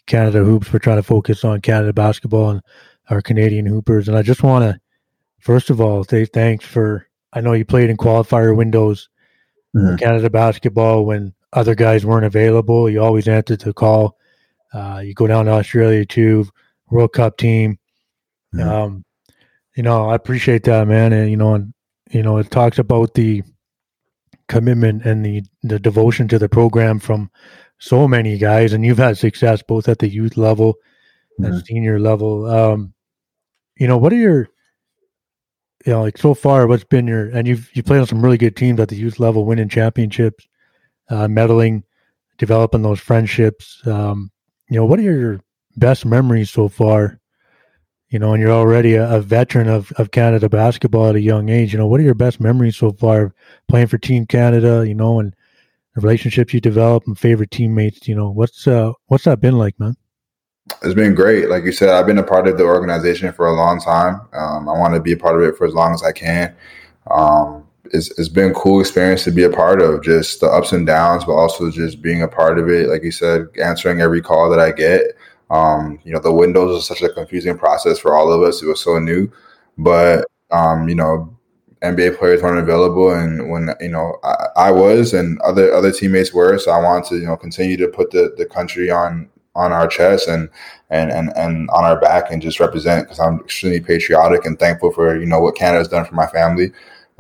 Canada 0.07 0.43
hoops. 0.43 0.73
We're 0.73 0.81
trying 0.81 0.97
to 0.97 1.03
focus 1.03 1.45
on 1.45 1.61
Canada 1.61 1.93
basketball 1.93 2.51
and 2.51 2.63
our 3.11 3.23
Canadian 3.23 3.67
hoopers, 3.67 4.09
and 4.09 4.17
I 4.17 4.23
just 4.23 4.43
want 4.43 4.65
to 4.65 4.81
first 5.39 5.71
of 5.71 5.81
all, 5.81 6.05
say 6.05 6.25
thanks 6.25 6.65
for. 6.65 7.07
I 7.33 7.41
know 7.41 7.53
you 7.53 7.65
played 7.65 7.91
in 7.91 7.97
qualifier 7.97 8.57
windows 8.57 9.09
mm-hmm. 9.77 9.97
Canada 9.97 10.31
basketball 10.31 11.05
when 11.05 11.35
other 11.53 11.75
guys 11.75 12.07
weren't 12.07 12.27
available. 12.27 12.89
You 12.89 13.03
always 13.03 13.29
answered 13.29 13.61
the 13.61 13.73
call. 13.73 14.17
Uh, 14.73 15.03
you 15.05 15.15
go 15.15 15.27
down 15.27 15.47
to 15.47 15.53
Australia 15.53 16.05
too, 16.05 16.49
World 16.91 17.13
Cup 17.13 17.37
team. 17.37 17.79
Mm-hmm. 18.55 18.69
Um, 18.69 19.05
you 19.77 19.83
know, 19.83 20.11
I 20.11 20.15
appreciate 20.15 20.65
that, 20.65 20.87
man. 20.89 21.13
And 21.13 21.31
you 21.31 21.37
know, 21.37 21.55
and 21.55 21.73
you 22.11 22.23
know, 22.23 22.39
it 22.39 22.51
talks 22.51 22.79
about 22.79 23.15
the 23.15 23.43
commitment 24.49 25.05
and 25.05 25.25
the 25.25 25.43
the 25.63 25.79
devotion 25.79 26.29
to 26.29 26.39
the 26.39 26.49
program 26.49 26.99
from 26.99 27.31
so 27.79 28.07
many 28.07 28.39
guys, 28.39 28.73
and 28.73 28.85
you've 28.85 28.99
had 28.99 29.19
success 29.19 29.63
both 29.63 29.89
at 29.89 29.99
the 29.99 30.09
youth 30.09 30.37
level 30.37 30.75
mm-hmm. 31.41 31.53
and 31.53 31.67
senior 31.67 31.99
level. 31.99 32.47
Um, 32.47 32.95
you 33.77 33.87
know, 33.87 33.97
what 33.97 34.13
are 34.13 34.17
your 34.17 34.49
you 35.87 35.93
know, 35.93 36.03
like 36.03 36.19
so 36.19 36.35
far, 36.35 36.67
what's 36.67 36.85
been 36.85 37.07
your 37.07 37.31
and 37.31 37.49
you've 37.49 37.71
you 37.75 37.83
played 37.83 38.01
on 38.01 38.07
some 38.07 38.23
really 38.23 38.39
good 38.39 38.57
teams 38.57 38.81
at 38.81 38.89
the 38.89 38.97
youth 38.97 39.19
level, 39.19 39.45
winning 39.45 39.69
championships, 39.69 40.47
uh, 41.09 41.27
medaling, 41.27 41.83
developing 42.39 42.83
those 42.83 43.01
friendships. 43.01 43.81
Um, 43.87 44.31
you 44.69 44.77
know, 44.77 44.85
what 44.85 44.99
are 44.99 45.03
your 45.03 45.41
best 45.77 46.05
memories 46.05 46.51
so 46.51 46.69
far? 46.69 47.19
You 48.09 48.19
know, 48.19 48.35
and 48.35 48.43
you're 48.43 48.53
already 48.53 48.95
a, 48.95 49.09
a, 49.09 49.21
veteran 49.21 49.69
of, 49.69 49.93
of 49.93 50.11
Canada 50.11 50.49
basketball 50.49 51.07
at 51.07 51.15
a 51.15 51.21
young 51.21 51.49
age. 51.49 51.73
You 51.73 51.79
know, 51.79 51.87
what 51.87 52.01
are 52.01 52.05
your 52.05 52.15
best 52.15 52.41
memories 52.41 52.77
so 52.77 52.91
far 52.93 53.33
playing 53.69 53.87
for 53.87 53.99
Team 53.99 54.27
Canada? 54.27 54.85
You 54.87 54.95
know, 54.95 55.21
and 55.21 55.35
the 55.95 56.01
relationships 56.01 56.53
you 56.53 56.61
develop 56.61 57.07
and 57.07 57.19
favorite 57.19 57.53
teammates. 57.53 58.09
You 58.09 58.17
know, 58.17 58.31
what's 58.31 58.67
uh, 58.67 58.93
what's 59.07 59.25
that 59.25 59.41
been 59.41 59.59
like, 59.59 59.79
man? 59.79 59.97
It's 60.83 60.95
been 60.95 61.15
great. 61.15 61.49
Like 61.49 61.65
you 61.65 61.73
said, 61.73 61.91
I've 61.91 62.07
been 62.07 62.19
a 62.19 62.23
part 62.23 62.49
of 62.49 62.57
the 62.57 62.65
organization 62.65 63.33
for 63.33 63.47
a 63.47 63.55
long 63.55 63.81
time. 63.81 64.21
Um, 64.33 64.69
I 64.69 64.73
want 64.73 64.95
to 64.95 65.01
be 65.01 65.13
a 65.13 65.17
part 65.17 65.41
of 65.41 65.49
it 65.49 65.57
for 65.57 65.67
as 65.67 65.75
long 65.75 65.93
as 65.95 66.03
I 66.03 66.13
can. 66.13 66.55
Um, 67.11 67.67
it's, 67.93 68.11
it's 68.19 68.29
been 68.29 68.51
a 68.51 68.55
cool 68.55 68.81
experience 68.81 69.25
to 69.25 69.31
be 69.31 69.43
a 69.43 69.51
part 69.51 69.83
of, 69.83 70.03
just 70.03 70.41
the 70.41 70.47
ups 70.47 70.73
and 70.73 70.87
downs, 70.87 71.25
but 71.25 71.33
also 71.33 71.71
just 71.71 72.03
being 72.03 72.23
a 72.23 72.29
part 72.29 72.59
of 72.59 72.69
it. 72.69 72.89
Like 72.89 73.03
you 73.03 73.11
said, 73.11 73.49
answering 73.63 74.01
every 74.01 74.23
call 74.23 74.49
that 74.51 74.61
I 74.61 74.73
get. 74.73 75.17
Um, 75.51 75.99
you 76.05 76.13
know, 76.13 76.21
the 76.21 76.33
windows 76.33 76.73
was 76.75 76.87
such 76.87 77.03
a 77.03 77.13
confusing 77.13 77.59
process 77.59 77.99
for 77.99 78.17
all 78.17 78.33
of 78.33 78.43
us. 78.43 78.63
It 78.63 78.67
was 78.67 78.83
so 78.83 78.99
new, 78.99 79.31
but 79.77 80.25
um, 80.51 80.89
you 80.89 80.95
know, 80.95 81.37
NBA 81.83 82.19
players 82.19 82.43
weren't 82.43 82.59
available, 82.59 83.11
and 83.11 83.51
when 83.51 83.71
you 83.81 83.89
know 83.89 84.19
I, 84.23 84.47
I, 84.57 84.71
was, 84.71 85.15
and 85.15 85.41
other 85.41 85.73
other 85.73 85.91
teammates 85.91 86.33
were, 86.33 86.59
so 86.59 86.71
I 86.71 86.81
wanted 86.81 87.09
to 87.09 87.17
you 87.17 87.27
know 87.27 87.37
continue 87.37 87.77
to 87.79 87.89
put 87.89 88.11
the, 88.11 88.35
the 88.37 88.47
country 88.47 88.91
on 88.91 89.29
on 89.55 89.73
our 89.73 89.89
chest 89.89 90.29
and 90.29 90.49
and 90.91 91.11
and 91.11 91.33
and 91.37 91.69
on 91.71 91.85
our 91.85 92.01
back 92.01 92.31
and 92.31 92.41
just 92.41 92.61
represent 92.61 93.05
because 93.05 93.19
I'm 93.19 93.41
extremely 93.41 93.81
patriotic 93.81 94.47
and 94.47 94.59
thankful 94.59 94.93
for 94.93 95.17
you 95.19 95.27
know 95.27 95.41
what 95.41 95.57
Canada's 95.57 95.89
done 95.89 96.05
for 96.05 96.15
my 96.15 96.27
family 96.27 96.73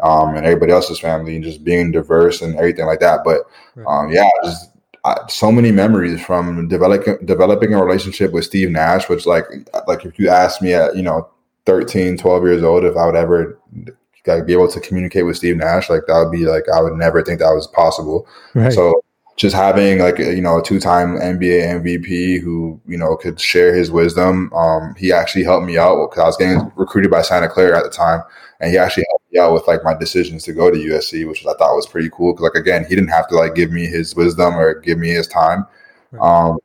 um, 0.02 0.36
and 0.36 0.46
everybody 0.46 0.72
else's 0.72 0.98
family 0.98 1.34
and 1.34 1.44
just 1.44 1.64
being 1.64 1.90
diverse 1.90 2.42
and 2.42 2.56
everything 2.56 2.86
like 2.86 3.00
that. 3.00 3.20
But 3.24 3.42
um, 3.86 4.10
yeah, 4.10 4.28
just 4.44 4.70
I, 5.04 5.16
so 5.28 5.50
many 5.50 5.72
memories 5.72 6.20
from 6.20 6.68
developing 6.68 7.18
developing 7.24 7.74
a 7.74 7.82
relationship 7.82 8.32
with 8.32 8.44
Steve 8.44 8.70
Nash, 8.70 9.08
which 9.08 9.26
like 9.26 9.44
like 9.86 10.04
if 10.04 10.18
you 10.18 10.28
asked 10.28 10.62
me 10.62 10.74
at 10.74 10.96
you 10.96 11.02
know 11.02 11.28
13, 11.66 12.16
12 12.16 12.42
years 12.44 12.62
old 12.62 12.84
if 12.84 12.96
I 12.96 13.06
would 13.06 13.16
ever 13.16 13.58
like 14.26 14.46
be 14.46 14.52
able 14.52 14.68
to 14.68 14.80
communicate 14.80 15.26
with 15.26 15.36
Steve 15.36 15.56
Nash, 15.56 15.90
like 15.90 16.02
that 16.06 16.18
would 16.18 16.32
be 16.32 16.46
like 16.46 16.64
I 16.72 16.80
would 16.80 16.94
never 16.94 17.22
think 17.22 17.40
that 17.40 17.50
was 17.50 17.66
possible. 17.66 18.26
Right. 18.54 18.72
So 18.72 19.02
just 19.40 19.56
having 19.56 20.00
like 20.00 20.18
you 20.18 20.42
know 20.42 20.58
a 20.58 20.62
two-time 20.62 21.16
NBA 21.16 21.80
MVP 21.80 22.42
who 22.42 22.78
you 22.86 22.98
know 22.98 23.16
could 23.16 23.40
share 23.40 23.74
his 23.74 23.90
wisdom. 23.90 24.52
Um, 24.52 24.94
he 24.98 25.12
actually 25.14 25.44
helped 25.44 25.64
me 25.64 25.78
out 25.78 26.10
because 26.10 26.22
I 26.22 26.26
was 26.26 26.36
getting 26.36 26.70
recruited 26.76 27.10
by 27.10 27.22
Santa 27.22 27.48
Clara 27.48 27.78
at 27.78 27.84
the 27.84 27.90
time, 27.90 28.20
and 28.60 28.70
he 28.70 28.76
actually 28.76 29.06
helped 29.08 29.32
me 29.32 29.38
out 29.38 29.54
with 29.54 29.66
like 29.66 29.82
my 29.82 29.94
decisions 29.94 30.44
to 30.44 30.52
go 30.52 30.70
to 30.70 30.76
USC, 30.76 31.26
which 31.26 31.40
I 31.46 31.54
thought 31.54 31.74
was 31.74 31.86
pretty 31.86 32.10
cool. 32.12 32.34
Because 32.34 32.50
like 32.52 32.60
again, 32.60 32.84
he 32.84 32.94
didn't 32.94 33.08
have 33.08 33.28
to 33.28 33.34
like 33.34 33.54
give 33.54 33.70
me 33.70 33.86
his 33.86 34.14
wisdom 34.14 34.58
or 34.58 34.74
give 34.74 34.98
me 34.98 35.08
his 35.08 35.26
time. 35.26 35.66
Um, 36.20 36.58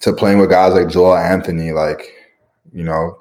to 0.00 0.14
playing 0.14 0.38
with 0.38 0.48
guys 0.48 0.72
like 0.72 0.88
Joel 0.88 1.16
Anthony, 1.16 1.72
like 1.72 2.10
you 2.72 2.84
know 2.84 3.18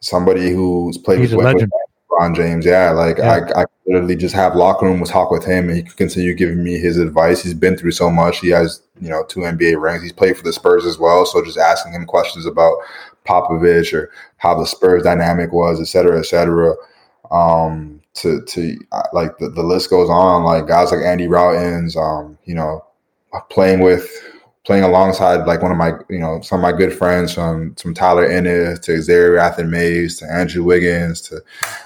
somebody 0.00 0.50
who's 0.50 0.96
played 0.96 1.20
He's 1.20 1.34
with, 1.34 1.44
with 1.44 1.68
LeBron 2.10 2.34
James. 2.34 2.64
Yeah, 2.64 2.90
like 2.92 3.18
yeah. 3.18 3.48
I, 3.54 3.60
I 3.60 3.64
literally 3.88 4.16
just 4.16 4.34
have 4.34 4.54
locker 4.54 4.86
room 4.86 5.00
with 5.00 5.10
talk 5.10 5.30
with 5.30 5.44
him, 5.44 5.68
and 5.68 5.76
he 5.76 5.82
can 5.82 5.92
continue 5.92 6.34
giving 6.34 6.62
me 6.62 6.78
his 6.78 6.98
advice. 6.98 7.42
He's 7.42 7.54
been 7.54 7.76
through 7.76 7.92
so 7.92 8.10
much. 8.10 8.40
He 8.40 8.48
has 8.48 8.82
you 9.00 9.08
know 9.08 9.24
two 9.24 9.40
NBA 9.40 9.80
rings. 9.80 10.02
He's 10.02 10.12
played 10.12 10.36
for 10.36 10.44
the 10.44 10.52
Spurs 10.52 10.84
as 10.84 10.98
well. 10.98 11.24
So 11.26 11.44
just 11.44 11.58
asking 11.58 11.92
him 11.92 12.04
questions 12.04 12.46
about 12.46 12.76
Popovich 13.26 13.92
or 13.92 14.10
how 14.36 14.54
the 14.58 14.66
Spurs 14.66 15.02
dynamic 15.02 15.52
was, 15.52 15.80
et 15.80 15.86
cetera, 15.86 16.18
et 16.18 16.26
cetera. 16.26 16.74
Um, 17.30 18.00
to 18.14 18.42
to 18.42 18.78
uh, 18.92 19.02
like 19.12 19.38
the, 19.38 19.48
the 19.48 19.62
list 19.62 19.90
goes 19.90 20.10
on. 20.10 20.44
Like 20.44 20.66
guys 20.66 20.90
like 20.90 21.04
Andy 21.04 21.26
Rautins, 21.26 21.96
um, 21.96 22.38
you 22.44 22.54
know, 22.54 22.84
playing 23.50 23.80
with 23.80 24.10
playing 24.64 24.84
alongside 24.84 25.46
like 25.46 25.62
one 25.62 25.72
of 25.72 25.78
my, 25.78 25.92
you 26.10 26.18
know, 26.18 26.42
some 26.42 26.58
of 26.58 26.62
my 26.62 26.76
good 26.76 26.92
friends 26.92 27.32
from 27.32 27.74
from 27.76 27.94
Tyler 27.94 28.26
Ennis 28.26 28.78
to 28.80 29.00
Xavier 29.00 29.32
Rathan-Mayes 29.32 30.18
to 30.18 30.30
Andrew 30.30 30.62
Wiggins 30.62 31.20
to 31.22 31.40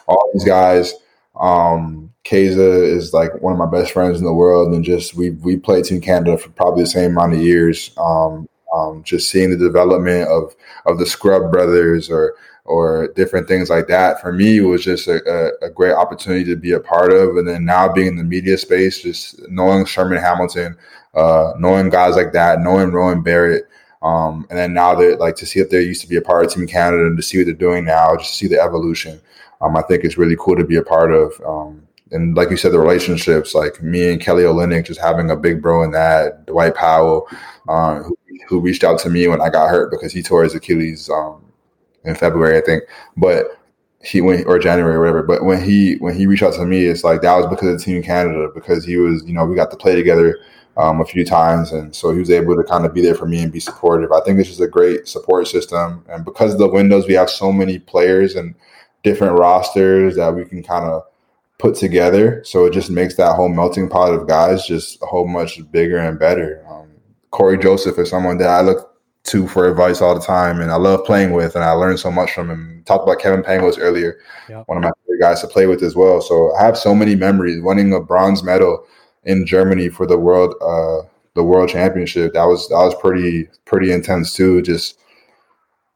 all 0.08 0.30
these 0.32 0.44
guys. 0.44 0.92
Um, 1.38 2.12
Keza 2.24 2.82
is 2.82 3.12
like 3.12 3.40
one 3.40 3.52
of 3.52 3.58
my 3.58 3.66
best 3.66 3.92
friends 3.92 4.18
in 4.18 4.24
the 4.24 4.32
world, 4.32 4.72
and 4.72 4.84
just 4.84 5.14
we 5.14 5.30
we 5.30 5.56
played 5.56 5.84
Team 5.84 6.00
Canada 6.00 6.38
for 6.38 6.50
probably 6.50 6.82
the 6.82 6.90
same 6.90 7.12
amount 7.12 7.34
of 7.34 7.40
years. 7.40 7.90
Um, 7.96 8.48
um, 8.74 9.02
just 9.02 9.30
seeing 9.30 9.50
the 9.50 9.56
development 9.56 10.28
of 10.28 10.54
of 10.86 10.98
the 10.98 11.06
Scrubb 11.06 11.50
brothers 11.50 12.10
or 12.10 12.34
or 12.64 13.08
different 13.16 13.48
things 13.48 13.68
like 13.68 13.88
that 13.88 14.20
for 14.20 14.32
me 14.32 14.60
was 14.60 14.84
just 14.84 15.08
a, 15.08 15.20
a, 15.28 15.66
a, 15.66 15.70
great 15.70 15.94
opportunity 15.94 16.44
to 16.44 16.54
be 16.54 16.70
a 16.70 16.78
part 16.78 17.12
of 17.12 17.36
and 17.36 17.48
then 17.48 17.64
now 17.64 17.92
being 17.92 18.06
in 18.06 18.16
the 18.16 18.22
media 18.22 18.56
space 18.56 19.02
just 19.02 19.42
knowing 19.50 19.84
sherman 19.84 20.16
hamilton 20.16 20.76
uh, 21.14 21.52
knowing 21.58 21.90
guys 21.90 22.16
like 22.16 22.32
that, 22.32 22.60
knowing 22.60 22.90
Rowan 22.90 23.22
Barrett, 23.22 23.68
um, 24.02 24.46
and 24.50 24.58
then 24.58 24.74
now 24.74 24.94
that 24.96 25.20
like 25.20 25.36
to 25.36 25.46
see 25.46 25.60
that 25.60 25.70
they 25.70 25.82
used 25.82 26.02
to 26.02 26.08
be 26.08 26.16
a 26.16 26.22
part 26.22 26.44
of 26.44 26.52
Team 26.52 26.66
Canada 26.66 27.06
and 27.06 27.16
to 27.16 27.22
see 27.22 27.38
what 27.38 27.46
they're 27.46 27.54
doing 27.54 27.84
now, 27.84 28.16
just 28.16 28.30
to 28.30 28.36
see 28.36 28.48
the 28.48 28.60
evolution. 28.60 29.20
Um, 29.60 29.76
I 29.76 29.82
think 29.82 30.02
it's 30.04 30.18
really 30.18 30.36
cool 30.38 30.56
to 30.56 30.64
be 30.64 30.76
a 30.76 30.82
part 30.82 31.12
of. 31.12 31.40
Um, 31.46 31.86
and 32.10 32.36
like 32.36 32.50
you 32.50 32.56
said, 32.56 32.72
the 32.72 32.80
relationships, 32.80 33.54
like 33.54 33.80
me 33.80 34.10
and 34.10 34.20
Kelly 34.20 34.42
Olynyk, 34.42 34.86
just 34.86 35.00
having 35.00 35.30
a 35.30 35.36
big 35.36 35.62
bro 35.62 35.82
in 35.84 35.92
that. 35.92 36.46
Dwight 36.46 36.74
Powell, 36.74 37.28
uh, 37.68 38.02
who, 38.02 38.16
who, 38.48 38.60
reached 38.60 38.84
out 38.84 38.98
to 39.00 39.08
me 39.08 39.28
when 39.28 39.40
I 39.40 39.48
got 39.48 39.70
hurt 39.70 39.90
because 39.90 40.12
he 40.12 40.22
tore 40.22 40.42
his 40.42 40.54
Achilles 40.54 41.08
um, 41.08 41.42
in 42.04 42.14
February, 42.16 42.58
I 42.58 42.60
think. 42.60 42.82
But 43.16 43.46
he 44.04 44.20
went 44.20 44.46
or 44.46 44.58
January 44.58 44.96
or 44.96 45.00
whatever. 45.00 45.22
But 45.22 45.44
when 45.44 45.62
he 45.62 45.94
when 45.96 46.14
he 46.14 46.26
reached 46.26 46.42
out 46.42 46.54
to 46.54 46.66
me, 46.66 46.86
it's 46.86 47.04
like 47.04 47.22
that 47.22 47.36
was 47.36 47.46
because 47.46 47.68
of 47.68 47.82
Team 47.82 48.02
Canada 48.02 48.48
because 48.52 48.84
he 48.84 48.96
was 48.96 49.24
you 49.24 49.32
know 49.32 49.46
we 49.46 49.54
got 49.54 49.70
to 49.70 49.76
play 49.76 49.94
together 49.94 50.40
um, 50.76 51.00
a 51.00 51.04
few 51.04 51.24
times, 51.24 51.72
and 51.72 51.94
so 51.94 52.12
he 52.12 52.18
was 52.18 52.30
able 52.30 52.56
to 52.56 52.64
kind 52.64 52.84
of 52.84 52.94
be 52.94 53.02
there 53.02 53.14
for 53.14 53.26
me 53.26 53.42
and 53.42 53.52
be 53.52 53.60
supportive. 53.60 54.12
I 54.12 54.20
think 54.20 54.38
it's 54.38 54.48
just 54.48 54.60
a 54.60 54.66
great 54.66 55.08
support 55.08 55.48
system, 55.48 56.04
and 56.08 56.24
because 56.24 56.52
of 56.52 56.58
the 56.58 56.68
windows, 56.68 57.06
we 57.06 57.14
have 57.14 57.30
so 57.30 57.52
many 57.52 57.78
players 57.78 58.34
and 58.34 58.54
different 59.02 59.38
rosters 59.38 60.16
that 60.16 60.34
we 60.34 60.44
can 60.44 60.62
kind 60.62 60.84
of 60.84 61.02
put 61.58 61.74
together. 61.74 62.42
So 62.44 62.64
it 62.64 62.72
just 62.72 62.90
makes 62.90 63.16
that 63.16 63.34
whole 63.34 63.48
melting 63.48 63.88
pot 63.88 64.12
of 64.12 64.26
guys 64.26 64.66
just 64.66 65.02
a 65.02 65.06
whole 65.06 65.28
much 65.28 65.60
bigger 65.70 65.98
and 65.98 66.18
better. 66.18 66.64
Um, 66.68 66.88
Cory 67.30 67.58
Joseph 67.58 67.98
is 67.98 68.10
someone 68.10 68.38
that 68.38 68.48
I 68.48 68.60
look 68.62 68.92
to 69.24 69.46
for 69.46 69.68
advice 69.68 70.00
all 70.00 70.14
the 70.14 70.24
time, 70.24 70.60
and 70.60 70.70
I 70.70 70.76
love 70.76 71.04
playing 71.04 71.32
with, 71.32 71.54
and 71.54 71.64
I 71.64 71.70
learned 71.72 72.00
so 72.00 72.10
much 72.10 72.32
from 72.32 72.50
him. 72.50 72.82
Talked 72.84 73.04
about 73.04 73.20
Kevin 73.20 73.42
Pangos 73.42 73.78
earlier, 73.78 74.18
yep. 74.48 74.66
one 74.66 74.78
of 74.78 74.82
my 74.82 74.90
favorite 75.04 75.20
guys 75.20 75.40
to 75.42 75.46
play 75.46 75.66
with 75.66 75.82
as 75.82 75.94
well. 75.94 76.20
So 76.20 76.52
I 76.56 76.64
have 76.64 76.76
so 76.76 76.94
many 76.94 77.14
memories. 77.14 77.62
Winning 77.62 77.92
a 77.92 78.00
bronze 78.00 78.42
medal 78.42 78.84
in 79.24 79.46
Germany 79.46 79.88
for 79.88 80.06
the 80.06 80.18
world 80.18 80.54
uh, 80.60 81.06
the 81.34 81.42
world 81.42 81.68
championship. 81.68 82.34
That 82.34 82.44
was 82.44 82.68
that 82.68 82.76
was 82.76 82.94
pretty 83.00 83.48
pretty 83.64 83.92
intense 83.92 84.34
too. 84.34 84.62
Just 84.62 84.98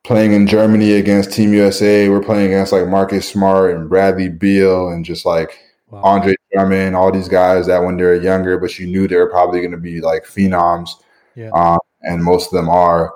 playing 0.04 0.32
in 0.32 0.46
Germany 0.46 0.92
against 0.92 1.32
Team 1.32 1.52
USA. 1.52 2.08
We're 2.08 2.22
playing 2.22 2.46
against 2.46 2.72
like 2.72 2.86
Marcus 2.86 3.28
Smart 3.28 3.74
and 3.74 3.88
Bradley 3.88 4.28
Beal 4.28 4.88
and 4.90 5.04
just 5.04 5.26
like 5.26 5.58
wow. 5.90 6.00
Andre 6.02 6.34
Drummond, 6.52 6.94
all 6.94 7.10
these 7.10 7.28
guys 7.28 7.66
that 7.66 7.82
when 7.82 7.96
they're 7.96 8.14
younger, 8.14 8.58
but 8.58 8.78
you 8.78 8.86
knew 8.86 9.08
they 9.08 9.16
were 9.16 9.30
probably 9.30 9.60
going 9.60 9.72
to 9.72 9.76
be 9.76 10.00
like 10.00 10.24
phenoms. 10.24 10.90
Yeah. 11.34 11.50
Um, 11.50 11.78
and 12.02 12.22
most 12.22 12.46
of 12.46 12.52
them 12.52 12.68
are. 12.68 13.14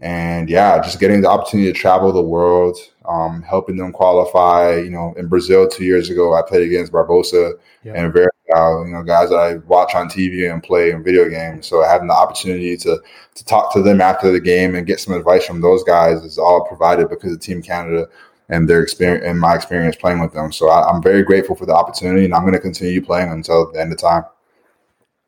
And 0.00 0.48
yeah, 0.48 0.80
just 0.80 0.98
getting 0.98 1.20
the 1.20 1.28
opportunity 1.28 1.70
to 1.70 1.78
travel 1.78 2.10
the 2.10 2.22
world, 2.22 2.78
um, 3.06 3.42
helping 3.42 3.76
them 3.76 3.92
qualify. 3.92 4.76
You 4.76 4.88
know, 4.88 5.12
in 5.18 5.28
Brazil 5.28 5.68
two 5.68 5.84
years 5.84 6.08
ago, 6.08 6.34
I 6.34 6.40
played 6.40 6.66
against 6.66 6.90
Barbosa 6.90 7.52
yeah. 7.84 7.92
and 7.94 8.10
very 8.10 8.30
you 8.50 8.92
know, 8.92 9.02
guys 9.02 9.30
that 9.30 9.38
I 9.38 9.56
watch 9.66 9.94
on 9.94 10.08
TV 10.08 10.52
and 10.52 10.62
play 10.62 10.90
in 10.90 11.02
video 11.02 11.28
games. 11.28 11.66
So 11.66 11.82
having 11.82 12.08
the 12.08 12.14
opportunity 12.14 12.76
to 12.78 13.00
to 13.34 13.44
talk 13.44 13.72
to 13.72 13.82
them 13.82 14.00
after 14.00 14.30
the 14.30 14.40
game 14.40 14.74
and 14.74 14.86
get 14.86 15.00
some 15.00 15.14
advice 15.14 15.44
from 15.46 15.60
those 15.60 15.84
guys 15.84 16.22
is 16.24 16.38
all 16.38 16.66
provided 16.66 17.08
because 17.08 17.32
of 17.32 17.40
Team 17.40 17.62
Canada 17.62 18.08
and 18.48 18.68
their 18.68 18.82
experience 18.82 19.24
and 19.24 19.38
my 19.38 19.54
experience 19.54 19.96
playing 19.96 20.20
with 20.20 20.32
them. 20.32 20.52
So 20.52 20.68
I, 20.68 20.94
am 20.94 21.02
very 21.02 21.22
grateful 21.22 21.54
for 21.54 21.66
the 21.66 21.74
opportunity, 21.74 22.24
and 22.24 22.34
I'm 22.34 22.42
going 22.42 22.54
to 22.54 22.60
continue 22.60 23.04
playing 23.04 23.30
until 23.30 23.70
the 23.72 23.80
end 23.80 23.92
of 23.92 23.98
time. 23.98 24.24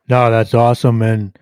No, 0.09 0.31
that's 0.31 0.55
awesome, 0.55 1.01
and 1.03 1.39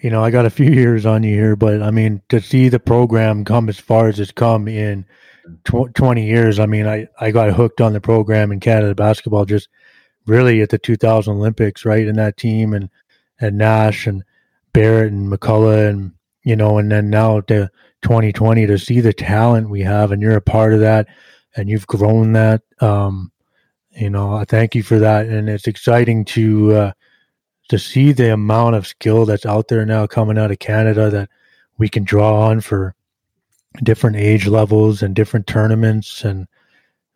you 0.00 0.10
know 0.10 0.22
I 0.22 0.30
got 0.30 0.46
a 0.46 0.50
few 0.50 0.70
years 0.70 1.04
on 1.04 1.24
you 1.24 1.34
here, 1.34 1.56
but 1.56 1.82
I 1.82 1.90
mean 1.90 2.22
to 2.28 2.40
see 2.40 2.68
the 2.68 2.78
program 2.78 3.44
come 3.44 3.68
as 3.68 3.78
far 3.78 4.08
as 4.08 4.20
it's 4.20 4.30
come 4.30 4.68
in 4.68 5.04
tw- 5.64 5.92
20 5.94 6.24
years. 6.24 6.58
I 6.58 6.66
mean, 6.66 6.86
I 6.86 7.08
I 7.20 7.30
got 7.30 7.52
hooked 7.52 7.80
on 7.80 7.92
the 7.92 8.00
program 8.00 8.52
in 8.52 8.60
Canada 8.60 8.94
basketball 8.94 9.44
just 9.44 9.68
really 10.28 10.60
at 10.62 10.70
the 10.70 10.78
2000 10.78 11.34
Olympics, 11.34 11.84
right? 11.84 12.06
In 12.06 12.16
that 12.16 12.36
team 12.36 12.74
and 12.74 12.90
and 13.40 13.56
Nash 13.56 14.06
and 14.06 14.24
Barrett 14.72 15.12
and 15.12 15.30
MacCulloch 15.30 15.88
and 15.88 16.12
you 16.44 16.56
know, 16.56 16.78
and 16.78 16.90
then 16.90 17.10
now 17.10 17.40
to 17.42 17.70
2020 18.02 18.66
to 18.66 18.78
see 18.78 19.00
the 19.00 19.12
talent 19.12 19.68
we 19.68 19.82
have, 19.82 20.12
and 20.12 20.22
you're 20.22 20.36
a 20.36 20.40
part 20.40 20.72
of 20.72 20.80
that, 20.80 21.06
and 21.56 21.68
you've 21.68 21.86
grown 21.86 22.32
that. 22.32 22.62
Um, 22.80 23.32
you 23.90 24.08
know, 24.10 24.34
I 24.34 24.44
thank 24.44 24.74
you 24.74 24.82
for 24.82 24.98
that, 24.98 25.26
and 25.26 25.48
it's 25.48 25.66
exciting 25.66 26.24
to 26.26 26.72
uh, 26.74 26.92
to 27.68 27.78
see 27.78 28.12
the 28.12 28.32
amount 28.32 28.76
of 28.76 28.86
skill 28.86 29.26
that's 29.26 29.46
out 29.46 29.68
there 29.68 29.84
now 29.84 30.06
coming 30.06 30.38
out 30.38 30.50
of 30.50 30.58
Canada 30.58 31.10
that 31.10 31.28
we 31.78 31.88
can 31.88 32.04
draw 32.04 32.40
on 32.48 32.60
for 32.60 32.94
different 33.82 34.16
age 34.16 34.46
levels 34.46 35.02
and 35.02 35.14
different 35.14 35.46
tournaments 35.46 36.24
and 36.24 36.46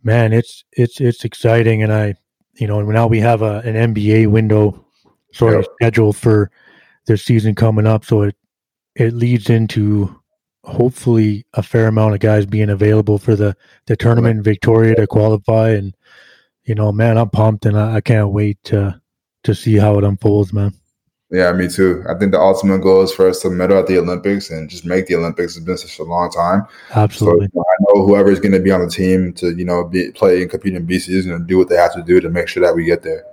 man 0.02 0.32
it's 0.32 0.64
it's 0.72 1.00
it's 1.00 1.24
exciting 1.24 1.82
and 1.82 1.92
i 1.92 2.14
you 2.54 2.66
know 2.66 2.78
and 2.78 2.88
now 2.88 3.06
we 3.06 3.18
have 3.18 3.42
a 3.42 3.58
an 3.60 3.94
nba 3.94 4.26
window 4.28 4.84
sort 5.32 5.54
of 5.54 5.66
schedule 5.76 6.12
for 6.12 6.50
this 7.06 7.24
season 7.24 7.54
coming 7.54 7.86
up. 7.86 8.04
So 8.04 8.22
it 8.22 8.36
it 8.94 9.14
leads 9.14 9.48
into 9.48 10.14
hopefully 10.64 11.44
a 11.54 11.62
fair 11.62 11.88
amount 11.88 12.14
of 12.14 12.20
guys 12.20 12.46
being 12.46 12.70
available 12.70 13.18
for 13.18 13.34
the 13.34 13.56
the 13.86 13.96
tournament 13.96 14.38
in 14.38 14.42
victoria 14.42 14.94
to 14.96 15.06
qualify. 15.06 15.70
And 15.70 15.94
you 16.64 16.74
know 16.74 16.92
man 16.92 17.18
i'm 17.18 17.30
pumped 17.30 17.66
and 17.66 17.78
i, 17.78 17.96
I 17.96 18.00
can't 18.00 18.30
wait 18.30 18.62
to 18.64 19.00
to 19.44 19.54
see 19.54 19.76
how 19.76 19.98
it 19.98 20.04
unfolds 20.04 20.52
man 20.52 20.72
yeah, 21.32 21.50
me 21.52 21.66
too. 21.66 22.04
I 22.06 22.14
think 22.14 22.32
the 22.32 22.38
ultimate 22.38 22.82
goal 22.82 23.00
is 23.02 23.10
for 23.10 23.26
us 23.26 23.40
to 23.40 23.48
medal 23.48 23.78
at 23.78 23.86
the 23.86 23.98
Olympics 23.98 24.50
and 24.50 24.68
just 24.68 24.84
make 24.84 25.06
the 25.06 25.14
Olympics. 25.14 25.56
It's 25.56 25.64
been 25.64 25.78
such 25.78 25.98
a 25.98 26.02
long 26.02 26.30
time. 26.30 26.66
Absolutely. 26.94 27.46
So, 27.46 27.52
you 27.54 27.58
know, 27.58 27.64
I 27.66 27.76
know 27.80 28.06
whoever 28.06 28.30
is 28.30 28.38
going 28.38 28.52
to 28.52 28.60
be 28.60 28.70
on 28.70 28.82
the 28.82 28.90
team 28.90 29.32
to 29.34 29.56
you 29.56 29.64
know 29.64 29.84
be, 29.84 30.12
play 30.12 30.42
and 30.42 30.50
compete 30.50 30.74
in 30.74 30.86
BC 30.86 31.08
is 31.08 31.26
going 31.26 31.40
to 31.40 31.46
do 31.46 31.56
what 31.56 31.70
they 31.70 31.76
have 31.76 31.94
to 31.94 32.02
do 32.02 32.20
to 32.20 32.28
make 32.28 32.48
sure 32.48 32.62
that 32.62 32.76
we 32.76 32.84
get 32.84 33.02
there. 33.02 33.24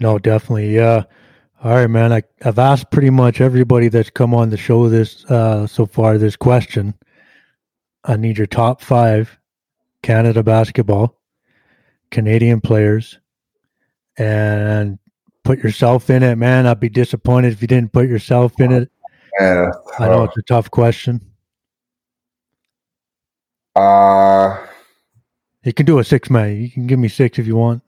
No, 0.00 0.18
definitely. 0.18 0.74
Yeah. 0.74 1.04
All 1.62 1.76
right, 1.76 1.86
man. 1.86 2.12
I, 2.12 2.24
I've 2.44 2.58
asked 2.58 2.90
pretty 2.90 3.10
much 3.10 3.40
everybody 3.40 3.86
that's 3.86 4.10
come 4.10 4.34
on 4.34 4.50
the 4.50 4.56
show 4.56 4.88
this 4.88 5.24
uh, 5.26 5.68
so 5.68 5.86
far 5.86 6.18
this 6.18 6.34
question. 6.34 6.92
I 8.04 8.16
need 8.16 8.36
your 8.36 8.48
top 8.48 8.82
five 8.82 9.38
Canada 10.02 10.42
basketball, 10.42 11.20
Canadian 12.10 12.60
players, 12.60 13.20
and 14.18 14.98
put 15.44 15.58
yourself 15.58 16.10
in 16.10 16.22
it, 16.22 16.36
man. 16.36 16.66
I'd 16.66 16.80
be 16.80 16.88
disappointed 16.88 17.52
if 17.52 17.62
you 17.62 17.68
didn't 17.68 17.92
put 17.92 18.08
yourself 18.08 18.58
in 18.60 18.72
it. 18.72 18.90
Yeah, 19.40 19.70
I 19.98 20.06
know 20.06 20.24
it's 20.24 20.36
a 20.36 20.42
tough 20.42 20.70
question. 20.70 21.20
Uh, 23.74 24.58
you 25.62 25.72
can 25.72 25.86
do 25.86 25.98
a 25.98 26.04
six 26.04 26.28
man. 26.28 26.60
You 26.60 26.70
can 26.70 26.86
give 26.86 26.98
me 26.98 27.08
six 27.08 27.38
if 27.38 27.46
you 27.46 27.56
want. 27.56 27.82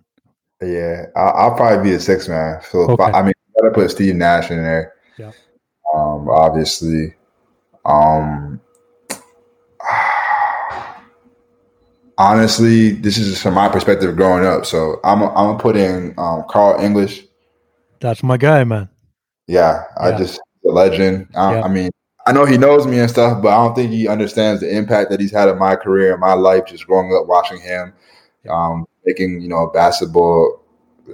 Yeah, 0.63 1.07
I'll, 1.17 1.51
I'll 1.51 1.57
probably 1.57 1.91
be 1.91 1.95
a 1.95 2.01
six 2.01 2.29
man. 2.29 2.61
So 2.71 2.81
okay. 2.91 3.03
I, 3.03 3.21
I 3.21 3.23
mean, 3.23 3.35
I 3.37 3.61
gotta 3.61 3.75
put 3.75 3.91
Steve 3.91 4.15
Nash 4.15 4.51
in 4.51 4.63
there. 4.63 4.95
Yeah. 5.19 5.33
Um, 5.95 6.29
obviously. 6.29 7.15
Um. 7.85 8.61
Honestly, 12.17 12.93
this 12.93 13.19
is 13.19 13.29
just 13.31 13.43
from 13.43 13.55
my 13.55 13.69
perspective 13.69 14.15
growing 14.17 14.47
up. 14.47 14.65
So 14.65 15.01
I'm 15.05 15.23
I'm 15.23 15.35
gonna 15.35 15.59
put 15.59 15.77
in 15.77 16.15
um, 16.17 16.45
Carl 16.49 16.81
English. 16.81 17.25
That's 18.01 18.23
my 18.23 18.37
guy, 18.37 18.65
man. 18.65 18.89
Yeah, 19.47 19.85
I 19.99 20.11
yeah. 20.11 20.19
just 20.19 20.41
a 20.67 20.71
legend. 20.71 21.29
I, 21.35 21.55
yeah. 21.55 21.63
I, 21.63 21.69
mean, 21.69 21.91
I 22.27 22.33
know 22.33 22.45
he 22.45 22.57
knows 22.57 22.87
me 22.87 22.99
and 22.99 23.11
stuff, 23.11 23.43
but 23.43 23.49
I 23.49 23.57
don't 23.57 23.75
think 23.75 23.91
he 23.91 24.09
understands 24.09 24.61
the 24.61 24.75
impact 24.75 25.11
that 25.11 25.21
he's 25.21 25.33
had 25.33 25.49
in 25.49 25.59
my 25.59 25.77
career 25.77 26.13
and 26.13 26.21
my 26.21 26.35
life. 26.35 26.67
Just 26.67 26.87
growing 26.87 27.15
up 27.15 27.27
watching 27.27 27.61
him, 27.61 27.93
um, 28.49 28.87
making 29.05 29.41
you 29.41 29.49
know 29.49 29.71
basketball 29.73 30.61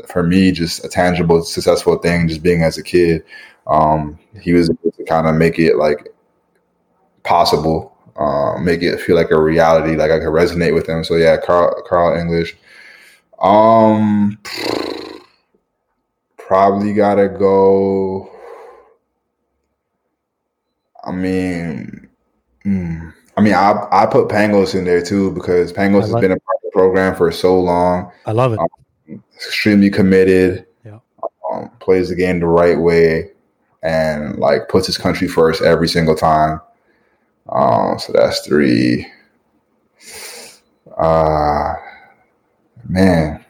for 0.08 0.22
me 0.22 0.52
just 0.52 0.84
a 0.84 0.88
tangible, 0.88 1.42
successful 1.42 1.98
thing. 1.98 2.28
Just 2.28 2.42
being 2.42 2.62
as 2.62 2.78
a 2.78 2.82
kid, 2.82 3.24
um, 3.66 4.18
he 4.40 4.52
was 4.52 4.70
able 4.70 4.92
to 4.92 5.04
kind 5.04 5.26
of 5.26 5.34
make 5.34 5.58
it 5.58 5.76
like 5.76 6.08
possible, 7.24 7.96
uh, 8.16 8.58
make 8.60 8.82
it 8.82 9.00
feel 9.00 9.16
like 9.16 9.30
a 9.30 9.40
reality. 9.40 9.96
Like 9.96 10.10
I 10.10 10.18
could 10.18 10.28
resonate 10.28 10.74
with 10.74 10.88
him. 10.88 11.02
So 11.02 11.16
yeah, 11.16 11.36
Carl, 11.36 11.82
Carl 11.88 12.18
English. 12.18 12.56
Um 13.40 14.38
probably 16.50 16.92
gotta 16.92 17.28
go. 17.28 18.28
I 21.04 21.12
mean, 21.12 22.08
mm, 22.66 23.14
I 23.36 23.40
mean, 23.40 23.54
I 23.54 23.86
I 23.92 24.06
put 24.06 24.26
Pangos 24.26 24.74
in 24.74 24.84
there 24.84 25.00
too 25.00 25.30
because 25.30 25.72
Pangos 25.72 26.00
has 26.02 26.14
been 26.14 26.32
a 26.32 26.40
part 26.40 26.56
of 26.56 26.62
the 26.64 26.70
program 26.72 27.14
for 27.14 27.30
so 27.30 27.60
long. 27.60 28.10
I 28.26 28.32
love 28.32 28.52
it. 28.52 28.58
Um, 28.58 29.22
extremely 29.36 29.90
committed. 29.90 30.66
Yeah. 30.84 30.98
Um, 31.52 31.70
plays 31.78 32.08
the 32.08 32.16
game 32.16 32.40
the 32.40 32.46
right 32.46 32.80
way, 32.80 33.30
and 33.84 34.36
like 34.40 34.68
puts 34.68 34.88
his 34.88 34.98
country 34.98 35.28
first 35.28 35.62
every 35.62 35.86
single 35.86 36.16
time. 36.16 36.60
Um, 37.48 37.96
so 38.00 38.12
that's 38.12 38.44
three. 38.44 39.06
Uh 40.98 41.74
man, 42.88 43.44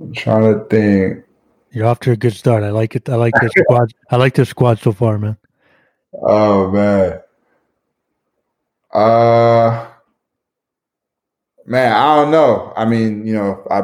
I'm 0.00 0.12
trying 0.14 0.54
to 0.54 0.64
think. 0.64 1.24
You're 1.72 1.86
off 1.86 2.00
to 2.00 2.12
a 2.12 2.16
good 2.16 2.32
start. 2.32 2.64
I 2.64 2.70
like 2.70 2.96
it. 2.96 3.08
I 3.08 3.14
like 3.14 3.34
this 3.40 3.52
squad. 3.58 3.92
I 4.10 4.16
like 4.16 4.34
this 4.34 4.48
squad 4.48 4.78
so 4.78 4.92
far, 4.92 5.18
man. 5.18 5.36
Oh 6.12 6.70
man. 6.70 7.20
Uh 8.92 9.86
man, 11.66 11.92
I 11.92 12.16
don't 12.16 12.32
know. 12.32 12.72
I 12.76 12.84
mean, 12.84 13.24
you 13.24 13.34
know, 13.34 13.64
I 13.70 13.82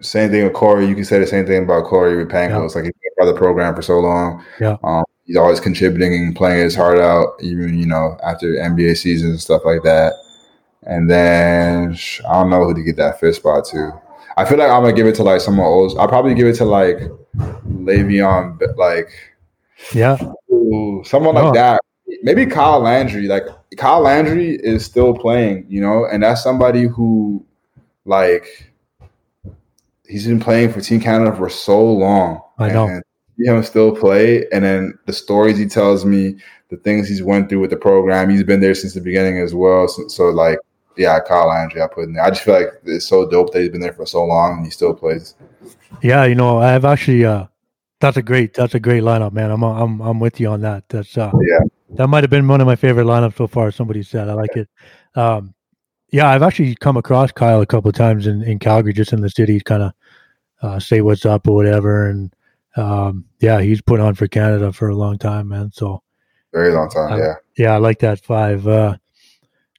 same 0.00 0.30
thing 0.30 0.44
with 0.44 0.52
Corey. 0.52 0.86
You 0.86 0.94
can 0.94 1.04
say 1.04 1.18
the 1.18 1.26
same 1.26 1.46
thing 1.46 1.64
about 1.64 1.84
Corey 1.84 2.16
with 2.16 2.28
Pangos. 2.28 2.70
Yeah. 2.70 2.74
Like 2.76 2.84
he's 2.84 2.92
been 2.92 3.14
part 3.18 3.28
of 3.28 3.34
the 3.34 3.38
program 3.38 3.74
for 3.74 3.82
so 3.82 3.98
long. 3.98 4.44
Yeah. 4.60 4.76
Um, 4.84 5.04
he's 5.24 5.36
always 5.36 5.60
contributing 5.60 6.14
and 6.14 6.36
playing 6.36 6.62
his 6.62 6.76
heart 6.76 6.98
out, 6.98 7.34
even 7.40 7.78
you 7.78 7.86
know 7.86 8.16
after 8.22 8.46
NBA 8.54 8.96
season 8.96 9.30
and 9.30 9.40
stuff 9.40 9.62
like 9.64 9.82
that. 9.82 10.14
And 10.84 11.10
then 11.10 11.96
I 12.28 12.32
don't 12.32 12.50
know 12.50 12.64
who 12.64 12.74
to 12.74 12.82
get 12.82 12.96
that 12.96 13.20
fifth 13.20 13.36
spot 13.36 13.64
to. 13.66 13.92
I 14.36 14.44
feel 14.44 14.58
like 14.58 14.70
I'm 14.70 14.82
gonna 14.82 14.92
give 14.94 15.06
it 15.06 15.14
to 15.16 15.22
like 15.22 15.40
someone 15.40 15.66
old. 15.66 15.98
I'll 15.98 16.08
probably 16.08 16.34
give 16.34 16.46
it 16.46 16.56
to 16.56 16.64
like 16.64 16.98
Levon, 17.66 18.58
like 18.76 19.10
yeah, 19.92 20.18
ooh, 20.50 21.02
someone 21.04 21.34
like 21.34 21.54
that. 21.54 21.80
Maybe 22.22 22.46
Kyle 22.46 22.80
Landry. 22.80 23.26
Like 23.26 23.44
Kyle 23.76 24.00
Landry 24.00 24.56
is 24.56 24.84
still 24.84 25.14
playing, 25.14 25.66
you 25.68 25.80
know, 25.80 26.06
and 26.06 26.22
that's 26.22 26.42
somebody 26.42 26.84
who, 26.84 27.44
like, 28.04 28.70
he's 30.06 30.26
been 30.26 30.40
playing 30.40 30.72
for 30.72 30.80
Team 30.80 31.00
Canada 31.00 31.34
for 31.34 31.48
so 31.48 31.82
long. 31.82 32.40
I 32.58 32.68
know. 32.68 33.00
See 33.38 33.46
him 33.46 33.62
still 33.62 33.96
play, 33.96 34.46
and 34.52 34.64
then 34.64 34.98
the 35.06 35.12
stories 35.12 35.58
he 35.58 35.66
tells 35.66 36.04
me, 36.04 36.36
the 36.68 36.76
things 36.76 37.08
he's 37.08 37.22
went 37.22 37.48
through 37.48 37.60
with 37.60 37.70
the 37.70 37.76
program. 37.76 38.30
He's 38.30 38.44
been 38.44 38.60
there 38.60 38.74
since 38.74 38.94
the 38.94 39.00
beginning 39.00 39.38
as 39.38 39.54
well. 39.54 39.88
So, 39.88 40.06
so 40.08 40.24
like 40.28 40.58
yeah, 40.96 41.18
Kyle 41.20 41.48
Landry, 41.48 41.82
I 41.82 41.86
put 41.86 42.04
in 42.04 42.14
there. 42.14 42.24
I 42.24 42.30
just 42.30 42.42
feel 42.42 42.54
like 42.54 42.68
it's 42.84 43.06
so 43.06 43.28
dope 43.28 43.52
that 43.52 43.60
he's 43.60 43.70
been 43.70 43.80
there 43.80 43.92
for 43.92 44.06
so 44.06 44.24
long 44.24 44.58
and 44.58 44.64
he 44.64 44.70
still 44.70 44.94
plays. 44.94 45.34
Yeah, 46.02 46.24
you 46.24 46.34
know, 46.34 46.58
I've 46.58 46.84
actually 46.84 47.24
uh 47.24 47.46
that's 48.00 48.16
a 48.16 48.22
great 48.22 48.54
that's 48.54 48.74
a 48.74 48.80
great 48.80 49.02
lineup, 49.02 49.32
man. 49.32 49.50
I'm 49.50 49.62
I'm 49.62 50.00
I'm 50.00 50.20
with 50.20 50.40
you 50.40 50.48
on 50.48 50.60
that. 50.62 50.88
That's 50.88 51.16
uh 51.16 51.32
yeah. 51.40 51.60
That 51.96 52.08
might 52.08 52.22
have 52.22 52.30
been 52.30 52.48
one 52.48 52.60
of 52.60 52.66
my 52.66 52.76
favorite 52.76 53.04
lineups 53.04 53.36
so 53.36 53.46
far. 53.46 53.70
Somebody 53.70 54.02
said 54.02 54.28
I 54.28 54.32
like 54.32 54.56
it. 54.56 54.68
Um, 55.14 55.54
yeah, 56.10 56.28
I've 56.28 56.42
actually 56.42 56.74
come 56.74 56.96
across 56.96 57.32
Kyle 57.32 57.60
a 57.60 57.66
couple 57.66 57.88
of 57.88 57.94
times 57.94 58.26
in, 58.26 58.42
in 58.42 58.58
Calgary, 58.58 58.92
just 58.92 59.12
in 59.12 59.22
the 59.22 59.30
city, 59.30 59.60
kind 59.60 59.82
of 59.82 59.92
uh, 60.62 60.78
say 60.78 61.00
what's 61.00 61.24
up 61.24 61.48
or 61.48 61.54
whatever. 61.54 62.08
And 62.08 62.34
um, 62.76 63.26
yeah, 63.40 63.60
he's 63.60 63.80
put 63.80 64.00
on 64.00 64.14
for 64.14 64.26
Canada 64.26 64.72
for 64.72 64.88
a 64.88 64.94
long 64.94 65.18
time, 65.18 65.48
man. 65.48 65.70
So 65.72 66.02
very 66.52 66.72
long 66.72 66.90
time. 66.90 67.18
yeah, 67.18 67.34
yeah, 67.56 67.74
I 67.74 67.78
like 67.78 67.98
that 68.00 68.20
five. 68.20 68.66
Uh, 68.66 68.96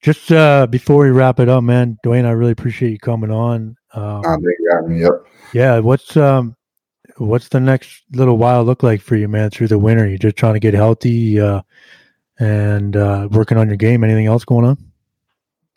just 0.03 0.31
uh, 0.31 0.67
before 0.67 1.05
we 1.05 1.11
wrap 1.11 1.39
it 1.39 1.47
up, 1.49 1.63
man, 1.63 1.97
Duane, 2.03 2.25
I 2.25 2.31
really 2.31 2.51
appreciate 2.51 2.91
you 2.91 2.99
coming 2.99 3.31
on. 3.31 3.77
Um, 3.93 4.21
oh, 4.25 4.37
having 4.71 4.97
me. 4.97 5.01
Yep. 5.01 5.11
Yeah. 5.53 5.79
What's 5.79 6.17
um, 6.17 6.55
what's 7.17 7.47
the 7.47 7.61
next 7.61 8.03
little 8.11 8.37
while 8.37 8.63
look 8.65 8.83
like 8.83 9.01
for 9.01 9.15
you, 9.15 9.29
man? 9.29 9.49
Through 9.49 9.69
the 9.69 9.79
winter, 9.79 10.05
you're 10.05 10.17
just 10.17 10.35
trying 10.35 10.55
to 10.55 10.59
get 10.59 10.73
healthy 10.73 11.39
uh, 11.39 11.61
and 12.37 12.97
uh, 12.97 13.29
working 13.31 13.57
on 13.57 13.67
your 13.67 13.77
game. 13.77 14.03
Anything 14.03 14.27
else 14.27 14.43
going 14.43 14.65
on? 14.65 14.77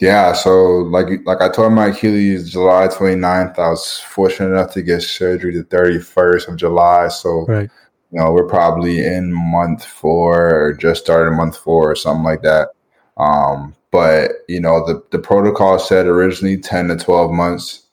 Yeah, 0.00 0.32
so 0.32 0.50
like 0.50 1.06
like 1.24 1.40
I 1.40 1.48
told 1.48 1.72
my 1.72 1.86
Achilles 1.86 2.50
July 2.50 2.88
29th, 2.88 3.58
I 3.60 3.68
was 3.68 4.00
fortunate 4.00 4.50
enough 4.50 4.72
to 4.72 4.82
get 4.82 5.02
surgery 5.02 5.56
the 5.56 5.64
31st 5.64 6.48
of 6.48 6.56
July. 6.56 7.08
So 7.08 7.46
right. 7.46 7.70
you 8.10 8.18
know, 8.18 8.32
we're 8.32 8.48
probably 8.48 9.06
in 9.06 9.32
month 9.32 9.84
four 9.84 10.52
or 10.52 10.74
just 10.74 11.04
started 11.04 11.30
month 11.30 11.56
four 11.56 11.92
or 11.92 11.94
something 11.94 12.24
like 12.24 12.42
that. 12.42 12.70
Um, 13.16 13.75
but 13.96 14.44
you 14.46 14.60
know 14.60 14.84
the 14.86 15.02
the 15.10 15.18
protocol 15.18 15.78
said 15.78 16.04
originally 16.04 16.58
10 16.58 16.88
to 16.88 16.96
12 16.96 17.30
months. 17.30 17.86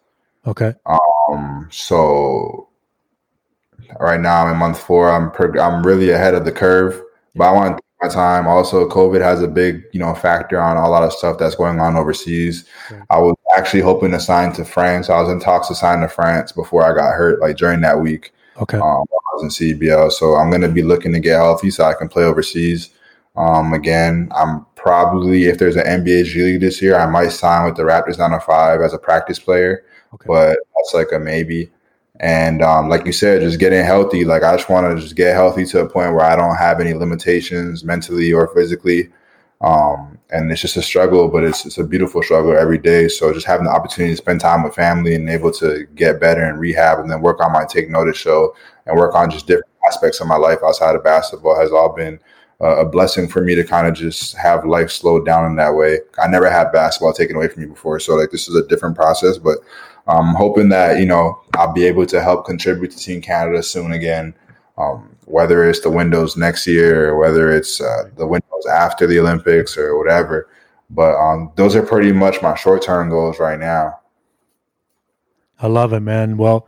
Okay. 0.46 0.76
Um 1.30 1.70
so 1.72 2.68
right 4.02 4.20
now 4.20 4.44
i'm 4.46 4.52
in 4.52 4.58
month 4.58 4.80
four. 4.82 5.10
I'm 5.10 5.32
per, 5.32 5.58
i'm 5.58 5.82
really 5.82 6.10
ahead 6.10 6.34
of 6.34 6.44
the 6.44 6.52
curve 6.52 7.02
but 7.36 7.46
i 7.46 7.52
want 7.54 7.78
to 7.78 7.82
take 7.82 8.10
my 8.10 8.14
time. 8.14 8.48
Also 8.48 8.86
covid 8.90 9.22
has 9.22 9.42
a 9.42 9.48
big 9.48 9.84
you 9.94 10.00
know 10.02 10.14
factor 10.14 10.60
on 10.60 10.76
a 10.76 10.90
lot 10.90 11.04
of 11.04 11.14
stuff 11.14 11.38
that's 11.38 11.56
going 11.56 11.80
on 11.80 11.96
overseas. 11.96 12.66
Okay. 12.92 13.02
i 13.10 13.18
was 13.18 13.38
actually 13.58 13.82
hoping 13.82 14.12
to 14.12 14.20
sign 14.20 14.52
to 14.54 14.66
france. 14.66 15.10
I 15.10 15.22
was 15.22 15.30
in 15.30 15.40
talks 15.40 15.70
to 15.70 15.76
sign 15.76 16.02
to 16.02 16.10
france 16.10 16.52
before 16.52 16.84
i 16.84 16.94
got 16.94 17.14
hurt 17.14 17.40
like 17.40 17.56
during 17.56 17.80
that 17.82 18.02
week. 18.02 18.34
Okay. 18.62 18.78
Um, 18.78 19.06
i 19.08 19.36
was 19.36 19.44
in 19.44 19.50
CEBL 19.50 20.12
so 20.12 20.36
i'm 20.36 20.50
going 20.50 20.68
to 20.68 20.68
be 20.80 20.84
looking 20.84 21.14
to 21.14 21.22
get 21.22 21.38
healthy 21.38 21.72
so 21.72 21.86
i 21.86 21.94
can 21.94 22.10
play 22.10 22.26
overseas 22.26 22.90
um, 23.36 23.74
again, 23.74 24.30
I'm 24.36 24.66
probably 24.84 25.46
if 25.46 25.58
there's 25.58 25.78
an 25.78 25.86
NBA 25.86 26.26
G 26.26 26.44
League 26.44 26.60
this 26.60 26.82
year, 26.82 26.98
I 27.00 27.10
might 27.10 27.30
sign 27.30 27.64
with 27.64 27.78
the 27.78 27.84
Raptors 27.84 28.18
905 28.18 28.82
as 28.82 28.94
a 28.94 28.98
practice 28.98 29.40
player, 29.40 29.86
okay. 30.14 30.26
but 30.28 30.60
that's 30.76 30.94
like 30.94 31.08
a 31.14 31.20
maybe. 31.20 31.72
And 32.20 32.62
um, 32.62 32.90
like 32.90 33.06
you 33.06 33.14
said, 33.14 33.42
just 33.42 33.60
getting 33.60 33.84
healthy. 33.86 34.26
Like 34.26 34.44
I 34.44 34.58
just 34.58 34.70
want 34.70 34.94
to 34.94 35.02
just 35.02 35.16
get 35.16 35.34
healthy 35.34 35.66
to 35.68 35.80
a 35.80 35.90
point 35.90 36.14
where 36.14 36.26
I 36.26 36.36
don't 36.36 36.58
have 36.58 36.82
any 36.82 36.94
limitations 36.94 37.86
mentally 37.86 38.34
or 38.34 38.54
physically. 38.54 39.10
Um, 39.62 40.20
and 40.32 40.52
it's 40.52 40.60
just 40.60 40.76
a 40.76 40.82
struggle, 40.82 41.30
but 41.30 41.46
it's 41.46 41.66
it's 41.66 41.78
a 41.78 41.86
beautiful 41.86 42.22
struggle 42.22 42.52
every 42.52 42.78
day. 42.78 43.08
So 43.08 43.32
just 43.32 43.48
having 43.48 43.66
the 43.66 43.72
opportunity 43.72 44.14
to 44.14 44.18
spend 44.18 44.42
time 44.42 44.64
with 44.64 44.76
family 44.76 45.16
and 45.16 45.30
able 45.30 45.54
to 45.54 45.88
get 45.96 46.20
better 46.20 46.44
and 46.44 46.60
rehab, 46.60 47.00
and 47.00 47.10
then 47.10 47.22
work 47.22 47.40
on 47.40 47.54
my 47.54 47.64
take 47.64 47.90
notice 47.90 48.18
show 48.18 48.54
and 48.86 48.98
work 48.98 49.16
on 49.16 49.32
just 49.32 49.48
different 49.48 49.72
aspects 49.88 50.20
of 50.20 50.28
my 50.28 50.36
life 50.36 50.60
outside 50.62 50.96
of 50.96 51.06
basketball 51.06 51.58
has 51.58 51.72
all 51.72 51.96
been 51.96 52.20
uh, 52.62 52.78
a 52.78 52.86
blessing 52.86 53.28
for 53.28 53.42
me 53.42 53.56
to 53.56 53.64
kind 53.64 53.88
of 53.88 53.94
just 53.94 54.36
have 54.38 54.66
life 54.66 54.92
slowed 54.92 55.26
down 55.26 55.46
in 55.46 55.56
that 55.58 55.76
way. 55.76 56.00
I 56.22 56.28
never 56.28 56.50
had 56.50 56.72
basketball 56.72 57.14
taken 57.14 57.36
away 57.36 57.48
from 57.48 57.64
me 57.64 57.70
before, 57.70 58.00
so 58.00 58.16
like 58.16 58.32
this 58.32 58.48
is 58.48 58.56
a 58.56 58.68
different 58.68 58.96
process, 58.96 59.38
but 59.38 59.58
I'm 60.08 60.36
hoping 60.36 60.70
that 60.70 61.00
you 61.00 61.06
know 61.06 61.42
I'll 61.56 61.74
be 61.74 61.86
able 61.86 62.06
to 62.08 62.22
help 62.22 62.46
contribute 62.46 62.92
to 62.92 62.98
Team 62.98 63.22
Canada 63.22 63.64
soon 63.64 63.94
again. 63.94 64.34
Um, 64.78 65.14
whether 65.26 65.68
it's 65.70 65.82
the 65.82 65.90
windows 65.90 66.36
next 66.36 66.68
year 66.68 67.10
or 67.10 67.18
whether 67.18 67.52
it's 67.52 67.80
uh, 67.80 68.10
the 68.18 68.28
windows 68.28 68.66
after 68.72 69.08
the 69.08 69.20
Olympics 69.20 69.78
or 69.78 69.98
whatever. 69.98 70.50
But 70.90 71.16
um, 71.16 71.52
those 71.56 71.76
are 71.76 71.84
pretty 71.84 72.12
much 72.12 72.42
my 72.42 72.56
short 72.56 72.82
term 72.82 73.10
goals 73.10 73.40
right 73.40 73.60
now. 73.60 74.00
I 75.60 75.68
love 75.68 75.94
it, 75.94 76.02
man. 76.02 76.38
Well, 76.38 76.68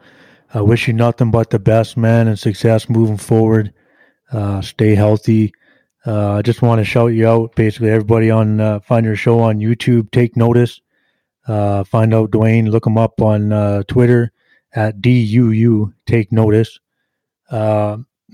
I 0.54 0.62
wish 0.62 0.88
you 0.88 0.94
nothing 0.94 1.32
but 1.32 1.50
the 1.50 1.60
best, 1.60 1.98
man, 1.98 2.28
and 2.28 2.40
success 2.40 2.90
moving 2.90 3.18
forward. 3.18 3.74
Uh, 4.32 4.62
stay 4.62 4.96
healthy. 4.96 5.54
Uh, 6.06 6.34
I 6.34 6.42
just 6.42 6.62
want 6.62 6.80
to 6.80 6.86
shout 6.86 7.14
you 7.14 7.28
out, 7.28 7.56
basically, 7.56 7.90
everybody 7.90 8.30
on 8.30 8.60
uh, 8.60 8.80
find 8.80 9.06
your 9.06 9.16
show 9.16 9.40
on 9.40 9.60
YouTube. 9.60 10.12
Take 10.12 10.38
notice. 10.38 10.82
Uh, 11.48 11.84
find 11.84 12.14
out 12.14 12.32
Duane. 12.32 12.70
Look 12.70 12.86
him 12.86 12.98
up 12.98 13.22
on 13.22 13.52
uh, 13.52 13.84
Twitter 13.88 14.32
at 14.74 15.02
DUU. 15.02 15.94
Take 16.06 16.32
notice. 16.32 16.80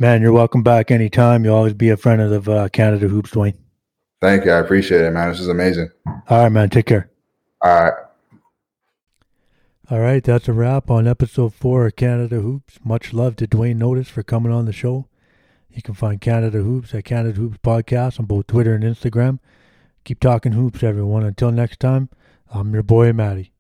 Man, 0.02 0.22
you're 0.24 0.32
welcome 0.32 0.64
back 0.64 0.90
anytime. 0.90 1.46
You'll 1.46 1.56
always 1.56 1.76
be 1.76 1.90
a 1.90 1.96
friend 1.96 2.22
of 2.22 2.50
uh, 2.50 2.70
Canada 2.70 3.08
Hoops, 3.08 3.30
Duane. 3.30 3.54
Thank 4.20 4.46
you. 4.46 4.52
I 4.52 4.58
appreciate 4.58 5.02
it, 5.02 5.12
man. 5.12 5.30
This 5.30 5.40
is 5.40 5.48
amazing. 5.48 5.92
All 6.28 6.42
right, 6.44 6.50
man. 6.50 6.72
Take 6.72 6.88
care. 6.88 7.12
All 7.62 7.84
right. 7.84 7.94
All 9.92 10.00
right, 10.00 10.24
that's 10.24 10.48
a 10.48 10.54
wrap 10.54 10.90
on 10.90 11.06
episode 11.06 11.54
four 11.54 11.86
of 11.86 11.96
Canada 11.98 12.40
Hoops. 12.40 12.80
Much 12.84 13.14
love 13.14 13.36
to 13.36 13.46
Duane 13.46 13.78
Notice 13.78 14.08
for 14.08 14.24
coming 14.24 14.52
on 14.52 14.66
the 14.66 14.74
show. 14.74 15.08
You 15.74 15.82
can 15.82 15.94
find 15.94 16.20
Canada 16.20 16.60
Hoops 16.60 16.94
at 16.94 17.06
Canada 17.06 17.40
Hoops 17.40 17.58
Podcast 17.64 18.20
on 18.20 18.26
both 18.26 18.48
Twitter 18.48 18.74
and 18.74 18.84
Instagram. 18.84 19.40
Keep 20.04 20.20
talking 20.20 20.52
hoops, 20.52 20.84
everyone. 20.84 21.24
Until 21.24 21.52
next 21.52 21.80
time, 21.80 22.10
I'm 22.50 22.74
your 22.74 22.84
boy, 22.84 23.14
Matty. 23.14 23.54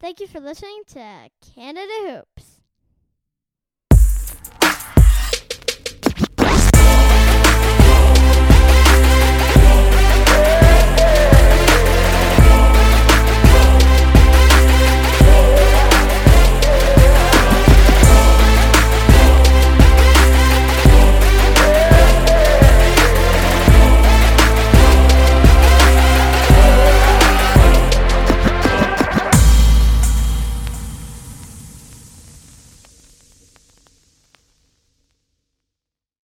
Thank 0.00 0.20
you 0.20 0.26
for 0.26 0.40
listening 0.40 0.82
to 0.88 1.28
Canada 1.54 1.92
Hoops. 2.36 2.57